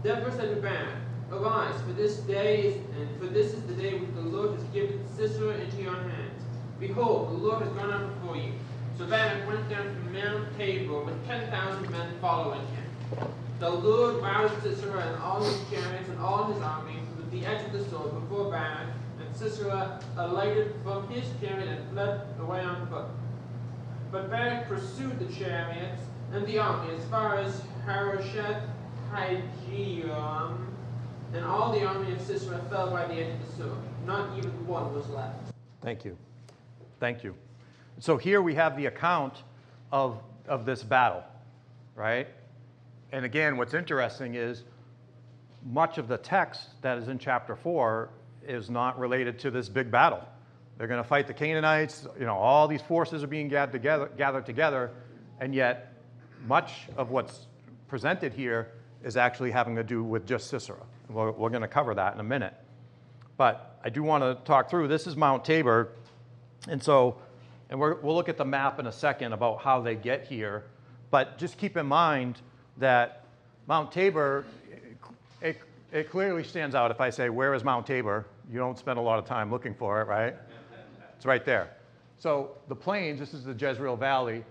Deborah 0.04 0.32
said 0.32 0.56
to 0.56 0.62
Barak, 0.62 0.96
Arise, 1.32 1.82
for 1.82 1.94
this 1.94 2.18
day 2.18 2.62
is, 2.62 2.76
and 2.76 3.20
for 3.20 3.28
this 3.28 3.54
is 3.54 3.64
the 3.64 3.74
day 3.74 3.98
which 3.98 4.14
the 4.14 4.22
Lord 4.22 4.52
has 4.52 4.64
given 4.66 5.04
Sisera 5.16 5.56
into 5.56 5.82
your 5.82 5.96
hands. 5.96 6.44
Behold, 6.80 7.30
the 7.30 7.38
Lord 7.38 7.62
has 7.62 7.72
gone 7.74 7.92
out 7.92 8.22
before 8.22 8.38
you. 8.38 8.54
So 8.98 9.06
Barak 9.06 9.48
went 9.48 9.68
down 9.70 9.96
from 9.96 10.14
Mount 10.14 10.58
Tabor 10.58 11.02
with 11.02 11.28
10,000 11.28 11.90
men 11.90 12.14
following 12.22 12.62
him. 12.68 13.28
The 13.60 13.70
Lord 13.70 14.24
roused 14.24 14.64
Sisera 14.64 15.02
and 15.02 15.22
all 15.22 15.44
his 15.44 15.60
chariots 15.70 16.08
and 16.08 16.18
all 16.22 16.46
his 16.46 16.62
army 16.64 16.96
with 17.18 17.30
the 17.30 17.46
edge 17.46 17.66
of 17.66 17.74
the 17.74 17.84
sword 17.90 18.14
before 18.22 18.50
Barak, 18.50 18.88
and 19.20 19.36
Sisera 19.36 20.02
alighted 20.16 20.74
from 20.82 21.10
his 21.10 21.26
chariot 21.42 21.68
and 21.68 21.92
fled 21.92 22.22
away 22.40 22.62
on 22.62 22.88
foot. 22.88 23.08
But 24.14 24.30
Barak 24.30 24.70
pursued 24.70 25.20
the 25.20 25.26
chariots 25.34 26.02
and 26.32 26.48
the 26.48 26.58
army 26.58 26.94
as 26.96 27.04
far 27.10 27.38
as 27.38 27.62
Harosheth 27.86 28.64
Hagoyim, 29.12 30.58
and 31.34 31.46
all 31.46 31.74
the 31.74 31.86
army 31.86 32.14
of 32.14 32.22
Sisera 32.22 32.60
fell 32.70 32.90
by 32.92 33.08
the 33.08 33.16
edge 33.16 33.34
of 33.34 33.46
the 33.46 33.64
sword. 33.64 33.78
Not 34.06 34.38
even 34.38 34.52
one 34.68 34.94
was 34.96 35.08
left. 35.10 35.36
Thank 35.82 36.06
you. 36.06 36.18
Thank 37.02 37.26
you. 37.26 37.36
So 38.00 38.16
here 38.16 38.42
we 38.42 38.56
have 38.56 38.78
the 38.78 38.86
account 38.86 39.34
of, 39.92 40.22
of 40.48 40.66
this 40.66 40.82
battle, 40.82 41.24
right? 41.96 42.28
And 43.12 43.26
again, 43.26 43.58
what's 43.58 43.74
interesting 43.74 44.36
is 44.36 44.64
much 45.66 45.98
of 45.98 46.08
the 46.08 46.18
text 46.18 46.62
that 46.82 46.98
is 46.98 47.08
in 47.08 47.18
chapter 47.18 47.56
4 47.56 48.10
is 48.48 48.70
not 48.70 49.00
related 49.00 49.40
to 49.40 49.52
this 49.52 49.68
big 49.68 49.92
battle. 49.92 50.24
They're 50.78 50.88
going 50.88 51.02
to 51.02 51.08
fight 51.08 51.28
the 51.28 51.34
Canaanites. 51.34 52.08
You 52.18 52.26
know, 52.26 52.36
all 52.36 52.68
these 52.68 52.82
forces 52.82 53.24
are 53.24 53.28
being 53.28 53.50
gathered 53.50 53.74
together, 53.74 54.10
gathered 54.18 54.46
together, 54.46 54.92
and 55.40 55.54
yet 55.54 55.94
much 56.48 56.72
of 56.96 57.10
what's 57.10 57.48
presented 57.88 58.34
here 58.34 58.72
is 59.04 59.18
actually 59.18 59.52
having 59.52 59.76
to 59.76 59.84
do 59.84 60.04
with 60.04 60.26
just 60.26 60.50
Sisera. 60.50 60.78
We're, 61.10 61.32
we're 61.32 61.50
going 61.50 61.64
to 61.64 61.68
cover 61.68 61.96
that 61.96 62.14
in 62.14 62.20
a 62.20 62.24
minute. 62.24 62.54
But 63.36 63.80
I 63.84 63.90
do 63.90 64.04
want 64.04 64.24
to 64.24 64.38
talk 64.46 64.70
through 64.70 64.88
this 64.88 65.08
is 65.08 65.16
Mount 65.16 65.44
Tabor. 65.44 65.90
And 66.68 66.82
so, 66.82 67.18
and 67.70 67.80
we 67.80 67.94
will 67.94 68.16
look 68.16 68.30
at 68.30 68.38
the 68.38 68.46
map 68.46 68.80
in 68.80 68.88
a 68.88 68.92
second 68.92 69.34
about 69.34 69.62
how 69.62 69.82
they 69.82 69.96
get 69.96 70.28
here. 70.28 70.66
But 71.12 71.38
just 71.38 71.58
keep 71.58 71.76
in 71.76 71.88
mind 71.88 72.40
that 72.80 73.24
Mount 73.68 73.92
Tabor, 73.92 74.46
it, 75.42 75.58
it 75.92 76.10
clearly 76.10 76.44
stands 76.44 76.76
out. 76.76 76.92
If 76.92 77.02
I 77.02 77.10
say, 77.10 77.30
Where 77.30 77.54
is 77.54 77.64
Mount 77.64 77.86
Tabor? 77.86 78.26
You 78.52 78.58
don't 78.58 78.78
spend 78.78 78.98
a 78.98 79.02
lot 79.02 79.20
of 79.20 79.26
time 79.26 79.52
looking 79.52 79.76
for 79.76 80.02
it, 80.02 80.08
right? 80.08 80.36
It's 81.16 81.26
right 81.26 81.46
there. 81.46 81.70
So 82.18 82.52
the 82.68 82.76
plains, 82.76 83.20
this 83.20 83.34
is 83.34 83.44
the 83.44 83.54
Jezreel 83.54 83.96
Valley. 83.96 84.44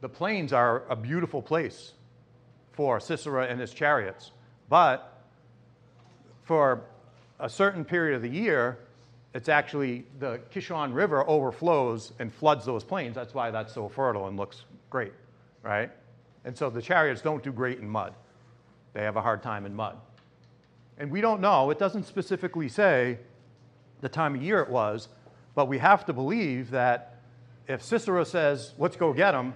The 0.00 0.08
plains 0.08 0.52
are 0.52 0.84
a 0.88 0.96
beautiful 0.96 1.42
place 1.42 1.92
for 2.72 3.00
Sisera 3.00 3.46
and 3.46 3.60
his 3.60 3.72
chariots. 3.72 4.32
But 4.68 5.20
for 6.44 6.82
a 7.40 7.48
certain 7.48 7.84
period 7.84 8.16
of 8.16 8.22
the 8.22 8.28
year, 8.28 8.78
it's 9.34 9.48
actually 9.48 10.04
the 10.18 10.40
Kishon 10.52 10.94
River 10.94 11.28
overflows 11.28 12.12
and 12.18 12.32
floods 12.32 12.64
those 12.64 12.84
plains. 12.84 13.14
That's 13.14 13.34
why 13.34 13.50
that's 13.50 13.72
so 13.72 13.88
fertile 13.88 14.26
and 14.28 14.36
looks 14.36 14.64
great, 14.90 15.12
right? 15.62 15.90
And 16.48 16.56
so 16.56 16.70
the 16.70 16.80
chariots 16.80 17.20
don't 17.20 17.42
do 17.42 17.52
great 17.52 17.78
in 17.78 17.86
mud. 17.86 18.14
They 18.94 19.02
have 19.02 19.16
a 19.16 19.20
hard 19.20 19.42
time 19.42 19.66
in 19.66 19.74
mud. 19.74 19.98
And 20.96 21.10
we 21.10 21.20
don't 21.20 21.42
know, 21.42 21.68
it 21.68 21.78
doesn't 21.78 22.04
specifically 22.04 22.70
say 22.70 23.18
the 24.00 24.08
time 24.08 24.34
of 24.34 24.42
year 24.42 24.60
it 24.60 24.70
was, 24.70 25.08
but 25.54 25.68
we 25.68 25.76
have 25.76 26.06
to 26.06 26.14
believe 26.14 26.70
that 26.70 27.20
if 27.66 27.82
Sisera 27.82 28.24
says, 28.24 28.72
let's 28.78 28.96
go 28.96 29.12
get 29.12 29.34
him, 29.34 29.54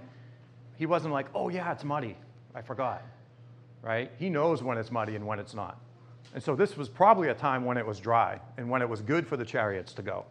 he 0.76 0.84
wasn't 0.84 1.14
like, 1.14 1.28
oh 1.34 1.48
yeah, 1.48 1.72
it's 1.72 1.82
muddy. 1.82 2.14
I 2.54 2.60
forgot, 2.60 3.02
right? 3.80 4.10
He 4.18 4.28
knows 4.28 4.62
when 4.62 4.76
it's 4.76 4.90
muddy 4.90 5.16
and 5.16 5.26
when 5.26 5.38
it's 5.38 5.54
not. 5.54 5.80
And 6.34 6.42
so 6.42 6.54
this 6.54 6.76
was 6.76 6.90
probably 6.90 7.28
a 7.28 7.34
time 7.34 7.64
when 7.64 7.78
it 7.78 7.86
was 7.86 8.00
dry 8.00 8.38
and 8.58 8.68
when 8.68 8.82
it 8.82 8.88
was 8.88 9.00
good 9.00 9.26
for 9.26 9.38
the 9.38 9.46
chariots 9.46 9.94
to 9.94 10.02
go. 10.02 10.26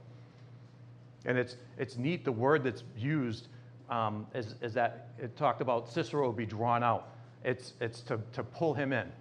And 1.25 1.39
it's, 1.39 1.55
it's 1.79 1.97
neat, 1.97 2.23
the 2.23 2.31
word 2.31 2.63
that's 2.63 2.83
used 2.95 3.47
um, 3.91 4.25
is, 4.33 4.55
is 4.61 4.73
that 4.73 5.09
it 5.19 5.35
talked 5.37 5.61
about 5.61 5.87
Sisera 5.91 6.31
be 6.31 6.45
drawn 6.45 6.81
out. 6.81 7.09
It's, 7.43 7.73
it's 7.81 8.01
to, 8.01 8.19
to 8.33 8.43
pull 8.43 8.73
him 8.73 8.93
in, 8.93 9.11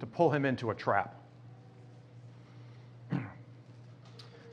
to 0.00 0.06
pull 0.06 0.30
him 0.30 0.44
into 0.44 0.70
a 0.70 0.74
trap. 0.74 1.16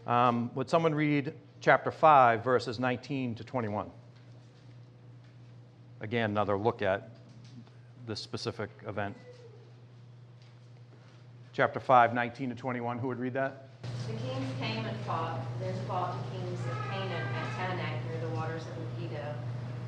um, 0.08 0.50
would 0.56 0.70
someone 0.70 0.96
read 0.96 1.34
chapter 1.60 1.92
5, 1.92 2.44
verses 2.44 2.80
19 2.80 3.36
to 3.36 3.44
21? 3.44 3.92
Again, 6.02 6.32
another 6.32 6.58
look 6.58 6.82
at 6.82 7.10
this 8.08 8.20
specific 8.20 8.70
event 8.88 9.16
chapter 11.54 11.80
5, 11.80 12.14
19 12.14 12.50
to 12.50 12.56
21. 12.56 12.98
Who 12.98 13.08
would 13.08 13.20
read 13.20 13.34
that? 13.34 13.70
The 14.08 14.14
kings 14.14 14.50
came 14.60 14.86
and 14.86 14.98
fought, 15.02 15.40
then 15.60 15.74
fought 15.88 16.18
the 16.18 16.38
kings 16.38 16.60
of 16.60 16.92
Canaan 16.92 17.12
at 17.12 17.78
Taanach 17.78 18.03
near 18.54 18.62
the 18.62 18.72
of 18.72 19.02
Megiddo. 19.02 19.36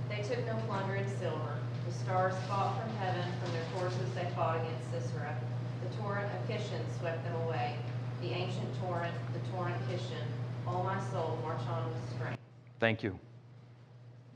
They 0.10 0.22
took 0.24 0.46
no 0.46 0.56
plunder 0.68 0.96
in 0.96 1.08
silver. 1.20 1.58
The 1.88 1.94
stars 1.94 2.34
fought 2.48 2.80
from 2.82 2.96
heaven, 2.98 3.24
from 3.44 3.52
their 3.54 3.66
courses 3.76 4.14
they 4.16 4.28
fought 4.36 4.58
against 4.58 4.92
Sisera. 4.92 5.38
The 5.84 5.98
torrent 5.98 6.32
of 6.34 6.50
Kishon 6.50 6.82
swept 7.00 7.24
them 7.24 7.36
away. 7.44 7.76
The 8.22 8.30
ancient 8.30 8.68
torrent, 8.82 9.14
the 9.34 9.52
torrent 9.52 9.76
Kishon. 9.90 10.26
All 10.68 10.84
my 10.84 11.00
soul, 11.12 11.38
march 11.44 11.62
on 11.70 11.88
with 11.88 12.16
strength. 12.16 12.40
Thank 12.80 13.04
you. 13.04 13.20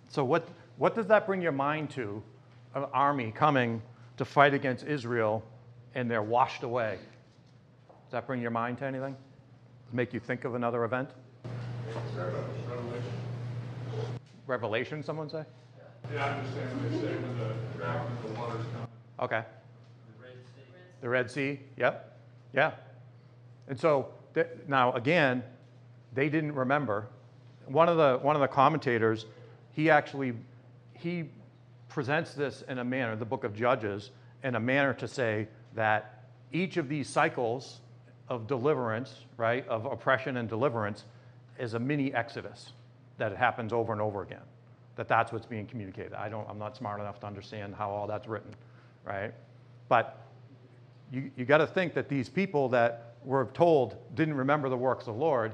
So, 0.09 0.23
what, 0.23 0.47
what 0.77 0.95
does 0.95 1.07
that 1.07 1.25
bring 1.25 1.41
your 1.41 1.51
mind 1.51 1.89
to? 1.91 2.21
An 2.75 2.85
army 2.93 3.31
coming 3.31 3.81
to 4.17 4.25
fight 4.25 4.53
against 4.53 4.85
Israel 4.85 5.43
and 5.95 6.09
they're 6.09 6.21
washed 6.21 6.61
away. 6.61 6.99
Does 7.87 8.11
that 8.11 8.27
bring 8.27 8.41
your 8.41 8.51
mind 8.51 8.77
to 8.79 8.85
anything? 8.85 9.15
Make 9.91 10.13
you 10.13 10.19
think 10.19 10.45
of 10.45 10.53
another 10.53 10.83
event? 10.83 11.09
Revelation. 14.49 14.97
Revelation, 14.97 15.03
someone 15.03 15.29
say? 15.29 15.43
Yeah, 16.11 16.25
I 16.25 16.29
understand 16.31 16.81
what 16.81 16.91
they 16.91 16.97
say 16.97 17.13
when 17.13 17.37
the 17.37 17.77
drought 17.77 18.07
and 18.07 18.35
the 18.35 18.39
waters 18.39 18.65
come. 18.73 18.87
Okay. 19.19 19.43
The 20.17 20.23
Red 20.23 20.33
Sea. 20.43 20.73
The 21.01 21.09
Red 21.09 21.31
Sea, 21.31 21.59
yep, 21.77 22.17
yeah. 22.53 22.71
And 23.67 23.79
so 23.79 24.07
th- 24.33 24.47
now 24.67 24.93
again, 24.93 25.43
they 26.15 26.29
didn't 26.29 26.53
remember. 26.53 27.07
One 27.67 27.89
of 27.89 27.97
the 27.97 28.17
one 28.23 28.35
of 28.35 28.41
the 28.41 28.47
commentators, 28.47 29.27
he 29.73 29.91
actually 29.91 30.33
he 30.93 31.25
presents 31.87 32.33
this 32.33 32.63
in 32.67 32.79
a 32.79 32.83
manner, 32.83 33.15
the 33.15 33.25
book 33.25 33.43
of 33.43 33.55
Judges, 33.55 34.09
in 34.43 34.55
a 34.55 34.59
manner 34.59 34.95
to 34.95 35.07
say 35.07 35.47
that 35.75 36.23
each 36.51 36.77
of 36.77 36.89
these 36.89 37.07
cycles 37.07 37.81
of 38.27 38.47
deliverance, 38.47 39.25
right, 39.37 39.67
of 39.67 39.85
oppression 39.85 40.37
and 40.37 40.49
deliverance, 40.49 41.03
is 41.59 41.75
a 41.75 41.79
mini 41.79 42.11
exodus 42.15 42.73
that 43.19 43.31
it 43.31 43.37
happens 43.37 43.71
over 43.71 43.93
and 43.93 44.01
over 44.01 44.23
again. 44.23 44.41
that 44.95 45.07
that's 45.07 45.31
what's 45.31 45.45
being 45.45 45.65
communicated. 45.65 46.13
I 46.13 46.27
don't, 46.27 46.45
I'm 46.49 46.59
not 46.59 46.75
smart 46.75 46.99
enough 46.99 47.21
to 47.21 47.27
understand 47.27 47.73
how 47.73 47.89
all 47.89 48.07
that's 48.07 48.27
written, 48.27 48.53
right? 49.05 49.33
But 49.87 50.25
you, 51.11 51.31
you 51.37 51.45
got 51.45 51.59
to 51.59 51.67
think 51.67 51.93
that 51.93 52.09
these 52.09 52.27
people 52.27 52.67
that 52.69 53.15
were 53.23 53.45
told 53.53 53.95
didn't 54.15 54.33
remember 54.33 54.67
the 54.67 54.77
works 54.77 55.07
of 55.07 55.15
the 55.15 55.19
Lord, 55.21 55.53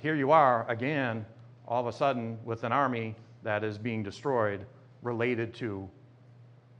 here 0.00 0.14
you 0.14 0.30
are 0.30 0.64
again, 0.70 1.26
all 1.68 1.80
of 1.80 1.86
a 1.86 1.92
sudden 1.92 2.38
with 2.44 2.64
an 2.64 2.72
army 2.72 3.14
that 3.42 3.64
is 3.64 3.76
being 3.76 4.02
destroyed 4.02 4.64
related 5.02 5.52
to 5.54 5.88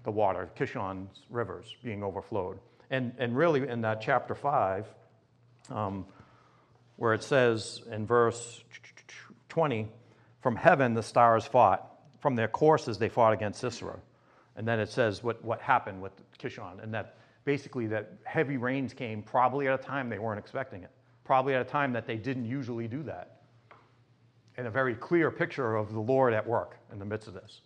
the 0.04 0.10
water, 0.10 0.48
Kishon's 0.56 1.22
rivers 1.28 1.74
being 1.82 2.02
overflowed. 2.02 2.58
And, 2.90 3.12
and 3.18 3.36
really, 3.36 3.68
in 3.68 3.80
that 3.82 4.00
chapter 4.00 4.34
5, 4.34 4.86
um, 5.70 6.06
where 6.96 7.12
it 7.12 7.22
says 7.22 7.82
in 7.90 8.06
verse 8.06 8.62
20, 9.48 9.88
from 10.46 10.54
heaven 10.54 10.94
the 10.94 11.02
stars 11.02 11.44
fought, 11.44 11.98
from 12.20 12.36
their 12.36 12.46
courses 12.46 12.98
they 12.98 13.08
fought 13.08 13.32
against 13.32 13.60
Sisera. 13.60 13.98
And 14.54 14.64
then 14.68 14.78
it 14.78 14.88
says 14.88 15.20
what, 15.20 15.44
what 15.44 15.60
happened 15.60 16.00
with 16.00 16.12
Kishon, 16.38 16.80
and 16.80 16.94
that 16.94 17.16
basically 17.44 17.88
that 17.88 18.12
heavy 18.22 18.56
rains 18.56 18.94
came 18.94 19.24
probably 19.24 19.66
at 19.66 19.74
a 19.74 19.82
time 19.82 20.08
they 20.08 20.20
weren't 20.20 20.38
expecting 20.38 20.84
it, 20.84 20.92
probably 21.24 21.56
at 21.56 21.62
a 21.62 21.64
time 21.64 21.92
that 21.94 22.06
they 22.06 22.14
didn't 22.14 22.44
usually 22.44 22.86
do 22.86 23.02
that. 23.02 23.40
And 24.56 24.68
a 24.68 24.70
very 24.70 24.94
clear 24.94 25.32
picture 25.32 25.74
of 25.74 25.92
the 25.92 25.98
Lord 25.98 26.32
at 26.32 26.46
work 26.46 26.78
in 26.92 27.00
the 27.00 27.04
midst 27.04 27.26
of 27.26 27.34
this. 27.34 27.62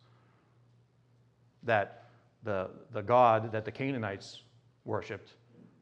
That 1.65 2.05
the, 2.45 2.71
the 2.95 3.03
God 3.03 3.53
that 3.53 3.67
the 3.67 3.73
Canaanites 3.73 4.41
worshiped 4.87 5.35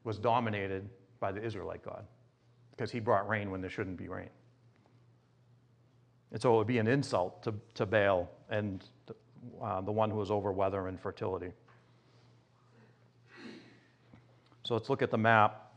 was 0.03 0.17
dominated 0.17 0.89
by 1.21 1.31
the 1.31 1.41
Israelite 1.41 1.81
God 1.81 2.05
because 2.71 2.91
he 2.91 2.99
brought 2.99 3.29
rain 3.29 3.51
when 3.51 3.61
there 3.61 3.69
shouldn't 3.69 3.95
be 3.95 4.09
rain. 4.09 4.27
And 6.31 6.41
so 6.41 6.53
it 6.53 6.57
would 6.57 6.67
be 6.67 6.77
an 6.77 6.87
insult 6.87 7.43
to, 7.43 7.53
to 7.75 7.85
Baal 7.85 8.29
and 8.49 8.83
uh, 9.61 9.81
the 9.81 9.91
one 9.91 10.11
who 10.11 10.17
was 10.17 10.29
over 10.29 10.51
weather 10.51 10.87
and 10.87 10.99
fertility. 10.99 11.51
So 14.63 14.75
let's 14.75 14.89
look 14.89 15.01
at 15.01 15.09
the 15.09 15.17
map. 15.17 15.71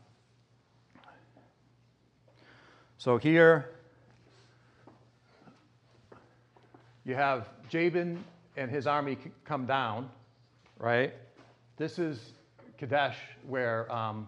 So 2.97 3.17
here 3.17 3.71
you 7.03 7.15
have 7.15 7.49
Jabin 7.69 8.23
and 8.55 8.69
his 8.69 8.85
army 8.85 9.17
come 9.45 9.65
down, 9.65 10.09
right? 10.77 11.13
This 11.75 11.97
is 11.97 12.33
Kadesh, 12.77 13.17
where 13.47 13.91
um, 13.91 14.27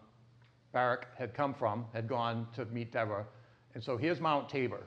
Barak 0.74 1.08
had 1.18 1.34
come 1.34 1.54
from, 1.54 1.86
had 1.94 2.08
gone 2.08 2.48
to 2.56 2.66
meet 2.66 2.92
Deborah. 2.92 3.26
And 3.76 3.84
so 3.84 3.98
here's 3.98 4.20
Mount 4.20 4.50
Tabor. 4.50 4.82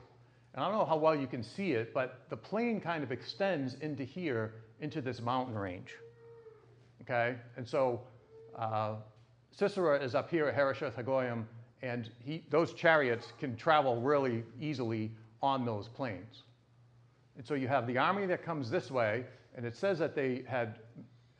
And 0.53 0.63
I 0.63 0.67
don't 0.67 0.77
know 0.77 0.85
how 0.85 0.97
well 0.97 1.15
you 1.15 1.27
can 1.27 1.43
see 1.43 1.73
it, 1.73 1.93
but 1.93 2.21
the 2.29 2.37
plain 2.37 2.81
kind 2.81 3.03
of 3.03 3.11
extends 3.11 3.75
into 3.75 4.03
here, 4.03 4.55
into 4.81 5.01
this 5.01 5.21
mountain 5.21 5.55
range. 5.55 5.95
Okay? 7.01 7.35
And 7.55 7.67
so 7.67 8.01
uh, 8.57 8.95
Sisera 9.51 10.01
is 10.01 10.15
up 10.15 10.29
here 10.29 10.47
at 10.47 10.55
Harosheth 10.55 10.95
Hagoyim, 10.95 11.45
and 11.81 12.09
he, 12.19 12.43
those 12.49 12.73
chariots 12.73 13.31
can 13.39 13.55
travel 13.55 14.01
really 14.01 14.43
easily 14.59 15.11
on 15.41 15.65
those 15.65 15.87
plains. 15.87 16.43
And 17.37 17.45
so 17.45 17.53
you 17.53 17.67
have 17.67 17.87
the 17.87 17.97
army 17.97 18.25
that 18.25 18.43
comes 18.43 18.69
this 18.69 18.91
way, 18.91 19.23
and 19.55 19.65
it 19.65 19.75
says 19.75 19.97
that 19.99 20.15
they 20.15 20.43
had 20.47 20.79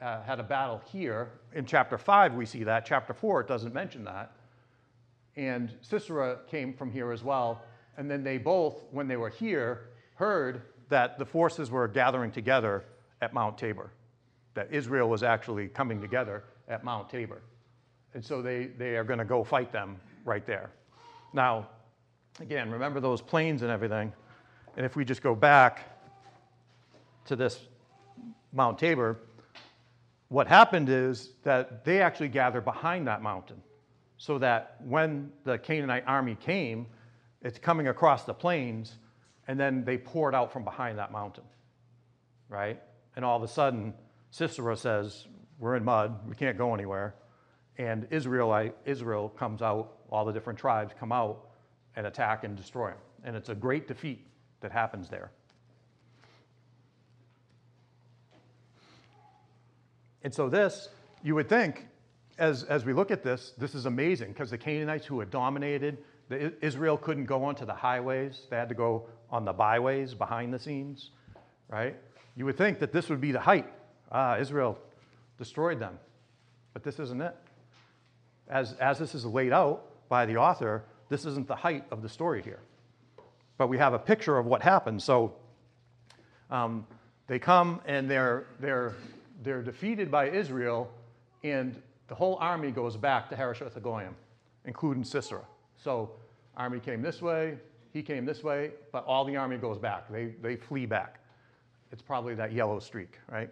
uh, 0.02 0.22
had 0.24 0.40
a 0.40 0.44
battle 0.44 0.82
here. 0.92 1.32
In 1.54 1.66
chapter 1.66 1.98
5, 1.98 2.36
we 2.36 2.46
see 2.46 2.64
that. 2.64 2.86
Chapter 2.86 3.14
4, 3.14 3.42
it 3.42 3.48
doesn't 3.48 3.74
mention 3.74 4.04
that. 4.06 4.32
And 5.36 5.74
Sisera 5.82 6.40
came 6.50 6.74
from 6.74 6.92
here 6.92 7.12
as 7.12 7.24
well. 7.24 7.62
And 8.00 8.10
then 8.10 8.24
they 8.24 8.38
both, 8.38 8.86
when 8.92 9.10
they 9.10 9.18
were 9.18 9.30
here, 9.30 9.90
heard 10.16 10.62
that 10.88 11.20
the 11.20 11.26
forces 11.26 11.70
were 11.70 11.86
gathering 11.86 12.32
together 12.32 12.86
at 13.22 13.34
Mount 13.34 13.58
Tabor, 13.58 13.92
that 14.54 14.70
Israel 14.72 15.10
was 15.10 15.22
actually 15.22 15.68
coming 15.68 16.00
together 16.00 16.46
at 16.70 16.86
Mount 16.86 17.10
Tabor. 17.10 17.42
And 18.14 18.24
so 18.24 18.42
they, 18.42 18.68
they 18.68 18.96
are 18.96 19.04
going 19.04 19.20
to 19.20 19.26
go 19.26 19.44
fight 19.44 19.74
them 19.74 19.98
right 20.24 20.46
there. 20.46 20.72
Now, 21.34 21.68
again, 22.40 22.72
remember 22.72 23.02
those 23.02 23.22
plains 23.22 23.64
and 23.64 23.70
everything. 23.70 24.14
And 24.78 24.86
if 24.86 24.96
we 24.96 25.04
just 25.04 25.22
go 25.22 25.36
back 25.36 25.82
to 27.26 27.36
this 27.36 27.60
Mount 28.54 28.80
Tabor, 28.80 29.20
what 30.30 30.48
happened 30.48 30.88
is 30.88 31.32
that 31.44 31.84
they 31.84 32.02
actually 32.02 32.30
gathered 32.30 32.64
behind 32.64 33.08
that 33.08 33.22
mountain 33.22 33.62
so 34.18 34.38
that 34.38 34.78
when 34.86 35.34
the 35.44 35.58
Canaanite 35.58 36.06
army 36.08 36.36
came, 36.36 36.88
it's 37.42 37.60
coming 37.60 37.88
across 37.88 38.24
the 38.24 38.34
plains, 38.34 38.98
and 39.48 39.60
then 39.60 39.84
they 39.86 39.98
poured 39.98 40.36
out 40.36 40.52
from 40.52 40.64
behind 40.64 40.98
that 41.00 41.12
mountain, 41.12 41.46
right? 42.50 42.82
And 43.16 43.24
all 43.26 43.38
of 43.38 43.44
a 43.44 43.48
sudden, 43.48 43.94
Sisera 44.32 44.76
says, 44.76 45.26
We're 45.60 45.76
in 45.76 45.84
mud, 45.84 46.28
we 46.28 46.36
can't 46.36 46.58
go 46.58 46.74
anywhere. 46.74 47.16
And 47.78 48.08
Israelite, 48.12 48.76
Israel 48.86 49.30
comes 49.30 49.62
out, 49.62 49.94
all 50.10 50.26
the 50.26 50.34
different 50.34 50.60
tribes 50.60 50.94
come 51.00 51.12
out 51.12 51.48
and 51.96 52.06
attack 52.06 52.44
and 52.44 52.56
destroy 52.56 52.90
them. 52.90 52.98
And 53.24 53.36
it's 53.36 53.50
a 53.50 53.56
great 53.56 53.88
defeat 53.88 54.26
that 54.62 54.72
happens 54.72 55.10
there. 55.10 55.32
And 60.24 60.34
so, 60.34 60.50
this, 60.50 60.90
you 61.24 61.36
would 61.36 61.48
think, 61.48 61.88
as, 62.38 62.64
as 62.64 62.86
we 62.86 62.94
look 62.94 63.12
at 63.12 63.24
this, 63.24 63.54
this 63.58 63.74
is 63.76 63.86
amazing 63.86 64.30
because 64.30 64.50
the 64.50 64.58
Canaanites 64.58 65.06
who 65.06 65.20
had 65.20 65.30
dominated, 65.30 66.00
the, 66.30 66.54
Israel 66.66 66.98
couldn't 66.98 67.26
go 67.26 67.44
onto 67.44 67.66
the 67.66 67.74
highways. 67.74 68.48
They 68.50 68.56
had 68.56 68.70
to 68.70 68.76
go 68.76 69.08
on 69.30 69.46
the 69.46 69.54
byways 69.54 70.14
behind 70.14 70.54
the 70.54 70.60
scenes, 70.60 71.12
right? 71.68 71.96
You 72.36 72.46
would 72.46 72.58
think 72.58 72.80
that 72.80 72.92
this 72.92 73.10
would 73.10 73.20
be 73.20 73.32
the 73.32 73.40
height. 73.40 73.68
Ah, 74.12 74.38
Israel 74.38 74.78
destroyed 75.38 75.80
them. 75.80 76.00
But 76.74 76.84
this 76.84 77.00
isn't 77.00 77.22
it. 77.22 77.36
As, 78.48 78.74
as 78.74 78.98
this 78.98 79.14
is 79.14 79.26
laid 79.26 79.52
out 79.52 79.84
by 80.08 80.26
the 80.26 80.38
author, 80.38 80.84
this 81.10 81.26
isn't 81.26 81.48
the 81.48 81.56
height 81.56 81.84
of 81.92 82.02
the 82.02 82.10
story 82.10 82.42
here. 82.42 82.60
But 83.58 83.68
we 83.68 83.78
have 83.78 83.94
a 83.94 84.00
picture 84.00 84.38
of 84.38 84.46
what 84.46 84.62
happened. 84.62 85.02
So 85.02 85.36
um, 86.50 86.88
they 87.28 87.40
come 87.40 87.82
and 87.86 88.10
they're, 88.10 88.46
they're 88.60 88.96
they're 89.42 89.62
defeated 89.62 90.12
by 90.12 90.30
Israel, 90.30 90.92
and 91.44 91.82
the 92.08 92.16
whole 92.16 92.38
army 92.42 92.72
goes 92.72 92.98
back 92.98 93.30
to 93.30 93.36
Harosheth 93.36 93.76
Hagoyim, 93.76 94.14
including 94.66 95.04
Sisera. 95.04 95.44
So, 95.78 96.12
army 96.60 96.80
came 96.80 97.02
this 97.02 97.22
way, 97.22 97.58
he 97.94 98.04
came 98.04 98.26
this 98.26 98.44
way, 98.44 98.72
but 98.92 99.06
all 99.06 99.26
the 99.26 99.36
army 99.36 99.58
goes 99.58 99.80
back. 99.80 100.12
They, 100.12 100.26
they 100.42 100.58
flee 100.58 100.86
back. 100.86 101.20
It's 101.92 102.02
probably 102.02 102.36
that 102.36 102.52
yellow 102.52 102.80
streak, 102.80 103.18
right? 103.32 103.50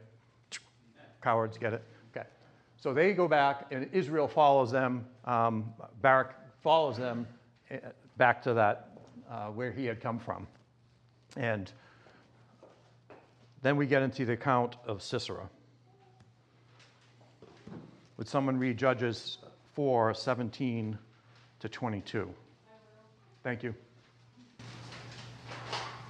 Cowards, 1.23 1.57
get 1.57 1.73
it? 1.73 1.83
Okay. 2.15 2.27
So 2.75 2.93
they 2.93 3.13
go 3.13 3.27
back, 3.27 3.65
and 3.71 3.89
Israel 3.91 4.27
follows 4.27 4.69
them. 4.71 5.07
Um, 5.25 5.73
Barak 6.01 6.35
follows 6.61 6.97
them 6.97 7.25
eh, 7.71 7.79
back 8.17 8.43
to 8.43 8.53
that 8.53 8.99
uh, 9.31 9.47
where 9.47 9.71
he 9.71 9.85
had 9.85 10.01
come 10.01 10.19
from. 10.19 10.45
And 11.35 11.71
then 13.63 13.77
we 13.77 13.87
get 13.87 14.03
into 14.03 14.25
the 14.25 14.33
account 14.33 14.75
of 14.85 15.01
Sisera. 15.01 15.49
Would 18.17 18.27
someone 18.27 18.59
read 18.59 18.77
Judges 18.77 19.39
4 19.73 20.13
17 20.13 20.97
to 21.59 21.69
22? 21.69 22.29
Thank 23.47 23.63
you. 23.63 23.73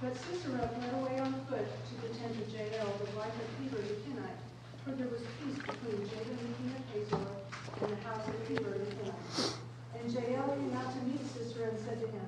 But 0.02 0.10
Sisera 0.26 0.58
fled 0.74 0.94
away 0.98 1.22
on 1.22 1.30
foot 1.46 1.62
to 1.62 1.94
the 2.02 2.10
tent 2.18 2.34
of 2.34 2.50
Jael, 2.50 2.90
the 2.98 3.14
wife 3.14 3.30
of 3.30 3.48
Heber 3.62 3.78
the 3.78 3.94
Kenite, 4.02 4.42
for 4.82 4.90
there 4.98 5.06
was 5.06 5.22
peace 5.38 5.54
between 5.62 6.02
Jabin 6.10 6.34
the 6.34 6.50
king 6.58 6.74
of 6.74 6.82
Hazor 6.90 7.30
and 7.78 7.94
the 7.94 8.02
house 8.02 8.26
of 8.26 8.34
Heber 8.42 8.74
the 8.82 8.90
Kenite. 8.90 9.54
And 9.94 10.10
Jael 10.10 10.50
came 10.50 10.74
out 10.74 10.90
to 10.90 11.00
meet 11.06 11.22
Sisera 11.30 11.70
and 11.70 11.78
said 11.78 12.02
to 12.02 12.10
him, 12.10 12.26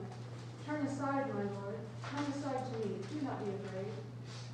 Turn 0.62 0.86
aside, 0.86 1.26
my 1.34 1.42
lord, 1.58 1.82
turn 2.06 2.30
aside 2.30 2.70
to 2.70 2.74
me, 2.86 3.02
do 3.10 3.18
not 3.26 3.42
be 3.42 3.50
afraid. 3.66 3.90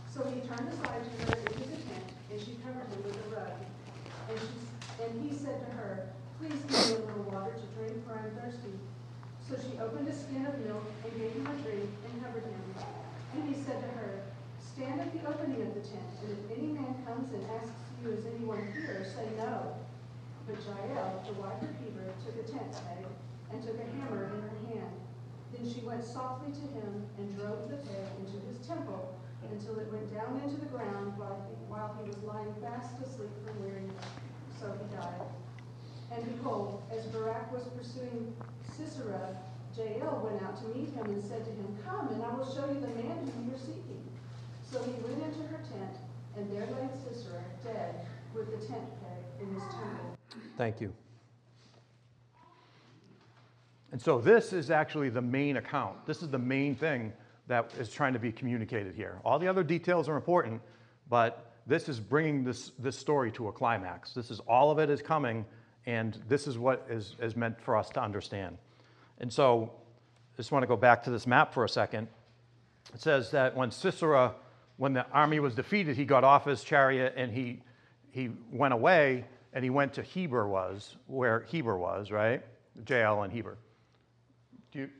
So 0.09 0.25
he 0.25 0.41
turned 0.41 0.73
aside 0.73 1.05
to 1.05 1.13
her 1.21 1.37
into 1.37 1.69
the 1.69 1.85
tent, 1.85 2.09
and 2.33 2.41
she 2.41 2.57
covered 2.65 2.89
him 2.89 3.05
with 3.05 3.13
a 3.13 3.29
rug. 3.37 3.61
And 4.33 4.41
she 4.41 5.05
and 5.05 5.21
he 5.21 5.37
said 5.37 5.61
to 5.69 5.71
her, 5.77 6.09
Please 6.41 6.57
give 6.65 6.81
me 6.81 6.97
a 6.97 7.13
little 7.13 7.29
water 7.29 7.53
to 7.53 7.67
drink, 7.77 8.01
for 8.09 8.17
I 8.17 8.25
am 8.25 8.33
thirsty. 8.41 8.73
So 9.47 9.55
she 9.63 9.79
opened 9.79 10.09
a 10.09 10.13
skin 10.13 10.43
of 10.43 10.59
milk 10.67 10.83
and 11.07 11.13
gave 11.15 11.31
him 11.31 11.47
a 11.47 11.55
drink 11.63 11.87
and 11.87 12.13
covered 12.19 12.43
him. 12.43 12.67
And 13.35 13.47
he 13.47 13.55
said 13.55 13.79
to 13.79 13.91
her, 13.95 14.27
Stand 14.59 15.01
at 15.01 15.15
the 15.15 15.23
opening 15.23 15.63
of 15.63 15.71
the 15.71 15.87
tent, 15.87 16.11
and 16.27 16.35
if 16.35 16.59
any 16.59 16.75
man 16.75 16.99
comes 17.07 17.31
and 17.31 17.47
asks 17.55 17.79
you, 18.03 18.11
Is 18.11 18.27
anyone 18.27 18.67
here? 18.75 19.07
say 19.07 19.31
no. 19.39 19.79
But 20.51 20.59
Jael, 20.67 21.23
the 21.27 21.39
wife 21.39 21.63
of 21.63 21.71
Heber, 21.79 22.11
took 22.27 22.35
a 22.43 22.47
tent 22.51 22.75
peg 22.75 23.07
and 23.53 23.63
took 23.63 23.79
a 23.79 23.87
hammer 24.03 24.35
in 24.35 24.43
her 24.43 24.59
hand. 24.67 24.95
Then 25.55 25.63
she 25.63 25.81
went 25.87 26.03
softly 26.03 26.51
to 26.51 26.67
him 26.75 27.07
and 27.19 27.39
drove 27.39 27.71
the 27.71 27.79
peg 27.87 28.07
into 28.19 28.43
his 28.51 28.59
temple 28.67 29.15
until 29.51 29.79
it 29.79 29.87
went 29.93 30.13
down 30.13 30.43
into 30.43 30.59
the 30.59 30.67
ground 30.75 31.15
while 31.17 31.95
he, 32.03 32.09
was 32.09 32.19
lying 32.23 32.53
fast 32.61 32.99
asleep 32.99 33.31
from 33.47 33.63
weariness 33.63 33.95
so 34.59 34.75
he 34.75 34.97
died. 34.97 35.31
And 36.11 36.37
behold, 36.37 36.83
as 36.91 37.07
Barak 37.07 37.53
was 37.53 37.63
pursuing 37.77 38.35
Sisera, 38.77 39.37
Jael, 39.77 40.21
went 40.25 40.43
out 40.43 40.57
to 40.63 40.69
meet 40.77 40.93
him 40.95 41.07
and 41.07 41.23
said 41.23 41.45
to 41.45 41.51
him, 41.51 41.79
Come, 41.87 42.09
and 42.09 42.23
I 42.23 42.35
will 42.35 42.45
show 42.45 42.67
you 42.67 42.81
the 42.81 42.89
man 42.89 43.31
whom 43.35 43.49
you're 43.49 43.59
seeking. 43.59 44.03
So 44.71 44.83
he 44.83 44.93
went 45.03 45.23
into 45.23 45.47
her 45.49 45.59
tent, 45.59 45.97
and 46.37 46.51
there 46.53 46.67
lay 46.67 46.89
Sisera, 47.09 47.43
dead, 47.65 48.07
with 48.35 48.51
the 48.51 48.67
tent 48.67 48.85
peg 49.01 49.49
in 49.49 49.55
his 49.55 49.63
temple. 49.63 50.19
Thank 50.59 50.81
you. 50.81 50.93
And 53.93 54.03
so 54.03 54.21
this 54.21 54.53
is 54.53 54.71
actually 54.71 55.09
the 55.09 55.23
main 55.23 55.57
account. 55.57 56.05
This 56.07 56.23
is 56.23 56.29
the 56.29 56.39
main 56.39 56.75
thing 56.75 57.13
that 57.47 57.73
is 57.79 57.91
trying 57.91 58.13
to 58.13 58.19
be 58.19 58.33
communicated 58.33 58.95
here. 58.95 59.21
All 59.25 59.39
the 59.39 59.49
other 59.49 59.63
details 59.63 60.09
are 60.09 60.17
important, 60.17 60.61
but 61.09 61.53
this 61.67 61.89
is 61.89 62.01
bringing 62.01 62.45
this, 62.45 62.73
this 62.79 62.99
story 62.99 63.31
to 63.33 63.49
a 63.49 63.53
climax. 63.53 64.13
This 64.13 64.31
is 64.31 64.41
all 64.41 64.71
of 64.71 64.79
it 64.79 64.91
is 64.91 65.01
coming, 65.01 65.47
and 65.87 66.19
this 66.29 66.47
is 66.47 66.59
what 66.59 66.87
is, 66.91 67.17
is 67.21 67.37
meant 67.37 67.61
for 67.61 67.77
us 67.77 67.89
to 67.91 68.03
understand. 68.03 68.59
And 69.19 69.33
so 69.33 69.71
I 70.35 70.37
just 70.37 70.53
want 70.53 70.63
to 70.63 70.67
go 70.67 70.77
back 70.77 71.03
to 71.05 71.11
this 71.11 71.27
map 71.27 71.55
for 71.55 71.65
a 71.65 71.69
second. 71.69 72.09
It 72.95 73.01
says 73.01 73.31
that 73.33 73.57
when 73.57 73.71
Sisera, 73.71 74.35
when 74.77 74.93
the 74.93 75.07
army 75.11 75.41
was 75.41 75.55
defeated, 75.55 75.97
he 75.97 76.05
got 76.05 76.25
off 76.25 76.45
his 76.45 76.63
chariot 76.63 77.15
and 77.17 77.33
he, 77.33 77.63
he 78.11 78.31
went 78.53 78.75
away 78.75 79.25
and 79.53 79.65
he 79.65 79.71
went 79.71 79.95
to 79.95 80.03
Heber 80.03 80.47
was, 80.47 80.97
where 81.07 81.41
Heber 81.49 81.79
was, 81.79 82.11
right? 82.11 82.43
Jael 82.87 83.23
and 83.23 83.33
Heber. 83.33 83.57
You, 84.73 84.91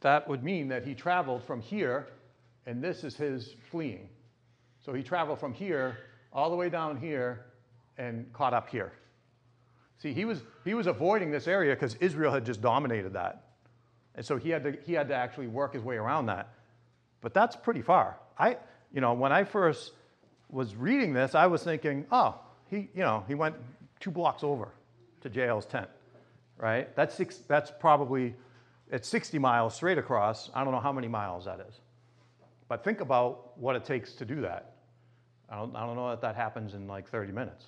that 0.00 0.26
would 0.26 0.42
mean 0.42 0.68
that 0.68 0.86
he 0.86 0.94
traveled 0.94 1.44
from 1.44 1.60
here, 1.60 2.06
and 2.64 2.82
this 2.82 3.04
is 3.04 3.14
his 3.14 3.54
fleeing. 3.70 4.08
So 4.84 4.94
he 4.94 5.02
traveled 5.02 5.38
from 5.38 5.52
here 5.52 5.98
all 6.32 6.48
the 6.48 6.56
way 6.56 6.70
down 6.70 6.96
here 6.96 7.44
and 7.98 8.32
caught 8.32 8.54
up 8.54 8.68
here. 8.70 8.92
See, 9.98 10.12
he 10.12 10.24
was, 10.24 10.42
he 10.64 10.74
was 10.74 10.86
avoiding 10.86 11.30
this 11.30 11.46
area 11.46 11.74
because 11.74 11.94
Israel 11.96 12.32
had 12.32 12.46
just 12.46 12.60
dominated 12.60 13.12
that. 13.14 13.45
And 14.16 14.24
so 14.24 14.38
he 14.38 14.50
had, 14.50 14.64
to, 14.64 14.76
he 14.84 14.94
had 14.94 15.08
to 15.08 15.14
actually 15.14 15.46
work 15.46 15.74
his 15.74 15.82
way 15.82 15.96
around 15.96 16.26
that. 16.26 16.48
But 17.20 17.34
that's 17.34 17.54
pretty 17.54 17.82
far. 17.82 18.16
I, 18.38 18.56
you 18.92 19.00
know, 19.00 19.12
when 19.12 19.30
I 19.30 19.44
first 19.44 19.92
was 20.50 20.74
reading 20.74 21.12
this, 21.12 21.34
I 21.34 21.46
was 21.46 21.62
thinking, 21.62 22.06
oh, 22.10 22.36
he, 22.68 22.88
you 22.94 23.02
know, 23.02 23.24
he 23.28 23.34
went 23.34 23.56
two 24.00 24.10
blocks 24.10 24.42
over 24.42 24.68
to 25.20 25.28
Jael's 25.28 25.66
tent, 25.66 25.88
right? 26.56 26.94
That's, 26.96 27.14
six, 27.14 27.36
that's 27.36 27.70
probably, 27.78 28.34
it's 28.90 29.08
60 29.08 29.38
miles 29.38 29.74
straight 29.74 29.98
across. 29.98 30.50
I 30.54 30.64
don't 30.64 30.72
know 30.72 30.80
how 30.80 30.92
many 30.92 31.08
miles 31.08 31.44
that 31.44 31.60
is. 31.68 31.80
But 32.68 32.84
think 32.84 33.00
about 33.00 33.58
what 33.58 33.76
it 33.76 33.84
takes 33.84 34.14
to 34.14 34.24
do 34.24 34.40
that. 34.40 34.72
I 35.48 35.56
don't, 35.56 35.76
I 35.76 35.86
don't 35.86 35.94
know 35.94 36.10
that 36.10 36.22
that 36.22 36.36
happens 36.36 36.74
in 36.74 36.88
like 36.88 37.08
30 37.08 37.32
minutes, 37.32 37.66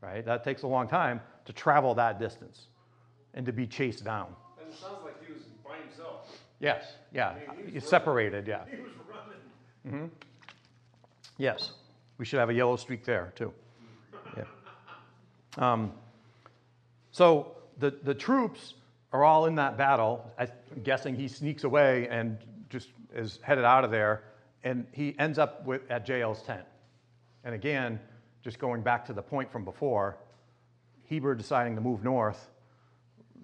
right? 0.00 0.24
That 0.24 0.44
takes 0.44 0.62
a 0.62 0.68
long 0.68 0.86
time 0.86 1.20
to 1.46 1.52
travel 1.52 1.94
that 1.94 2.20
distance 2.20 2.66
and 3.34 3.44
to 3.46 3.52
be 3.52 3.66
chased 3.66 4.04
down. 4.04 4.28
Yes, 6.60 6.84
yeah, 7.12 7.30
I 7.30 7.34
mean, 7.34 7.66
he 7.68 7.74
was 7.74 7.82
It's 7.82 7.90
separated, 7.90 8.46
yeah. 8.46 8.64
He 8.70 8.80
was 8.80 8.90
running. 9.84 10.10
Yes, 11.38 11.72
we 12.18 12.24
should 12.24 12.38
have 12.38 12.48
a 12.50 12.54
yellow 12.54 12.76
streak 12.76 13.04
there 13.04 13.32
too. 13.36 13.52
Yeah. 14.36 14.44
Um, 15.58 15.92
so 17.10 17.56
the, 17.78 17.90
the 18.02 18.14
troops 18.14 18.74
are 19.12 19.24
all 19.24 19.46
in 19.46 19.54
that 19.56 19.76
battle. 19.76 20.30
I'm 20.38 20.48
guessing 20.82 21.14
he 21.14 21.28
sneaks 21.28 21.64
away 21.64 22.08
and 22.08 22.38
just 22.70 22.88
is 23.14 23.38
headed 23.42 23.64
out 23.64 23.84
of 23.84 23.90
there, 23.90 24.24
and 24.64 24.86
he 24.92 25.14
ends 25.18 25.38
up 25.38 25.64
with, 25.64 25.82
at 25.90 26.06
Jael's 26.06 26.42
tent. 26.42 26.64
And 27.44 27.54
again, 27.54 28.00
just 28.42 28.58
going 28.58 28.82
back 28.82 29.04
to 29.06 29.12
the 29.12 29.22
point 29.22 29.50
from 29.50 29.64
before, 29.64 30.18
Heber 31.04 31.34
deciding 31.34 31.76
to 31.76 31.80
move 31.80 32.02
north, 32.02 32.48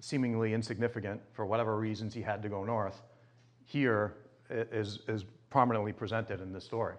seemingly 0.03 0.53
insignificant 0.53 1.21
for 1.31 1.45
whatever 1.45 1.77
reasons 1.77 2.13
he 2.13 2.21
had 2.21 2.43
to 2.43 2.49
go 2.49 2.65
north, 2.65 3.01
here 3.63 4.15
is, 4.49 4.99
is, 5.07 5.23
prominently 5.49 5.93
presented 5.93 6.41
in 6.41 6.51
this 6.51 6.65
story. 6.65 6.95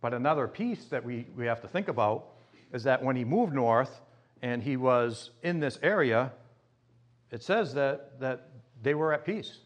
But 0.00 0.14
another 0.14 0.48
piece 0.48 0.86
that 0.86 1.04
we, 1.04 1.26
we 1.36 1.44
have 1.44 1.60
to 1.60 1.68
think 1.68 1.86
about 1.86 2.30
is 2.72 2.82
that 2.84 3.04
when 3.04 3.14
he 3.14 3.24
moved 3.24 3.52
north 3.52 4.00
and 4.40 4.62
he 4.62 4.78
was 4.78 5.30
in 5.42 5.60
this 5.60 5.78
area, 5.82 6.32
it 7.30 7.42
says 7.42 7.74
that, 7.74 8.18
that 8.20 8.48
they 8.82 8.94
were 8.94 9.12
at 9.12 9.26
peace, 9.26 9.58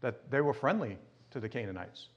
that 0.00 0.32
they 0.32 0.40
were 0.40 0.52
friendly 0.52 0.98
to 1.30 1.38
the 1.38 1.48
Canaanites. 1.48 2.08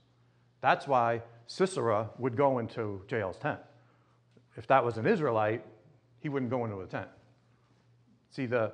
That's 0.60 0.88
why 0.88 1.22
Sisera 1.46 2.10
would 2.18 2.36
go 2.36 2.58
into 2.58 3.04
Jael's 3.08 3.38
tent. 3.38 3.60
If 4.58 4.66
that 4.68 4.84
was 4.84 4.98
an 4.98 5.06
Israelite, 5.06 5.64
he 6.20 6.30
wouldn't 6.30 6.50
go 6.50 6.66
into 6.66 6.80
a 6.80 6.88
tent. 6.88 7.10
See, 8.32 8.48
the 8.48 8.74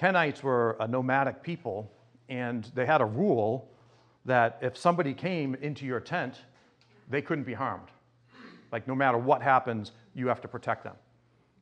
Kenites 0.00 0.42
were 0.42 0.78
a 0.80 0.88
nomadic 0.88 1.42
people, 1.42 1.92
and 2.30 2.70
they 2.74 2.86
had 2.86 3.02
a 3.02 3.04
rule 3.04 3.68
that 4.24 4.58
if 4.62 4.74
somebody 4.74 5.12
came 5.12 5.54
into 5.56 5.84
your 5.84 6.00
tent, 6.00 6.36
they 7.10 7.20
couldn't 7.20 7.44
be 7.44 7.52
harmed. 7.52 7.88
Like, 8.72 8.88
no 8.88 8.94
matter 8.94 9.18
what 9.18 9.42
happens, 9.42 9.92
you 10.14 10.26
have 10.28 10.40
to 10.40 10.48
protect 10.48 10.84
them. 10.84 10.94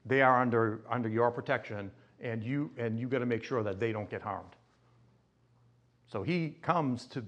They 0.06 0.22
are 0.22 0.40
under, 0.40 0.82
under 0.88 1.08
your 1.08 1.32
protection, 1.32 1.90
and 2.20 2.44
you, 2.44 2.70
and 2.78 3.00
you 3.00 3.08
got 3.08 3.18
to 3.18 3.26
make 3.26 3.42
sure 3.42 3.64
that 3.64 3.80
they 3.80 3.90
don't 3.90 4.08
get 4.08 4.22
harmed. 4.22 4.54
So 6.06 6.22
he 6.22 6.56
comes 6.62 7.06
to 7.06 7.24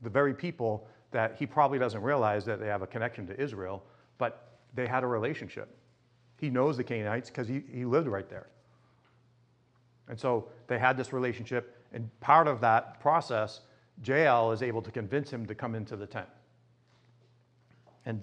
the 0.00 0.08
very 0.08 0.32
people 0.32 0.86
that 1.10 1.36
he 1.38 1.46
probably 1.46 1.78
doesn't 1.78 2.02
realize 2.02 2.44
that 2.46 2.58
they 2.58 2.68
have 2.68 2.80
a 2.80 2.86
connection 2.86 3.26
to 3.26 3.38
Israel, 3.38 3.84
but 4.16 4.60
they 4.74 4.86
had 4.86 5.04
a 5.04 5.06
relationship. 5.06 5.76
He 6.38 6.48
knows 6.48 6.78
the 6.78 6.84
Canaanites 6.84 7.28
because 7.28 7.48
he, 7.48 7.62
he 7.70 7.84
lived 7.84 8.08
right 8.08 8.28
there. 8.30 8.48
And 10.08 10.18
so 10.18 10.48
they 10.66 10.78
had 10.78 10.96
this 10.96 11.12
relationship, 11.12 11.76
and 11.92 12.08
part 12.20 12.46
of 12.46 12.60
that 12.60 13.00
process, 13.00 13.60
Jael 14.04 14.52
is 14.52 14.62
able 14.62 14.82
to 14.82 14.90
convince 14.90 15.30
him 15.30 15.46
to 15.46 15.54
come 15.54 15.74
into 15.74 15.96
the 15.96 16.06
tent. 16.06 16.28
And 18.04 18.20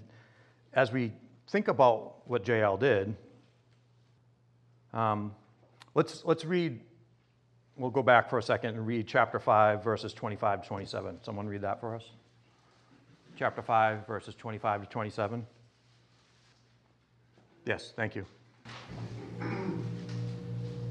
as 0.73 0.91
we 0.91 1.11
think 1.49 1.67
about 1.67 2.27
what 2.27 2.47
Jael 2.47 2.77
did, 2.77 3.15
um, 4.93 5.33
let's, 5.95 6.23
let's 6.25 6.45
read, 6.45 6.79
we'll 7.77 7.89
go 7.89 8.03
back 8.03 8.29
for 8.29 8.37
a 8.37 8.43
second 8.43 8.75
and 8.75 8.85
read 8.85 9.07
chapter 9.07 9.39
5, 9.39 9.83
verses 9.83 10.13
25 10.13 10.63
to 10.63 10.67
27. 10.67 11.19
Someone 11.23 11.47
read 11.47 11.61
that 11.61 11.79
for 11.79 11.95
us? 11.95 12.03
Chapter 13.37 13.61
5, 13.61 14.05
verses 14.05 14.35
25 14.35 14.81
to 14.81 14.87
27. 14.87 15.47
Yes, 17.65 17.93
thank 17.95 18.15
you. 18.15 18.25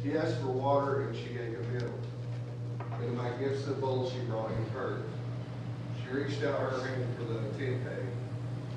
He 0.02 0.16
asked 0.16 0.40
for 0.40 0.48
water, 0.48 1.02
and 1.02 1.16
she 1.16 1.34
gave 1.34 1.52
him 1.52 1.72
milk. 1.74 1.92
And 2.92 3.04
In 3.04 3.10
a 3.18 3.22
magnificent 3.22 3.80
bowl, 3.80 4.10
she 4.10 4.18
brought 4.20 4.50
him 4.50 4.66
curd. 4.74 5.02
She 6.02 6.10
reached 6.10 6.42
out 6.42 6.58
her 6.58 6.86
hand 6.86 7.04
for 7.16 7.24
the 7.24 7.40
tent 7.58 7.82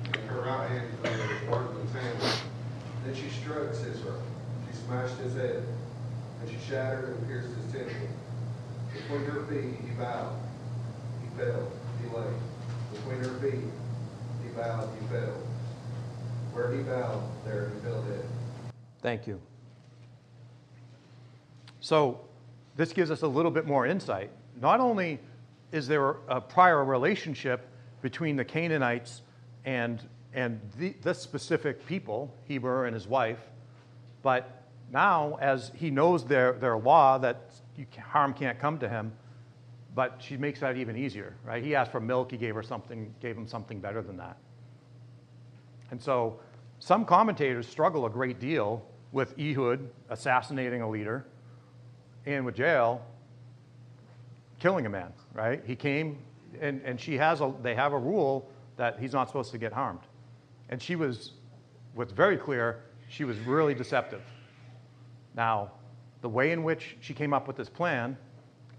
and 0.04 0.16
her 0.26 0.42
right 0.42 0.68
hand 0.68 0.88
for 1.00 1.08
the 1.08 1.50
part 1.50 1.66
of 1.66 1.76
the 1.76 1.98
sandwich. 1.98 2.40
Then 3.04 3.14
she 3.14 3.28
struck 3.30 3.72
Sisera. 3.72 4.20
She 4.68 4.76
smashed 4.84 5.16
his 5.16 5.34
head, 5.34 5.62
and 6.40 6.50
she 6.50 6.58
shattered 6.68 7.16
and 7.16 7.26
pierced 7.26 7.54
his 7.56 7.72
temple. 7.72 8.08
Between 8.92 9.24
her 9.24 9.44
feet, 9.46 9.80
he 9.80 9.94
bowed. 9.96 10.38
He 11.22 11.42
fell. 11.42 11.68
He 12.00 12.16
lay. 12.16 12.32
Between 12.92 13.18
her 13.18 13.40
feet, 13.40 13.64
he 14.42 14.48
bowed. 14.54 14.88
He 15.00 15.06
fell. 15.06 15.34
Where 16.52 16.70
he 16.70 16.82
bowed, 16.82 17.22
there 17.44 17.70
he 17.74 17.80
fell 17.80 18.02
dead. 18.02 18.24
Thank 19.02 19.26
you. 19.26 19.40
So, 21.84 22.18
this 22.76 22.94
gives 22.94 23.10
us 23.10 23.20
a 23.20 23.28
little 23.28 23.50
bit 23.50 23.66
more 23.66 23.86
insight. 23.86 24.30
Not 24.58 24.80
only 24.80 25.20
is 25.70 25.86
there 25.86 26.16
a 26.28 26.40
prior 26.40 26.82
relationship 26.82 27.68
between 28.00 28.36
the 28.36 28.44
Canaanites 28.44 29.20
and, 29.66 30.00
and 30.32 30.62
the, 30.78 30.94
this 31.02 31.18
specific 31.18 31.86
people, 31.86 32.34
Heber 32.48 32.86
and 32.86 32.94
his 32.94 33.06
wife, 33.06 33.50
but 34.22 34.62
now, 34.90 35.36
as 35.42 35.72
he 35.74 35.90
knows 35.90 36.24
their, 36.24 36.54
their 36.54 36.78
law 36.78 37.18
that 37.18 37.52
harm 37.98 38.32
can't 38.32 38.58
come 38.58 38.78
to 38.78 38.88
him, 38.88 39.12
but 39.94 40.22
she 40.26 40.38
makes 40.38 40.60
that 40.60 40.78
even 40.78 40.96
easier, 40.96 41.36
right? 41.44 41.62
He 41.62 41.74
asked 41.74 41.92
for 41.92 42.00
milk, 42.00 42.30
he 42.30 42.38
gave 42.38 42.54
her 42.54 42.62
something, 42.62 43.14
gave 43.20 43.36
him 43.36 43.46
something 43.46 43.78
better 43.78 44.00
than 44.00 44.16
that. 44.16 44.38
And 45.90 46.02
so 46.02 46.40
some 46.78 47.04
commentators 47.04 47.68
struggle 47.68 48.06
a 48.06 48.10
great 48.10 48.40
deal 48.40 48.82
with 49.12 49.38
Ehud 49.38 49.90
assassinating 50.08 50.80
a 50.80 50.88
leader 50.88 51.26
and 52.26 52.44
with 52.44 52.58
Jael 52.58 53.02
killing 54.58 54.86
a 54.86 54.90
man, 54.90 55.12
right? 55.34 55.62
He 55.66 55.76
came 55.76 56.18
and, 56.60 56.80
and 56.84 57.00
she 57.00 57.16
has 57.18 57.40
a, 57.40 57.52
they 57.62 57.74
have 57.74 57.92
a 57.92 57.98
rule 57.98 58.48
that 58.76 58.98
he's 58.98 59.12
not 59.12 59.28
supposed 59.28 59.50
to 59.52 59.58
get 59.58 59.72
harmed. 59.72 60.00
And 60.68 60.80
she 60.80 60.96
was, 60.96 61.32
what's 61.94 62.12
very 62.12 62.36
clear, 62.36 62.82
she 63.08 63.24
was 63.24 63.38
really 63.40 63.74
deceptive. 63.74 64.22
Now, 65.36 65.72
the 66.22 66.28
way 66.28 66.52
in 66.52 66.62
which 66.62 66.96
she 67.00 67.12
came 67.12 67.34
up 67.34 67.46
with 67.46 67.56
this 67.56 67.68
plan, 67.68 68.16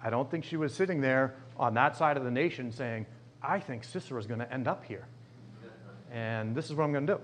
I 0.01 0.09
don't 0.09 0.29
think 0.29 0.43
she 0.43 0.57
was 0.57 0.73
sitting 0.73 1.01
there 1.01 1.35
on 1.57 1.73
that 1.75 1.95
side 1.95 2.17
of 2.17 2.23
the 2.23 2.31
nation 2.31 2.71
saying, 2.71 3.05
I 3.41 3.59
think 3.59 3.83
Sisera's 3.83 4.25
going 4.25 4.39
to 4.39 4.51
end 4.51 4.67
up 4.67 4.83
here. 4.83 5.05
And 6.11 6.55
this 6.55 6.65
is 6.65 6.73
what 6.73 6.85
I'm 6.85 6.91
going 6.91 7.07
to 7.07 7.15
do. 7.15 7.21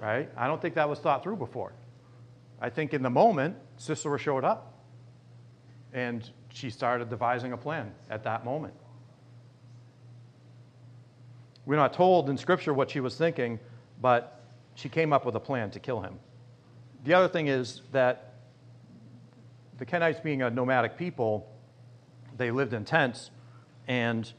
Right? 0.00 0.28
I 0.36 0.46
don't 0.46 0.60
think 0.60 0.74
that 0.74 0.88
was 0.88 0.98
thought 0.98 1.22
through 1.22 1.36
before. 1.36 1.72
I 2.60 2.70
think 2.70 2.94
in 2.94 3.02
the 3.02 3.10
moment, 3.10 3.56
Sisera 3.76 4.18
showed 4.18 4.44
up 4.44 4.73
and 5.94 6.28
she 6.50 6.68
started 6.68 7.08
devising 7.08 7.52
a 7.52 7.56
plan 7.56 7.92
at 8.10 8.24
that 8.24 8.44
moment. 8.44 8.74
We're 11.64 11.76
not 11.76 11.94
told 11.94 12.28
in 12.28 12.36
Scripture 12.36 12.74
what 12.74 12.90
she 12.90 13.00
was 13.00 13.16
thinking, 13.16 13.58
but 14.02 14.42
she 14.74 14.88
came 14.88 15.12
up 15.12 15.24
with 15.24 15.36
a 15.36 15.40
plan 15.40 15.70
to 15.70 15.80
kill 15.80 16.00
him. 16.00 16.18
The 17.04 17.14
other 17.14 17.28
thing 17.28 17.46
is 17.46 17.80
that 17.92 18.34
the 19.78 19.86
Kenites 19.86 20.22
being 20.22 20.42
a 20.42 20.50
nomadic 20.50 20.98
people, 20.98 21.48
they 22.36 22.50
lived 22.50 22.74
in 22.74 22.84
tents, 22.84 23.30
and 23.88 24.30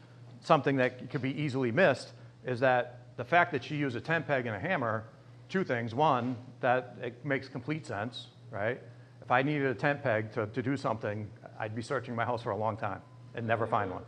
something 0.41 0.75
that 0.77 1.09
could 1.09 1.21
be 1.21 1.41
easily 1.41 1.71
missed 1.71 2.11
is 2.45 2.59
that 2.59 2.99
the 3.17 3.23
fact 3.23 3.51
that 3.53 3.63
she 3.63 3.75
used 3.75 3.95
a 3.95 4.01
tent 4.01 4.27
peg 4.27 4.45
and 4.45 4.55
a 4.55 4.59
hammer, 4.59 5.05
two 5.49 5.63
things. 5.63 5.95
One, 5.95 6.35
that 6.59 6.97
it 7.01 7.25
makes 7.25 7.47
complete 7.47 7.85
sense, 7.85 8.27
right? 8.51 8.79
If 9.21 9.31
I 9.31 9.41
needed 9.41 9.67
a 9.67 9.73
tent 9.73 10.03
peg 10.03 10.31
to, 10.33 10.47
to 10.47 10.61
do 10.61 10.77
something, 10.77 11.27
I'd 11.59 11.75
be 11.75 11.81
searching 11.81 12.15
my 12.15 12.25
house 12.25 12.43
for 12.43 12.51
a 12.51 12.57
long 12.57 12.77
time 12.77 13.01
and 13.33 13.45
never 13.45 13.65
find 13.67 13.91
one, 13.91 14.03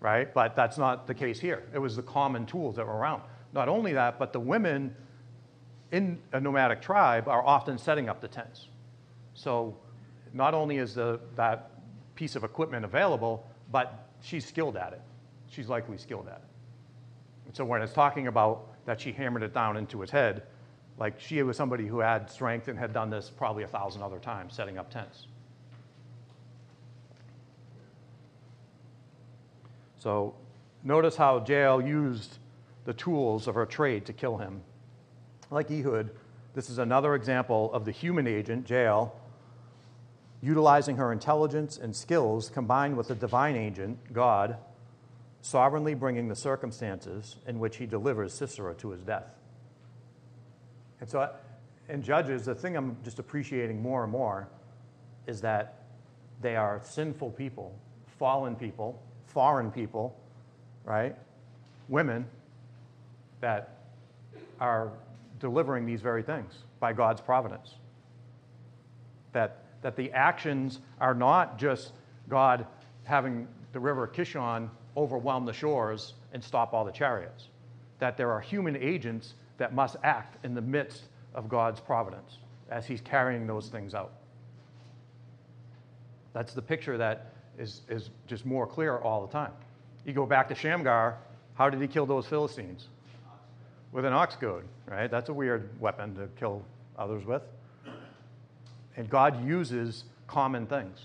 right? 0.00 0.32
But 0.32 0.56
that's 0.56 0.78
not 0.78 1.06
the 1.06 1.14
case 1.14 1.40
here. 1.40 1.64
It 1.72 1.78
was 1.78 1.96
the 1.96 2.02
common 2.02 2.46
tools 2.46 2.76
that 2.76 2.86
were 2.86 2.96
around. 2.96 3.22
Not 3.52 3.68
only 3.68 3.92
that, 3.92 4.18
but 4.18 4.32
the 4.32 4.40
women 4.40 4.94
in 5.92 6.20
a 6.32 6.40
nomadic 6.40 6.82
tribe 6.82 7.28
are 7.28 7.44
often 7.44 7.78
setting 7.78 8.08
up 8.08 8.20
the 8.20 8.28
tents. 8.28 8.68
So 9.34 9.76
not 10.32 10.54
only 10.54 10.78
is 10.78 10.94
the, 10.94 11.20
that 11.36 11.70
piece 12.14 12.36
of 12.36 12.44
equipment 12.44 12.84
available, 12.84 13.46
but 13.70 14.08
she's 14.20 14.44
skilled 14.44 14.76
at 14.76 14.92
it. 14.92 15.02
She's 15.48 15.68
likely 15.68 15.98
skilled 15.98 16.26
at 16.28 16.38
it. 16.38 16.48
And 17.46 17.54
so 17.54 17.64
when 17.64 17.82
it's 17.82 17.92
talking 17.92 18.26
about 18.26 18.72
that 18.86 19.00
she 19.00 19.12
hammered 19.12 19.42
it 19.42 19.54
down 19.54 19.76
into 19.76 20.00
his 20.00 20.10
head, 20.10 20.42
like 20.98 21.20
she 21.20 21.42
was 21.42 21.56
somebody 21.56 21.86
who 21.86 22.00
had 22.00 22.30
strength 22.30 22.68
and 22.68 22.78
had 22.78 22.92
done 22.92 23.10
this 23.10 23.30
probably 23.30 23.64
a 23.64 23.68
thousand 23.68 24.02
other 24.02 24.18
times, 24.18 24.54
setting 24.54 24.78
up 24.78 24.90
tents. 24.90 25.26
So 30.04 30.34
notice 30.82 31.16
how 31.16 31.42
Jael 31.48 31.80
used 31.80 32.36
the 32.84 32.92
tools 32.92 33.48
of 33.48 33.54
her 33.54 33.64
trade 33.64 34.04
to 34.04 34.12
kill 34.12 34.36
him. 34.36 34.60
Like 35.50 35.70
Ehud, 35.70 36.10
this 36.52 36.68
is 36.68 36.76
another 36.76 37.14
example 37.14 37.72
of 37.72 37.86
the 37.86 37.90
human 37.90 38.26
agent, 38.26 38.68
Jael, 38.68 39.18
utilizing 40.42 40.98
her 40.98 41.10
intelligence 41.10 41.78
and 41.78 41.96
skills 41.96 42.50
combined 42.50 42.98
with 42.98 43.08
the 43.08 43.14
divine 43.14 43.56
agent, 43.56 43.98
God, 44.12 44.58
sovereignly 45.40 45.94
bringing 45.94 46.28
the 46.28 46.36
circumstances 46.36 47.36
in 47.46 47.58
which 47.58 47.78
he 47.78 47.86
delivers 47.86 48.34
Sisera 48.34 48.74
to 48.74 48.90
his 48.90 49.02
death. 49.02 49.34
And 51.00 51.08
so, 51.08 51.30
in 51.88 52.02
Judges, 52.02 52.44
the 52.44 52.54
thing 52.54 52.76
I'm 52.76 52.98
just 53.04 53.20
appreciating 53.20 53.80
more 53.80 54.02
and 54.02 54.12
more 54.12 54.50
is 55.26 55.40
that 55.40 55.84
they 56.42 56.56
are 56.56 56.82
sinful 56.84 57.30
people, 57.30 57.74
fallen 58.18 58.54
people, 58.54 59.02
foreign 59.26 59.70
people, 59.70 60.16
right? 60.84 61.16
Women 61.88 62.26
that 63.40 63.78
are 64.60 64.90
delivering 65.40 65.84
these 65.84 66.00
very 66.00 66.22
things 66.22 66.54
by 66.80 66.92
God's 66.92 67.20
providence. 67.20 67.74
That, 69.32 69.64
that 69.82 69.96
the 69.96 70.10
actions 70.12 70.80
are 71.00 71.14
not 71.14 71.58
just 71.58 71.92
God 72.28 72.66
having 73.04 73.46
the 73.72 73.80
river 73.80 74.06
Kishon 74.06 74.70
overwhelm 74.96 75.44
the 75.44 75.52
shores 75.52 76.14
and 76.32 76.42
stop 76.42 76.72
all 76.72 76.84
the 76.84 76.92
chariots, 76.92 77.48
that 77.98 78.16
there 78.16 78.30
are 78.30 78.40
human 78.40 78.76
agents 78.76 79.34
that 79.58 79.74
must 79.74 79.96
act 80.02 80.42
in 80.44 80.54
the 80.54 80.62
midst 80.62 81.04
of 81.34 81.48
God's 81.48 81.80
providence 81.80 82.38
as 82.70 82.86
He's 82.86 83.00
carrying 83.00 83.46
those 83.46 83.68
things 83.68 83.94
out. 83.94 84.12
That's 86.32 86.54
the 86.54 86.62
picture 86.62 86.96
that 86.98 87.33
is, 87.58 87.82
is 87.88 88.10
just 88.26 88.44
more 88.46 88.66
clear 88.66 88.98
all 88.98 89.26
the 89.26 89.32
time. 89.32 89.52
You 90.04 90.12
go 90.12 90.26
back 90.26 90.48
to 90.48 90.54
Shamgar, 90.54 91.16
how 91.54 91.70
did 91.70 91.80
he 91.80 91.86
kill 91.86 92.06
those 92.06 92.26
Philistines? 92.26 92.88
With 93.92 94.04
an 94.04 94.12
ox 94.12 94.36
goad, 94.36 94.64
right? 94.86 95.10
That's 95.10 95.28
a 95.28 95.32
weird 95.32 95.68
weapon 95.80 96.14
to 96.16 96.28
kill 96.38 96.62
others 96.98 97.24
with. 97.24 97.42
And 98.96 99.08
God 99.08 99.46
uses 99.46 100.04
common 100.26 100.66
things. 100.66 100.98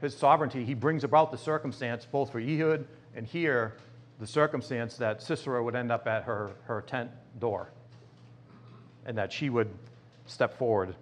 His 0.00 0.16
sovereignty, 0.16 0.64
he 0.64 0.74
brings 0.74 1.04
about 1.04 1.30
the 1.30 1.38
circumstance, 1.38 2.06
both 2.10 2.32
for 2.32 2.40
Ehud 2.40 2.86
and 3.14 3.26
here, 3.26 3.76
the 4.18 4.26
circumstance 4.26 4.96
that 4.96 5.22
Sisera 5.22 5.62
would 5.62 5.76
end 5.76 5.92
up 5.92 6.06
at 6.06 6.24
her, 6.24 6.52
her 6.64 6.82
tent 6.82 7.10
door 7.38 7.70
and 9.04 9.18
that 9.18 9.32
she 9.32 9.50
would 9.50 9.68
step 10.26 10.56
forward 10.56 10.94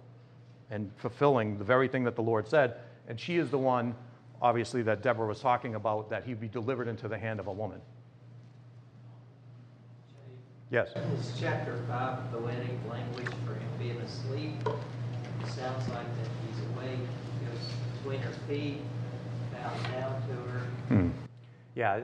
and 0.69 0.91
fulfilling 0.97 1.57
the 1.57 1.63
very 1.63 1.87
thing 1.87 2.03
that 2.05 2.15
the 2.15 2.21
Lord 2.21 2.47
said. 2.47 2.75
And 3.07 3.19
she 3.19 3.37
is 3.37 3.49
the 3.49 3.57
one, 3.57 3.95
obviously, 4.41 4.81
that 4.83 5.01
Deborah 5.01 5.27
was 5.27 5.39
talking 5.39 5.75
about, 5.75 6.09
that 6.09 6.23
he'd 6.23 6.39
be 6.39 6.47
delivered 6.47 6.87
into 6.87 7.07
the 7.07 7.17
hand 7.17 7.39
of 7.39 7.47
a 7.47 7.53
woman. 7.53 7.81
Yes. 10.69 10.89
Is 11.19 11.33
chapter 11.39 11.77
five 11.87 12.19
poetic 12.31 12.71
language 12.89 13.27
for 13.45 13.55
him 13.55 13.69
being 13.77 13.97
asleep? 13.97 14.55
It 14.65 15.47
sounds 15.47 15.87
like 15.89 16.05
that 16.17 16.29
he's 16.47 16.59
awake, 16.73 16.99
goes 17.45 17.59
between 17.97 18.21
her 18.21 18.31
feet, 18.47 18.77
bows 19.51 19.83
down 19.91 20.21
to 20.27 20.33
her. 20.49 20.59
Hmm. 20.87 21.09
Yeah, 21.75 22.01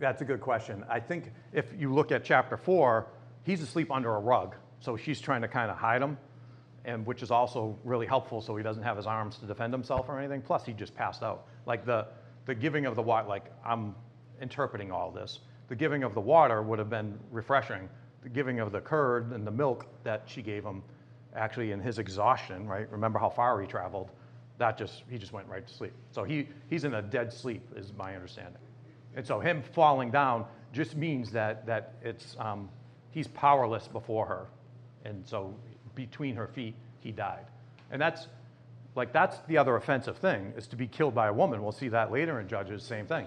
that's 0.00 0.20
a 0.20 0.24
good 0.24 0.40
question. 0.40 0.84
I 0.88 0.98
think 0.98 1.32
if 1.52 1.66
you 1.78 1.94
look 1.94 2.10
at 2.10 2.24
chapter 2.24 2.56
four, 2.56 3.06
he's 3.44 3.62
asleep 3.62 3.92
under 3.92 4.16
a 4.16 4.20
rug, 4.20 4.56
so 4.80 4.96
she's 4.96 5.20
trying 5.20 5.42
to 5.42 5.48
kind 5.48 5.70
of 5.70 5.76
hide 5.76 6.02
him, 6.02 6.18
and 6.86 7.04
which 7.04 7.22
is 7.22 7.30
also 7.30 7.78
really 7.84 8.06
helpful, 8.06 8.40
so 8.40 8.56
he 8.56 8.62
doesn't 8.62 8.82
have 8.82 8.96
his 8.96 9.06
arms 9.06 9.36
to 9.38 9.46
defend 9.46 9.72
himself 9.72 10.08
or 10.08 10.18
anything. 10.18 10.40
Plus, 10.40 10.64
he 10.64 10.72
just 10.72 10.94
passed 10.94 11.22
out. 11.22 11.46
Like 11.66 11.84
the 11.84 12.06
the 12.46 12.54
giving 12.54 12.86
of 12.86 12.94
the 12.94 13.02
water, 13.02 13.28
like 13.28 13.52
I'm 13.64 13.94
interpreting 14.40 14.90
all 14.92 15.10
this. 15.10 15.40
The 15.68 15.76
giving 15.76 16.04
of 16.04 16.14
the 16.14 16.20
water 16.20 16.62
would 16.62 16.78
have 16.78 16.88
been 16.88 17.18
refreshing. 17.30 17.88
The 18.22 18.28
giving 18.28 18.60
of 18.60 18.72
the 18.72 18.80
curd 18.80 19.32
and 19.32 19.46
the 19.46 19.50
milk 19.50 19.86
that 20.04 20.22
she 20.26 20.42
gave 20.42 20.64
him, 20.64 20.82
actually 21.34 21.72
in 21.72 21.80
his 21.80 21.98
exhaustion, 21.98 22.66
right? 22.66 22.90
Remember 22.90 23.18
how 23.18 23.28
far 23.28 23.60
he 23.60 23.66
traveled? 23.66 24.10
That 24.58 24.78
just 24.78 25.02
he 25.10 25.18
just 25.18 25.32
went 25.32 25.48
right 25.48 25.66
to 25.66 25.74
sleep. 25.74 25.92
So 26.12 26.24
he 26.24 26.48
he's 26.70 26.84
in 26.84 26.94
a 26.94 27.02
dead 27.02 27.32
sleep, 27.32 27.62
is 27.76 27.92
my 27.98 28.14
understanding. 28.14 28.62
And 29.16 29.26
so 29.26 29.40
him 29.40 29.62
falling 29.72 30.10
down 30.10 30.44
just 30.72 30.94
means 30.94 31.32
that, 31.32 31.66
that 31.66 31.94
it's, 32.02 32.36
um, 32.38 32.68
he's 33.10 33.26
powerless 33.28 33.88
before 33.88 34.26
her. 34.26 34.46
And 35.06 35.26
so 35.26 35.54
between 35.96 36.36
her 36.36 36.46
feet, 36.46 36.76
he 37.00 37.10
died. 37.10 37.46
And 37.90 38.00
that's, 38.00 38.28
like, 38.94 39.12
that's 39.12 39.38
the 39.48 39.58
other 39.58 39.74
offensive 39.74 40.18
thing, 40.18 40.52
is 40.56 40.68
to 40.68 40.76
be 40.76 40.86
killed 40.86 41.14
by 41.14 41.26
a 41.26 41.32
woman. 41.32 41.60
We'll 41.62 41.72
see 41.72 41.88
that 41.88 42.12
later 42.12 42.38
in 42.38 42.46
Judges, 42.46 42.84
same 42.84 43.06
thing, 43.06 43.26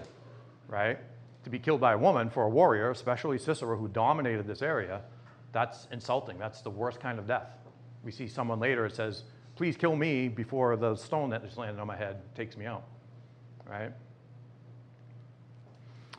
right? 0.68 0.98
To 1.44 1.50
be 1.50 1.58
killed 1.58 1.80
by 1.80 1.92
a 1.92 1.98
woman 1.98 2.30
for 2.30 2.44
a 2.44 2.48
warrior, 2.48 2.90
especially 2.90 3.36
Sisera, 3.36 3.76
who 3.76 3.88
dominated 3.88 4.46
this 4.46 4.62
area, 4.62 5.02
that's 5.52 5.88
insulting. 5.92 6.38
That's 6.38 6.62
the 6.62 6.70
worst 6.70 7.00
kind 7.00 7.18
of 7.18 7.26
death. 7.26 7.58
We 8.02 8.12
see 8.12 8.28
someone 8.28 8.60
later, 8.60 8.86
it 8.86 8.94
says, 8.94 9.24
please 9.56 9.76
kill 9.76 9.94
me 9.94 10.28
before 10.28 10.76
the 10.76 10.96
stone 10.96 11.28
that 11.30 11.44
just 11.44 11.58
landed 11.58 11.78
on 11.80 11.86
my 11.86 11.96
head 11.96 12.22
takes 12.34 12.56
me 12.56 12.64
out, 12.64 12.84
right? 13.68 13.92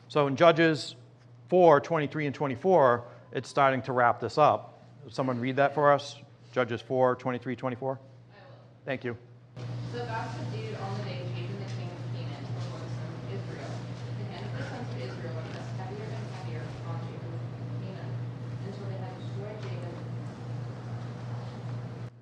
So 0.08 0.26
in 0.26 0.36
Judges 0.36 0.94
4 1.48 1.80
23 1.80 2.26
and 2.26 2.34
24, 2.34 3.04
it's 3.32 3.48
starting 3.48 3.82
to 3.82 3.92
wrap 3.92 4.20
this 4.20 4.38
up. 4.38 4.82
Someone 5.08 5.40
read 5.40 5.56
that 5.56 5.74
for 5.74 5.92
us? 5.92 6.16
Judges 6.52 6.82
4 6.82 7.16
23 7.16 7.56
24. 7.56 7.98
Thank 8.84 9.04
you. 9.04 9.16
So 9.90 10.04
God 10.04 10.28
subdued 10.36 10.76
on 10.76 10.98
the 10.98 11.04
day 11.04 11.22
the 11.24 11.30
king 11.34 11.88
of 11.88 12.04
Canaan 12.12 12.44
before 12.54 12.78
the 12.78 12.92
sons 12.92 13.16
of 13.16 13.32
Israel. 13.32 13.70
The 14.18 14.24
hand 14.32 14.44
of 14.44 14.58
the 14.58 14.64
sons 14.68 14.88
of 14.90 15.00
Israel 15.00 15.34
would 15.34 15.50
press 15.50 15.68
heavier 15.78 16.04
and 16.04 16.26
heavier 16.34 16.62
on 16.88 17.00
Jabin 17.08 17.32
of 17.32 17.80
Canaan 17.80 18.12
until 18.66 18.86
they 18.86 18.98
had 19.00 19.18
destroyed 19.18 19.62
Jabin. 19.62 19.94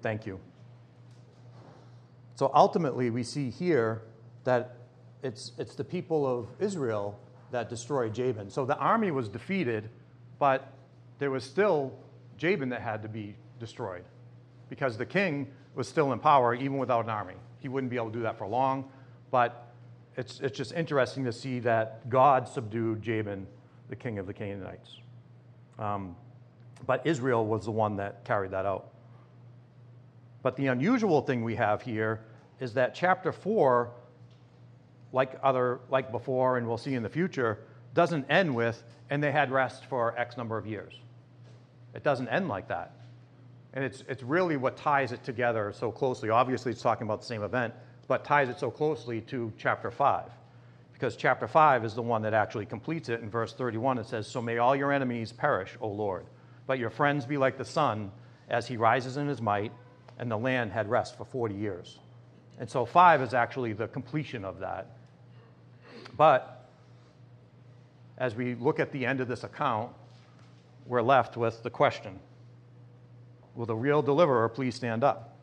Thank 0.00 0.26
you. 0.26 0.38
So 2.36 2.52
ultimately, 2.54 3.10
we 3.10 3.24
see 3.24 3.50
here 3.50 4.02
that 4.44 4.76
it's, 5.24 5.52
it's 5.58 5.74
the 5.74 5.84
people 5.84 6.24
of 6.24 6.48
Israel 6.60 7.18
that 7.50 7.68
destroyed 7.68 8.14
Jabin. 8.14 8.48
So 8.48 8.64
the 8.64 8.76
army 8.76 9.10
was 9.10 9.28
defeated, 9.28 9.90
but 10.38 10.72
there 11.18 11.32
was 11.32 11.42
still 11.42 11.92
Jabin 12.38 12.68
that 12.68 12.80
had 12.80 13.02
to 13.02 13.08
be 13.08 13.34
destroyed 13.58 14.04
because 14.70 14.96
the 14.96 15.04
king 15.04 15.48
was 15.74 15.86
still 15.86 16.12
in 16.12 16.18
power 16.18 16.54
even 16.54 16.78
without 16.78 17.04
an 17.04 17.10
army. 17.10 17.34
He 17.58 17.68
wouldn't 17.68 17.90
be 17.90 17.96
able 17.96 18.06
to 18.06 18.12
do 18.12 18.22
that 18.22 18.38
for 18.38 18.46
long, 18.46 18.88
but 19.30 19.74
it's, 20.16 20.40
it's 20.40 20.56
just 20.56 20.72
interesting 20.72 21.24
to 21.26 21.32
see 21.32 21.58
that 21.60 22.08
God 22.08 22.48
subdued 22.48 23.02
Jabin, 23.02 23.46
the 23.90 23.96
king 23.96 24.18
of 24.18 24.26
the 24.26 24.32
Canaanites. 24.32 24.96
Um, 25.78 26.16
but 26.86 27.06
Israel 27.06 27.46
was 27.46 27.66
the 27.66 27.70
one 27.70 27.96
that 27.96 28.24
carried 28.24 28.52
that 28.52 28.64
out. 28.64 28.88
But 30.42 30.56
the 30.56 30.68
unusual 30.68 31.20
thing 31.20 31.44
we 31.44 31.56
have 31.56 31.82
here 31.82 32.20
is 32.60 32.72
that 32.74 32.94
chapter 32.94 33.32
4 33.32 33.90
like 35.12 35.38
other 35.42 35.80
like 35.90 36.12
before 36.12 36.56
and 36.56 36.66
we'll 36.66 36.78
see 36.78 36.94
in 36.94 37.02
the 37.02 37.08
future 37.08 37.58
doesn't 37.94 38.24
end 38.30 38.54
with 38.54 38.84
and 39.10 39.22
they 39.22 39.32
had 39.32 39.50
rest 39.50 39.86
for 39.86 40.16
x 40.16 40.36
number 40.36 40.56
of 40.56 40.66
years 40.66 40.94
it 41.94 42.04
doesn't 42.04 42.28
end 42.28 42.48
like 42.48 42.68
that 42.68 42.99
and 43.72 43.84
it's, 43.84 44.02
it's 44.08 44.22
really 44.22 44.56
what 44.56 44.76
ties 44.76 45.12
it 45.12 45.22
together 45.22 45.72
so 45.76 45.92
closely. 45.92 46.30
Obviously 46.30 46.72
it's 46.72 46.82
talking 46.82 47.06
about 47.06 47.20
the 47.20 47.26
same 47.26 47.42
event 47.42 47.74
but 48.08 48.24
ties 48.24 48.48
it 48.48 48.58
so 48.58 48.70
closely 48.70 49.20
to 49.20 49.52
chapter 49.56 49.90
5 49.90 50.24
because 50.92 51.14
chapter 51.14 51.46
5 51.46 51.84
is 51.84 51.94
the 51.94 52.02
one 52.02 52.22
that 52.22 52.34
actually 52.34 52.66
completes 52.66 53.08
it. 53.08 53.20
In 53.20 53.30
verse 53.30 53.52
31 53.52 53.98
it 53.98 54.06
says 54.06 54.26
so 54.26 54.42
may 54.42 54.58
all 54.58 54.74
your 54.74 54.92
enemies 54.92 55.32
perish 55.32 55.76
o 55.80 55.88
lord. 55.88 56.26
But 56.66 56.78
your 56.78 56.90
friends 56.90 57.26
be 57.26 57.36
like 57.36 57.56
the 57.56 57.64
sun 57.64 58.10
as 58.48 58.66
he 58.66 58.76
rises 58.76 59.16
in 59.16 59.28
his 59.28 59.40
might 59.40 59.72
and 60.18 60.30
the 60.30 60.36
land 60.36 60.72
had 60.72 60.90
rest 60.90 61.16
for 61.16 61.24
40 61.24 61.54
years. 61.54 61.98
And 62.58 62.68
so 62.68 62.84
five 62.84 63.22
is 63.22 63.32
actually 63.32 63.72
the 63.72 63.88
completion 63.88 64.44
of 64.44 64.58
that. 64.58 64.88
But 66.16 66.68
as 68.18 68.34
we 68.34 68.54
look 68.54 68.78
at 68.80 68.92
the 68.92 69.06
end 69.06 69.20
of 69.20 69.28
this 69.28 69.44
account, 69.44 69.92
we're 70.86 71.00
left 71.00 71.36
with 71.36 71.62
the 71.62 71.70
question 71.70 72.18
Will 73.54 73.66
the 73.66 73.74
real 73.74 74.02
deliverer 74.02 74.48
please 74.48 74.74
stand 74.74 75.04
up? 75.04 75.36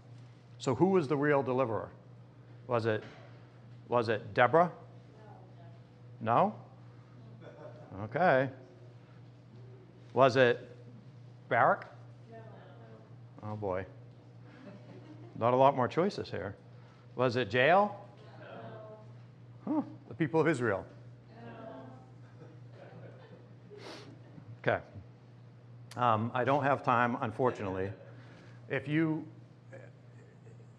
So, 0.60 0.74
who 0.76 0.88
was 0.88 1.08
the 1.08 1.18
real 1.18 1.44
deliverer? 1.44 1.90
Was 2.68 2.86
it, 2.86 3.04
was 3.88 4.10
it 4.10 4.34
Deborah? 4.34 4.72
No? 6.20 6.56
Okay. 8.04 8.50
Was 10.14 10.36
it 10.36 10.76
Barak? 11.50 11.86
No. 12.32 12.38
Oh 13.44 13.56
boy. 13.56 13.86
Not 15.38 15.54
a 15.54 15.56
lot 15.56 15.76
more 15.76 15.88
choices 15.88 16.30
here. 16.30 16.56
Was 17.16 17.36
it 17.36 17.54
Jael? 17.54 18.04
Huh, 19.66 19.82
the 20.08 20.14
people 20.14 20.40
of 20.40 20.48
Israel. 20.48 20.86
Okay. 24.62 24.80
Um, 25.98 26.30
I 26.34 26.44
don't 26.44 26.64
have 26.64 26.84
time, 26.84 27.18
unfortunately. 27.22 27.90
If 28.70 28.88
you, 28.88 29.26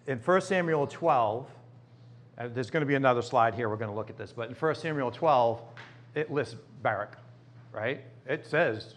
in 0.06 0.18
1 0.18 0.40
Samuel 0.42 0.86
12, 0.86 1.50
uh, 2.38 2.48
there's 2.54 2.70
going 2.70 2.82
to 2.82 2.86
be 2.86 2.94
another 2.94 3.20
slide 3.20 3.54
here, 3.54 3.68
we're 3.68 3.76
going 3.76 3.90
to 3.90 3.96
look 3.96 4.10
at 4.10 4.16
this, 4.16 4.32
but 4.32 4.48
in 4.48 4.54
1 4.54 4.74
Samuel 4.76 5.10
12, 5.10 5.60
it 6.14 6.30
lists 6.30 6.54
Barak, 6.82 7.16
right? 7.72 8.00
It 8.26 8.46
says 8.46 8.94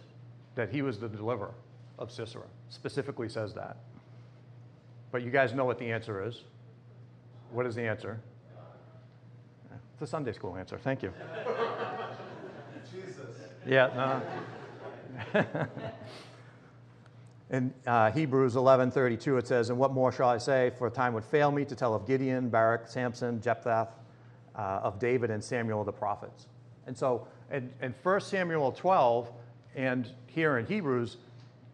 that 0.54 0.70
he 0.70 0.80
was 0.80 1.00
the 1.00 1.08
deliverer 1.08 1.54
of 1.98 2.12
Sisera, 2.12 2.44
specifically 2.68 3.28
says 3.28 3.52
that. 3.54 3.78
But 5.10 5.22
you 5.22 5.30
guys 5.30 5.52
know 5.52 5.64
what 5.64 5.78
the 5.78 5.90
answer 5.90 6.24
is. 6.24 6.42
What 7.50 7.66
is 7.66 7.74
the 7.74 7.82
answer? 7.82 8.20
It's 9.94 10.02
a 10.02 10.06
Sunday 10.06 10.32
school 10.32 10.56
answer. 10.56 10.78
Thank 10.78 11.02
you. 11.02 11.12
Jesus. 12.92 13.26
Yeah, 13.66 13.90
no. 13.94 14.22
In 17.52 17.72
uh, 17.86 18.10
Hebrews 18.10 18.54
11:32, 18.54 19.38
it 19.38 19.46
says, 19.46 19.68
"And 19.68 19.78
what 19.78 19.92
more 19.92 20.10
shall 20.10 20.30
I 20.30 20.38
say? 20.38 20.72
For 20.78 20.88
time 20.88 21.12
would 21.12 21.24
fail 21.24 21.52
me 21.52 21.66
to 21.66 21.76
tell 21.76 21.94
of 21.94 22.06
Gideon, 22.06 22.48
Barak, 22.48 22.88
Samson, 22.88 23.42
Jephthah, 23.42 23.88
uh, 24.56 24.58
of 24.58 24.98
David, 24.98 25.30
and 25.30 25.44
Samuel 25.44 25.84
the 25.84 25.92
prophets." 25.92 26.46
And 26.86 26.96
so, 26.96 27.28
in, 27.50 27.70
in 27.82 27.94
1 28.02 28.20
Samuel 28.22 28.72
12 28.72 29.30
and 29.76 30.08
here 30.26 30.56
in 30.56 30.64
Hebrews, 30.64 31.18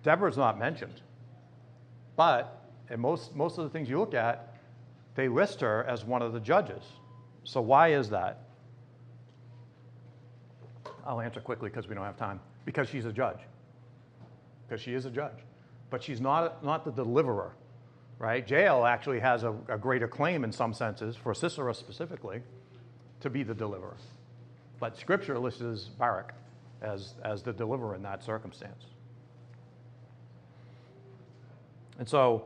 Deborah's 0.03 0.37
not 0.37 0.59
mentioned. 0.59 1.01
But 2.17 2.69
in 2.91 2.99
most 2.99 3.37
most 3.37 3.57
of 3.59 3.65
the 3.65 3.71
things 3.71 3.89
you 3.89 4.01
look 4.01 4.15
at, 4.15 4.57
they 5.15 5.29
list 5.29 5.61
her 5.61 5.85
as 5.85 6.05
one 6.05 6.23
of 6.23 6.33
the 6.33 6.41
judges. 6.41 6.83
So 7.45 7.61
why 7.61 7.93
is 7.93 8.11
that? 8.11 8.41
I'll 11.07 11.21
answer 11.21 11.41
quickly 11.41 11.71
because 11.71 11.89
we 11.89 11.95
don't 11.95 12.05
have 12.05 12.17
time. 12.17 12.41
Because 12.69 12.91
she's 12.91 13.07
a 13.07 13.13
judge. 13.15 13.39
Because 14.69 14.83
she 14.83 14.93
is 14.93 15.07
a 15.07 15.11
judge. 15.11 15.39
But 15.89 16.03
she's 16.03 16.21
not, 16.21 16.63
not 16.63 16.85
the 16.85 16.91
deliverer, 16.93 17.55
right? 18.19 18.47
Jael 18.47 18.85
actually 18.85 19.21
has 19.21 19.43
a, 19.43 19.55
a 19.71 19.79
greater 19.79 20.07
claim 20.07 20.45
in 20.45 20.53
some 20.53 20.75
senses, 20.75 21.17
for 21.17 21.33
Sisera 21.33 21.73
specifically, 21.73 22.43
to 23.21 23.31
be 23.31 23.43
the 23.43 23.55
deliverer. 23.55 23.97
But 24.79 24.99
Scripture 24.99 25.39
lists 25.39 25.89
Barak 25.99 26.35
as, 26.83 27.15
as 27.25 27.43
the 27.43 27.55
deliverer 27.55 27.95
in 27.95 28.03
that 28.03 28.23
circumstance. 28.23 28.85
And 31.99 32.07
so, 32.07 32.45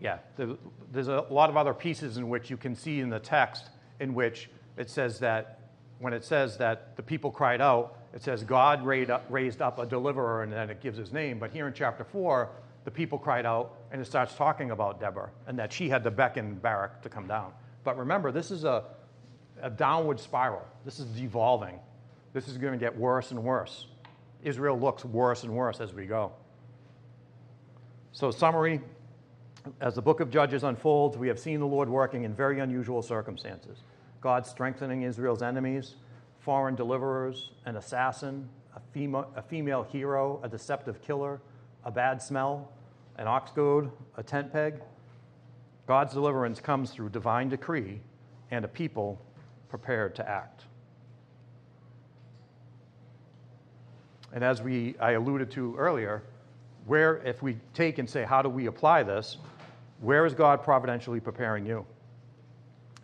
yeah, 0.00 0.20
there, 0.38 0.48
there's 0.92 1.08
a 1.08 1.26
lot 1.28 1.50
of 1.50 1.58
other 1.58 1.74
pieces 1.74 2.16
in 2.16 2.30
which 2.30 2.48
you 2.48 2.56
can 2.56 2.74
see 2.74 3.00
in 3.00 3.10
the 3.10 3.20
text 3.20 3.68
in 4.00 4.14
which 4.14 4.48
it 4.78 4.88
says 4.88 5.18
that 5.18 5.60
when 5.98 6.14
it 6.14 6.24
says 6.24 6.56
that 6.56 6.96
the 6.96 7.02
people 7.02 7.30
cried 7.30 7.60
out, 7.60 7.98
it 8.16 8.22
says 8.22 8.42
God 8.42 8.82
raised 8.82 9.60
up 9.60 9.78
a 9.78 9.84
deliverer 9.84 10.42
and 10.42 10.50
then 10.50 10.70
it 10.70 10.80
gives 10.80 10.96
his 10.96 11.12
name. 11.12 11.38
But 11.38 11.50
here 11.50 11.66
in 11.68 11.74
chapter 11.74 12.02
4, 12.02 12.48
the 12.86 12.90
people 12.90 13.18
cried 13.18 13.44
out 13.44 13.74
and 13.92 14.00
it 14.00 14.06
starts 14.06 14.34
talking 14.34 14.70
about 14.70 14.98
Deborah 14.98 15.28
and 15.46 15.58
that 15.58 15.70
she 15.70 15.90
had 15.90 16.02
to 16.04 16.10
beckon 16.10 16.54
Barak 16.54 17.02
to 17.02 17.10
come 17.10 17.26
down. 17.26 17.52
But 17.84 17.98
remember, 17.98 18.32
this 18.32 18.50
is 18.50 18.64
a, 18.64 18.84
a 19.60 19.68
downward 19.68 20.18
spiral. 20.18 20.62
This 20.82 20.98
is 20.98 21.04
devolving. 21.08 21.78
This 22.32 22.48
is 22.48 22.56
going 22.56 22.72
to 22.72 22.78
get 22.78 22.96
worse 22.96 23.32
and 23.32 23.44
worse. 23.44 23.88
Israel 24.42 24.80
looks 24.80 25.04
worse 25.04 25.42
and 25.42 25.52
worse 25.52 25.80
as 25.80 25.92
we 25.92 26.06
go. 26.06 26.32
So, 28.12 28.30
summary 28.30 28.80
as 29.82 29.94
the 29.94 30.00
book 30.00 30.20
of 30.20 30.30
Judges 30.30 30.64
unfolds, 30.64 31.18
we 31.18 31.28
have 31.28 31.38
seen 31.38 31.60
the 31.60 31.66
Lord 31.66 31.90
working 31.90 32.24
in 32.24 32.32
very 32.32 32.60
unusual 32.60 33.02
circumstances. 33.02 33.80
God 34.22 34.46
strengthening 34.46 35.02
Israel's 35.02 35.42
enemies, 35.42 35.96
foreign 36.46 36.76
deliverers, 36.76 37.50
an 37.64 37.74
assassin, 37.74 38.48
a 38.76 38.80
female, 38.92 39.28
a 39.34 39.42
female 39.42 39.82
hero, 39.82 40.38
a 40.44 40.48
deceptive 40.48 41.02
killer, 41.02 41.40
a 41.84 41.90
bad 41.90 42.22
smell, 42.22 42.70
an 43.16 43.26
ox 43.26 43.50
goad, 43.50 43.90
a 44.16 44.22
tent 44.22 44.52
peg. 44.52 44.80
God's 45.88 46.12
deliverance 46.12 46.60
comes 46.60 46.92
through 46.92 47.08
divine 47.08 47.48
decree 47.48 48.00
and 48.52 48.64
a 48.64 48.68
people 48.68 49.20
prepared 49.68 50.14
to 50.14 50.28
act. 50.28 50.66
And 54.32 54.44
as 54.44 54.62
we, 54.62 54.94
I 55.00 55.12
alluded 55.12 55.50
to 55.52 55.74
earlier, 55.76 56.22
where, 56.86 57.16
if 57.24 57.42
we 57.42 57.58
take 57.74 57.98
and 57.98 58.08
say, 58.08 58.22
how 58.22 58.40
do 58.40 58.48
we 58.48 58.66
apply 58.66 59.02
this? 59.02 59.38
Where 60.00 60.24
is 60.24 60.32
God 60.32 60.62
providentially 60.62 61.18
preparing 61.18 61.66
you? 61.66 61.84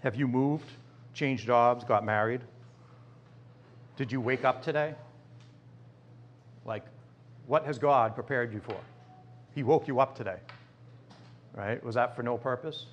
Have 0.05 0.15
you 0.15 0.29
moved, 0.29 0.71
changed 1.13 1.45
jobs, 1.45 1.83
got 1.83 2.05
married? 2.05 2.43
Did 3.97 4.11
you 4.11 4.21
wake 4.21 4.45
up 4.45 4.63
today? 4.63 4.95
Like, 6.65 6.85
what 7.47 7.65
has 7.67 7.79
God 7.79 8.15
prepared 8.15 8.53
you 8.53 8.61
for? 8.61 8.77
He 9.55 9.63
woke 9.63 9.87
you 9.89 10.01
up 10.01 10.17
today, 10.17 10.39
right? 11.55 11.83
Was 11.85 11.95
that 11.97 12.17
for 12.17 12.23
no 12.23 12.39
purpose? 12.39 12.87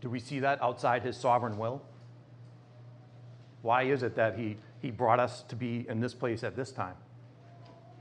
Do 0.00 0.08
we 0.08 0.18
see 0.18 0.40
that 0.40 0.62
outside 0.62 1.02
His 1.02 1.16
sovereign 1.16 1.58
will? 1.58 1.82
Why 3.62 3.84
is 3.84 4.02
it 4.02 4.16
that 4.16 4.38
He, 4.38 4.56
he 4.80 4.90
brought 4.90 5.20
us 5.20 5.42
to 5.48 5.56
be 5.56 5.86
in 5.88 6.00
this 6.00 6.14
place 6.14 6.42
at 6.42 6.56
this 6.56 6.72
time? 6.72 6.96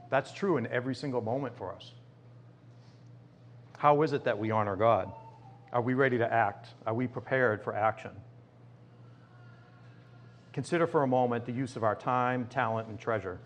That's 0.09 0.31
true 0.31 0.57
in 0.57 0.67
every 0.67 0.95
single 0.95 1.21
moment 1.21 1.57
for 1.57 1.73
us. 1.73 1.91
How 3.77 4.01
is 4.03 4.13
it 4.13 4.23
that 4.25 4.37
we 4.37 4.51
honor 4.51 4.75
God? 4.75 5.11
Are 5.73 5.81
we 5.81 5.93
ready 5.93 6.17
to 6.17 6.31
act? 6.31 6.69
Are 6.85 6.93
we 6.93 7.07
prepared 7.07 7.63
for 7.63 7.75
action? 7.75 8.11
Consider 10.53 10.85
for 10.87 11.03
a 11.03 11.07
moment 11.07 11.45
the 11.45 11.51
use 11.51 11.75
of 11.75 11.83
our 11.83 11.95
time, 11.95 12.45
talent, 12.47 12.87
and 12.89 12.99
treasure. 12.99 13.39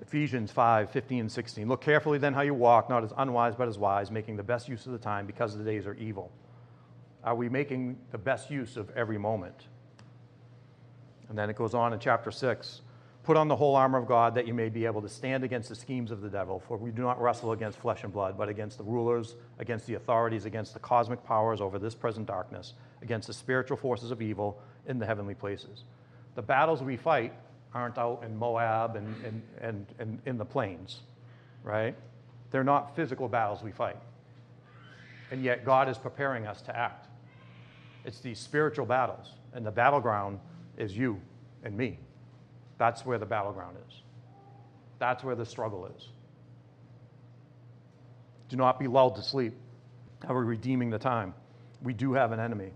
Ephesians 0.00 0.50
5 0.50 0.90
15 0.90 1.20
and 1.20 1.32
16. 1.32 1.68
Look 1.68 1.80
carefully 1.80 2.18
then 2.18 2.34
how 2.34 2.42
you 2.42 2.54
walk, 2.54 2.90
not 2.90 3.04
as 3.04 3.12
unwise, 3.16 3.54
but 3.54 3.68
as 3.68 3.78
wise, 3.78 4.10
making 4.10 4.36
the 4.36 4.42
best 4.42 4.68
use 4.68 4.86
of 4.86 4.92
the 4.92 4.98
time 4.98 5.26
because 5.26 5.56
the 5.56 5.64
days 5.64 5.86
are 5.86 5.94
evil. 5.94 6.30
Are 7.24 7.34
we 7.34 7.48
making 7.48 7.98
the 8.10 8.18
best 8.18 8.50
use 8.50 8.76
of 8.76 8.90
every 8.90 9.18
moment? 9.18 9.68
And 11.28 11.38
then 11.38 11.48
it 11.48 11.56
goes 11.56 11.72
on 11.72 11.92
in 11.92 11.98
chapter 11.98 12.30
6 12.30 12.82
Put 13.22 13.36
on 13.36 13.46
the 13.46 13.54
whole 13.54 13.76
armor 13.76 13.98
of 13.98 14.08
God 14.08 14.34
that 14.34 14.48
you 14.48 14.54
may 14.54 14.68
be 14.68 14.84
able 14.84 15.00
to 15.02 15.08
stand 15.08 15.44
against 15.44 15.68
the 15.68 15.76
schemes 15.76 16.10
of 16.10 16.22
the 16.22 16.28
devil, 16.28 16.58
for 16.58 16.76
we 16.76 16.90
do 16.90 17.02
not 17.02 17.22
wrestle 17.22 17.52
against 17.52 17.78
flesh 17.78 18.02
and 18.02 18.12
blood, 18.12 18.36
but 18.36 18.48
against 18.48 18.78
the 18.78 18.84
rulers, 18.84 19.36
against 19.60 19.86
the 19.86 19.94
authorities, 19.94 20.44
against 20.44 20.74
the 20.74 20.80
cosmic 20.80 21.22
powers 21.22 21.60
over 21.60 21.78
this 21.78 21.94
present 21.94 22.26
darkness, 22.26 22.74
against 23.00 23.28
the 23.28 23.32
spiritual 23.32 23.76
forces 23.76 24.10
of 24.10 24.20
evil 24.20 24.60
in 24.86 24.98
the 24.98 25.06
heavenly 25.06 25.34
places. 25.34 25.84
The 26.34 26.42
battles 26.42 26.82
we 26.82 26.96
fight 26.96 27.32
aren't 27.74 27.98
out 27.98 28.22
in 28.24 28.36
Moab 28.36 28.96
and, 28.96 29.14
and, 29.24 29.42
and, 29.60 29.86
and 29.98 30.20
in 30.26 30.38
the 30.38 30.44
plains, 30.44 31.00
right? 31.62 31.94
They're 32.50 32.64
not 32.64 32.94
physical 32.94 33.28
battles 33.28 33.62
we 33.62 33.72
fight. 33.72 33.96
And 35.30 35.42
yet 35.42 35.64
God 35.64 35.88
is 35.88 35.96
preparing 35.96 36.46
us 36.46 36.60
to 36.62 36.76
act. 36.76 37.08
It's 38.04 38.20
these 38.20 38.38
spiritual 38.38 38.84
battles, 38.84 39.32
and 39.54 39.64
the 39.64 39.70
battleground 39.70 40.40
is 40.76 40.96
you 40.96 41.20
and 41.64 41.76
me. 41.76 41.98
That's 42.78 43.06
where 43.06 43.18
the 43.18 43.26
battleground 43.26 43.76
is. 43.88 44.02
That's 44.98 45.24
where 45.24 45.34
the 45.34 45.46
struggle 45.46 45.86
is. 45.96 46.08
Do 48.48 48.56
not 48.56 48.78
be 48.78 48.86
lulled 48.86 49.16
to 49.16 49.22
sleep. 49.22 49.54
Are 50.28 50.36
we 50.36 50.44
redeeming 50.44 50.90
the 50.90 50.98
time? 50.98 51.32
We 51.82 51.94
do 51.94 52.12
have 52.12 52.32
an 52.32 52.40
enemy. 52.40 52.72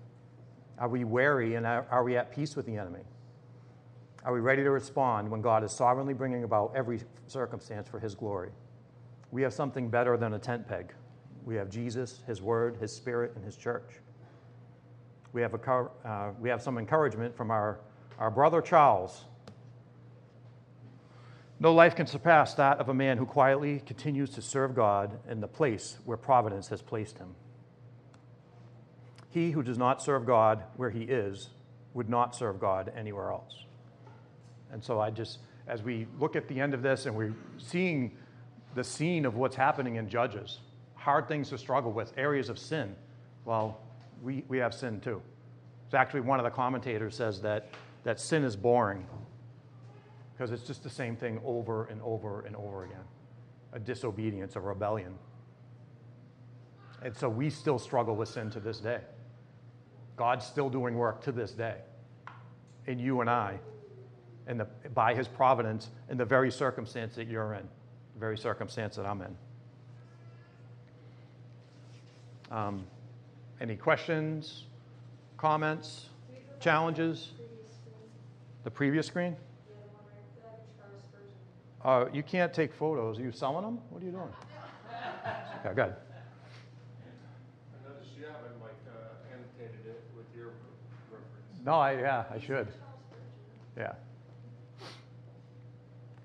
Are 0.79 0.89
we 0.89 1.05
wary 1.05 1.55
and 1.55 1.67
are 1.67 2.05
we 2.05 2.17
at 2.17 2.31
peace 2.31 2.57
with 2.57 2.67
the 2.67 2.77
enemy? 2.77 3.05
Are 4.25 4.33
we 4.33 4.41
ready 4.41 4.63
to 4.63 4.71
respond 4.71 5.31
when 5.31 5.41
God 5.41 5.65
is 5.65 5.73
sovereignly 5.73 6.15
bringing 6.15 6.45
about 6.45 6.73
every 6.75 7.01
circumstance 7.27 7.89
for 7.89 7.99
His 7.99 8.15
glory? 8.15 8.51
We 9.31 9.43
have 9.43 9.55
something 9.55 9.89
better 9.89 10.17
than 10.17 10.35
a 10.35 10.39
tent 10.39 10.69
peg. 10.69 10.93
We 11.45 11.55
have 11.57 11.71
Jesus, 11.71 12.23
His 12.27 12.43
Word, 12.43 12.77
His 12.77 12.95
Spirit, 12.95 13.33
and 13.37 13.45
His 13.45 13.57
church. 13.57 14.01
We 15.33 15.43
have, 15.43 15.55
a, 15.55 15.89
uh, 16.05 16.33
we 16.41 16.49
have 16.49 16.61
some 16.61 16.77
encouragement 16.79 17.37
from 17.37 17.51
our, 17.51 17.81
our 18.19 18.31
brother 18.31 18.61
Charles, 18.61 19.27
no 21.59 21.73
life 21.73 21.97
can 21.97 22.07
surpass 22.07 22.53
that 22.55 22.81
of 22.81 22.91
a 22.91 22.95
man 22.95 23.17
who 23.17 23.25
quietly 23.25 23.81
continues 23.81 24.29
to 24.31 24.43
serve 24.43 24.75
God 24.75 25.19
in 25.29 25.41
the 25.41 25.49
place 25.49 25.97
where 26.05 26.19
providence 26.19 26.69
has 26.69 26.83
placed 26.83 27.17
him. 27.17 27.35
He 29.37 29.51
who 29.51 29.63
does 29.63 29.77
not 29.77 30.01
serve 30.01 30.25
God 30.25 30.65
where 30.77 30.89
he 30.89 31.03
is 31.03 31.51
would 31.93 32.09
not 32.09 32.35
serve 32.35 32.59
God 32.59 32.91
anywhere 32.97 33.31
else. 33.31 33.67
And 34.73 34.83
so 34.83 34.99
I 34.99 35.11
just, 35.11 35.41
as 35.67 35.83
we 35.83 36.07
look 36.19 36.37
at 36.37 36.49
the 36.49 36.59
end 36.59 36.73
of 36.73 36.81
this 36.81 37.05
and 37.05 37.15
we're 37.15 37.35
seeing 37.59 38.17
the 38.75 38.83
scene 38.83 39.27
of 39.27 39.37
what's 39.37 39.55
happening 39.55 39.97
in 39.97 40.09
Judges, 40.09 40.61
hard 40.95 41.29
things 41.29 41.51
to 41.51 41.59
struggle 41.59 41.93
with, 41.93 42.15
areas 42.17 42.49
of 42.49 42.59
sin, 42.59 42.97
well, 43.45 43.79
we, 44.23 44.43
we 44.49 44.57
have 44.57 44.73
sin 44.73 45.03
too. 45.03 45.21
It's 45.85 45.93
actually 45.93 46.23
one 46.23 46.41
of 46.41 46.45
the 46.45 46.51
commentators 46.51 47.15
says 47.15 47.43
that, 47.43 47.69
that 48.05 48.19
sin 48.19 48.43
is 48.43 48.57
boring 48.57 49.07
because 50.33 50.51
it's 50.51 50.67
just 50.67 50.83
the 50.83 50.89
same 50.89 51.15
thing 51.15 51.43
over 51.45 51.85
and 51.89 52.01
over 52.01 52.41
and 52.47 52.57
over 52.57 52.87
again 52.87 53.05
a 53.75 53.79
disobedience, 53.79 54.57
a 54.57 54.61
rebellion. 54.61 55.15
And 57.03 57.15
so 57.15 57.29
we 57.29 57.51
still 57.51 57.79
struggle 57.79 58.17
with 58.17 58.31
sin 58.31 58.49
to 58.53 58.61
this 58.61 58.79
day. 58.79 59.01
God's 60.17 60.45
still 60.45 60.71
doing 60.71 60.97
work 60.97 61.23
to 61.25 61.33
this 61.33 61.53
day 61.53 61.77
in 62.87 62.99
you 62.99 63.21
and 63.21 63.29
I, 63.29 63.59
and 64.47 64.65
by 64.95 65.15
His 65.15 65.29
providence, 65.29 65.91
in 66.09 66.17
the 66.17 66.25
very 66.25 66.51
circumstance 66.51 67.15
that 67.17 67.27
you're 67.29 67.55
in, 67.55 67.69
the 68.15 68.21
very 68.21 68.39
circumstance 68.39 68.97
that 68.97 69.07
I'm 69.07 69.23
in. 69.23 69.37
Um, 72.51 72.87
any 73.61 73.77
questions, 73.77 74.65
comments, 75.37 76.07
challenges? 76.61 77.33
The 78.65 78.71
previous 78.71 79.07
screen? 79.07 79.37
Uh, 81.85 82.07
you 82.13 82.23
can't 82.23 82.53
take 82.53 82.75
photos. 82.75 83.19
Are 83.19 83.23
you 83.23 83.31
selling 83.31 83.65
them? 83.65 83.79
What 83.91 84.03
are 84.03 84.07
you 84.07 84.13
doing? 84.13 84.29
Okay, 85.65 85.75
good. 85.75 85.95
I 85.95 87.89
noticed 87.89 88.11
you 88.17 88.27
haven't 88.27 88.61
like 88.63 88.79
uh, 88.87 89.35
annotated 89.35 89.87
it 89.87 90.05
with 90.17 90.27
your 90.37 90.53
reference. 91.11 91.56
No, 91.67 91.73
I, 91.75 91.95
yeah, 91.95 92.25
I 92.33 92.39
should. 92.39 92.69
Yeah. 93.77 93.95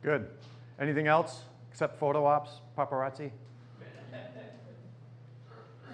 Good. 0.04 0.28
Anything 0.80 1.08
else 1.08 1.42
except 1.72 2.00
photo 2.00 2.26
ops, 2.26 2.62
paparazzi? 2.78 3.32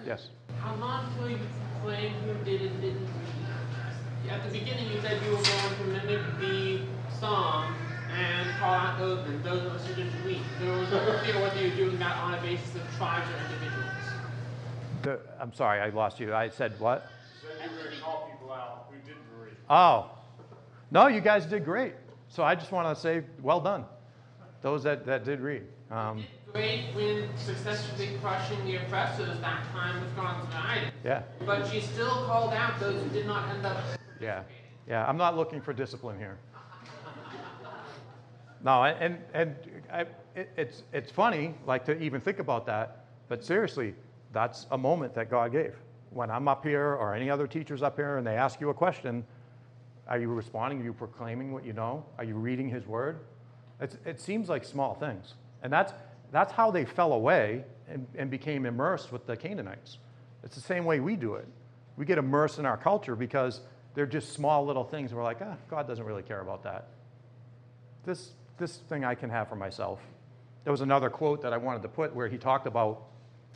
Yes. 0.06 0.28
How 0.60 0.74
long 0.76 1.12
till 1.16 1.30
you 1.30 1.38
claim 1.82 2.12
who 2.24 2.34
did 2.44 2.60
it 2.60 2.80
didn't 2.80 3.00
read? 3.00 4.30
At 4.30 4.44
the 4.44 4.58
beginning, 4.58 4.92
you 4.92 5.00
said 5.00 5.22
you 5.24 5.30
were 5.30 5.42
going 5.42 5.76
to 5.76 6.06
mimic 6.06 6.40
the 6.40 6.80
song 7.18 7.74
and 8.12 8.48
call 8.58 8.74
out 8.74 8.98
those, 8.98 9.26
and 9.28 9.42
those 9.42 9.64
of 9.64 9.72
us 9.72 9.86
who 9.86 9.94
didn't 9.94 10.24
read. 10.24 10.42
There 10.60 10.78
was 10.78 10.90
no 10.90 10.98
clear 11.20 11.40
whether 11.40 11.60
you're 11.60 11.76
doing 11.76 11.98
that 11.98 12.16
on 12.18 12.34
a 12.34 12.40
basis 12.42 12.74
of 12.74 12.82
tribes 12.96 13.26
or 13.30 13.36
individuals. 13.46 13.84
The, 15.02 15.20
I'm 15.40 15.54
sorry, 15.54 15.80
I 15.80 15.88
lost 15.88 16.20
you. 16.20 16.34
I 16.34 16.50
said 16.50 16.78
what? 16.78 17.10
Said 17.40 17.70
you 17.70 17.76
were 17.76 17.82
going 17.84 17.96
to 17.96 18.02
call 18.02 18.28
people 18.30 18.52
out 18.52 18.90
who 18.90 18.96
didn't 19.06 19.24
read. 19.38 19.56
Oh, 19.70 20.10
no, 20.90 21.06
you 21.08 21.20
guys 21.20 21.44
did 21.46 21.64
great. 21.64 21.94
So 22.28 22.42
I 22.42 22.54
just 22.54 22.72
want 22.72 22.94
to 22.94 23.00
say, 23.00 23.22
well 23.42 23.60
done. 23.60 23.84
Those 24.62 24.82
that, 24.84 25.06
that 25.06 25.24
did 25.24 25.40
read. 25.40 25.62
Um, 25.90 26.24
Great 26.52 26.86
when 26.94 27.28
successfully 27.36 28.10
crushing 28.22 28.64
the 28.64 28.76
oppressors 28.76 29.38
that 29.40 29.64
time 29.72 30.00
with 30.02 30.16
God's 30.16 30.48
guidance. 30.52 30.94
yeah, 31.04 31.22
But 31.44 31.66
she 31.68 31.80
still 31.80 32.24
called 32.26 32.54
out 32.54 32.80
those 32.80 33.02
who 33.02 33.08
did 33.10 33.26
not 33.26 33.54
end 33.54 33.66
up. 33.66 33.76
yeah, 34.20 34.42
yeah. 34.88 35.06
I'm 35.06 35.18
not 35.18 35.36
looking 35.36 35.60
for 35.60 35.72
discipline 35.72 36.18
here. 36.18 36.38
No, 38.64 38.82
and 38.84 39.18
and 39.34 39.54
I, 39.92 40.00
it, 40.34 40.50
it's 40.56 40.82
it's 40.92 41.12
funny, 41.12 41.54
like 41.64 41.84
to 41.84 41.96
even 42.02 42.20
think 42.20 42.40
about 42.40 42.66
that. 42.66 43.04
But 43.28 43.44
seriously, 43.44 43.94
that's 44.32 44.66
a 44.72 44.78
moment 44.78 45.14
that 45.14 45.30
God 45.30 45.52
gave. 45.52 45.76
When 46.10 46.28
I'm 46.28 46.48
up 46.48 46.64
here, 46.64 46.94
or 46.94 47.14
any 47.14 47.30
other 47.30 47.46
teachers 47.46 47.82
up 47.84 47.94
here, 47.96 48.16
and 48.16 48.26
they 48.26 48.34
ask 48.34 48.60
you 48.60 48.70
a 48.70 48.74
question, 48.74 49.24
are 50.08 50.18
you 50.18 50.28
responding? 50.28 50.80
Are 50.80 50.84
you 50.84 50.92
proclaiming 50.92 51.52
what 51.52 51.64
you 51.64 51.72
know? 51.72 52.04
Are 52.18 52.24
you 52.24 52.34
reading 52.34 52.68
His 52.68 52.86
Word? 52.86 53.20
It's, 53.80 53.96
it 54.04 54.20
seems 54.20 54.48
like 54.48 54.64
small 54.64 54.94
things, 54.94 55.34
and 55.62 55.72
that's 55.72 55.92
that's 56.30 56.52
how 56.52 56.70
they 56.70 56.84
fell 56.84 57.12
away 57.12 57.64
and, 57.88 58.06
and 58.16 58.30
became 58.30 58.66
immersed 58.66 59.12
with 59.12 59.26
the 59.26 59.36
Canaanites. 59.36 59.98
It's 60.44 60.54
the 60.54 60.60
same 60.60 60.84
way 60.84 61.00
we 61.00 61.16
do 61.16 61.34
it. 61.34 61.48
We 61.96 62.04
get 62.04 62.18
immersed 62.18 62.58
in 62.58 62.66
our 62.66 62.76
culture 62.76 63.16
because 63.16 63.60
they're 63.94 64.06
just 64.06 64.32
small 64.32 64.64
little 64.66 64.84
things. 64.84 65.14
We're 65.14 65.22
like, 65.22 65.38
ah, 65.40 65.56
God 65.70 65.88
doesn't 65.88 66.04
really 66.04 66.22
care 66.22 66.40
about 66.40 66.62
that. 66.64 66.88
This 68.04 68.32
this 68.58 68.76
thing 68.88 69.04
I 69.04 69.14
can 69.14 69.30
have 69.30 69.48
for 69.48 69.56
myself. 69.56 70.00
There 70.64 70.72
was 70.72 70.80
another 70.80 71.08
quote 71.08 71.42
that 71.42 71.52
I 71.52 71.56
wanted 71.56 71.82
to 71.82 71.88
put 71.88 72.14
where 72.14 72.28
he 72.28 72.36
talked 72.36 72.66
about, 72.66 73.04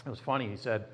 it 0.06 0.08
was 0.08 0.20
funny, 0.20 0.48
he 0.48 0.56
said, 0.56 0.86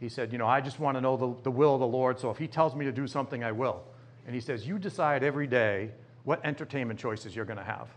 he 0.00 0.08
said, 0.08 0.32
you 0.32 0.38
know, 0.38 0.46
I 0.46 0.60
just 0.60 0.80
want 0.80 0.96
to 0.96 1.00
know 1.00 1.16
the, 1.16 1.34
the 1.42 1.50
will 1.50 1.74
of 1.74 1.80
the 1.80 1.86
Lord, 1.86 2.18
so 2.18 2.30
if 2.30 2.38
he 2.38 2.46
tells 2.46 2.74
me 2.74 2.84
to 2.84 2.92
do 2.92 3.06
something, 3.06 3.44
I 3.44 3.52
will. 3.52 3.82
And 4.26 4.34
he 4.34 4.40
says, 4.40 4.66
you 4.66 4.78
decide 4.78 5.22
every 5.22 5.46
day 5.46 5.90
what 6.24 6.44
entertainment 6.44 6.98
choices 6.98 7.36
you're 7.36 7.44
going 7.44 7.58
to 7.58 7.64
have. 7.64 7.88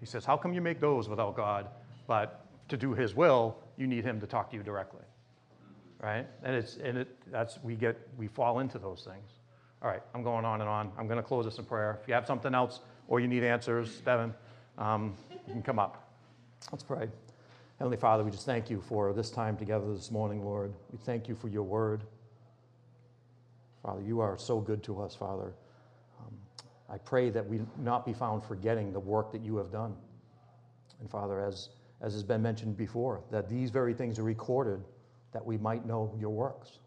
He 0.00 0.06
says, 0.06 0.24
how 0.24 0.36
come 0.36 0.52
you 0.52 0.60
make 0.60 0.80
those 0.80 1.08
without 1.08 1.36
God, 1.36 1.68
but 2.06 2.46
to 2.68 2.76
do 2.76 2.94
his 2.94 3.14
will, 3.14 3.56
you 3.76 3.86
need 3.86 4.04
him 4.04 4.20
to 4.20 4.26
talk 4.26 4.50
to 4.50 4.56
you 4.56 4.62
directly. 4.62 5.04
Right? 6.02 6.26
And 6.42 6.56
it's 6.56 6.76
and 6.76 6.96
it 6.96 7.08
that's 7.30 7.58
we 7.62 7.74
get 7.74 7.98
we 8.16 8.26
fall 8.26 8.60
into 8.60 8.78
those 8.78 9.04
things. 9.04 9.32
All 9.82 9.90
right, 9.90 10.02
I'm 10.14 10.22
going 10.22 10.46
on 10.46 10.60
and 10.60 10.68
on. 10.68 10.92
I'm 10.98 11.06
going 11.06 11.18
to 11.18 11.22
close 11.22 11.44
this 11.44 11.58
in 11.58 11.64
prayer. 11.64 11.98
If 12.02 12.08
you 12.08 12.14
have 12.14 12.26
something 12.26 12.54
else 12.54 12.80
or 13.08 13.20
you 13.20 13.28
need 13.28 13.44
answers, 13.44 14.00
Devin, 14.00 14.34
um, 14.78 15.14
you 15.30 15.52
can 15.52 15.62
come 15.62 15.78
up. 15.78 16.10
Let's 16.72 16.84
pray. 16.84 17.08
Heavenly 17.78 17.96
Father, 17.96 18.24
we 18.24 18.30
just 18.30 18.46
thank 18.46 18.68
you 18.70 18.82
for 18.82 19.12
this 19.12 19.30
time 19.30 19.56
together 19.56 19.92
this 19.92 20.10
morning, 20.10 20.44
Lord. 20.44 20.72
We 20.92 20.98
thank 20.98 21.28
you 21.28 21.34
for 21.34 21.48
your 21.48 21.62
word. 21.62 22.02
Father, 23.82 24.02
you 24.02 24.20
are 24.20 24.36
so 24.38 24.60
good 24.60 24.82
to 24.84 25.00
us, 25.00 25.14
Father. 25.14 25.54
I 26.90 26.98
pray 26.98 27.30
that 27.30 27.46
we 27.46 27.60
not 27.78 28.04
be 28.04 28.12
found 28.12 28.44
forgetting 28.44 28.92
the 28.92 29.00
work 29.00 29.32
that 29.32 29.42
you 29.42 29.56
have 29.56 29.70
done. 29.70 29.94
And 31.00 31.08
Father, 31.08 31.40
as, 31.40 31.68
as 32.00 32.12
has 32.14 32.24
been 32.24 32.42
mentioned 32.42 32.76
before, 32.76 33.22
that 33.30 33.48
these 33.48 33.70
very 33.70 33.94
things 33.94 34.18
are 34.18 34.24
recorded 34.24 34.82
that 35.32 35.44
we 35.44 35.56
might 35.56 35.86
know 35.86 36.14
your 36.18 36.30
works. 36.30 36.78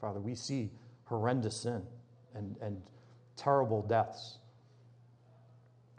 Father, 0.00 0.20
we 0.20 0.34
see 0.34 0.70
horrendous 1.04 1.62
sin 1.62 1.82
and, 2.34 2.56
and 2.60 2.80
terrible 3.36 3.82
deaths. 3.82 4.38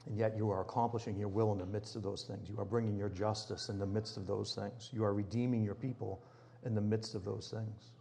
And 0.05 0.17
yet 0.17 0.37
you 0.37 0.49
are 0.51 0.61
accomplishing 0.61 1.17
your 1.17 1.27
will 1.27 1.51
in 1.51 1.57
the 1.57 1.65
midst 1.65 1.95
of 1.95 2.03
those 2.03 2.25
things. 2.27 2.47
You 2.47 2.59
are 2.59 2.65
bringing 2.65 2.95
your 2.95 3.09
justice 3.09 3.69
in 3.69 3.79
the 3.79 3.85
midst 3.85 4.17
of 4.17 4.27
those 4.27 4.55
things. 4.55 4.89
You 4.93 5.03
are 5.03 5.13
redeeming 5.13 5.63
your 5.63 5.75
people 5.75 6.23
in 6.63 6.75
the 6.75 6.81
midst 6.81 7.15
of 7.15 7.25
those 7.25 7.51
things. 7.51 7.91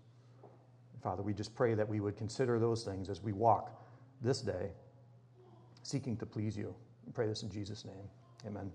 Father, 1.03 1.22
we 1.22 1.35
just 1.35 1.55
pray 1.55 1.74
that 1.74 1.89
we 1.89 2.01
would 2.01 2.16
consider 2.16 2.59
those 2.59 2.85
things 2.85 3.11
as 3.11 3.22
we 3.22 3.32
walk 3.32 3.82
this 4.22 4.41
day, 4.41 4.70
seeking 5.85 6.16
to 6.16 6.26
please 6.26 6.57
you. 6.57 6.74
We 7.07 7.12
pray 7.12 7.26
this 7.26 7.43
in 7.43 7.51
Jesus' 7.51 7.85
name. 7.85 8.09
Amen. 8.47 8.72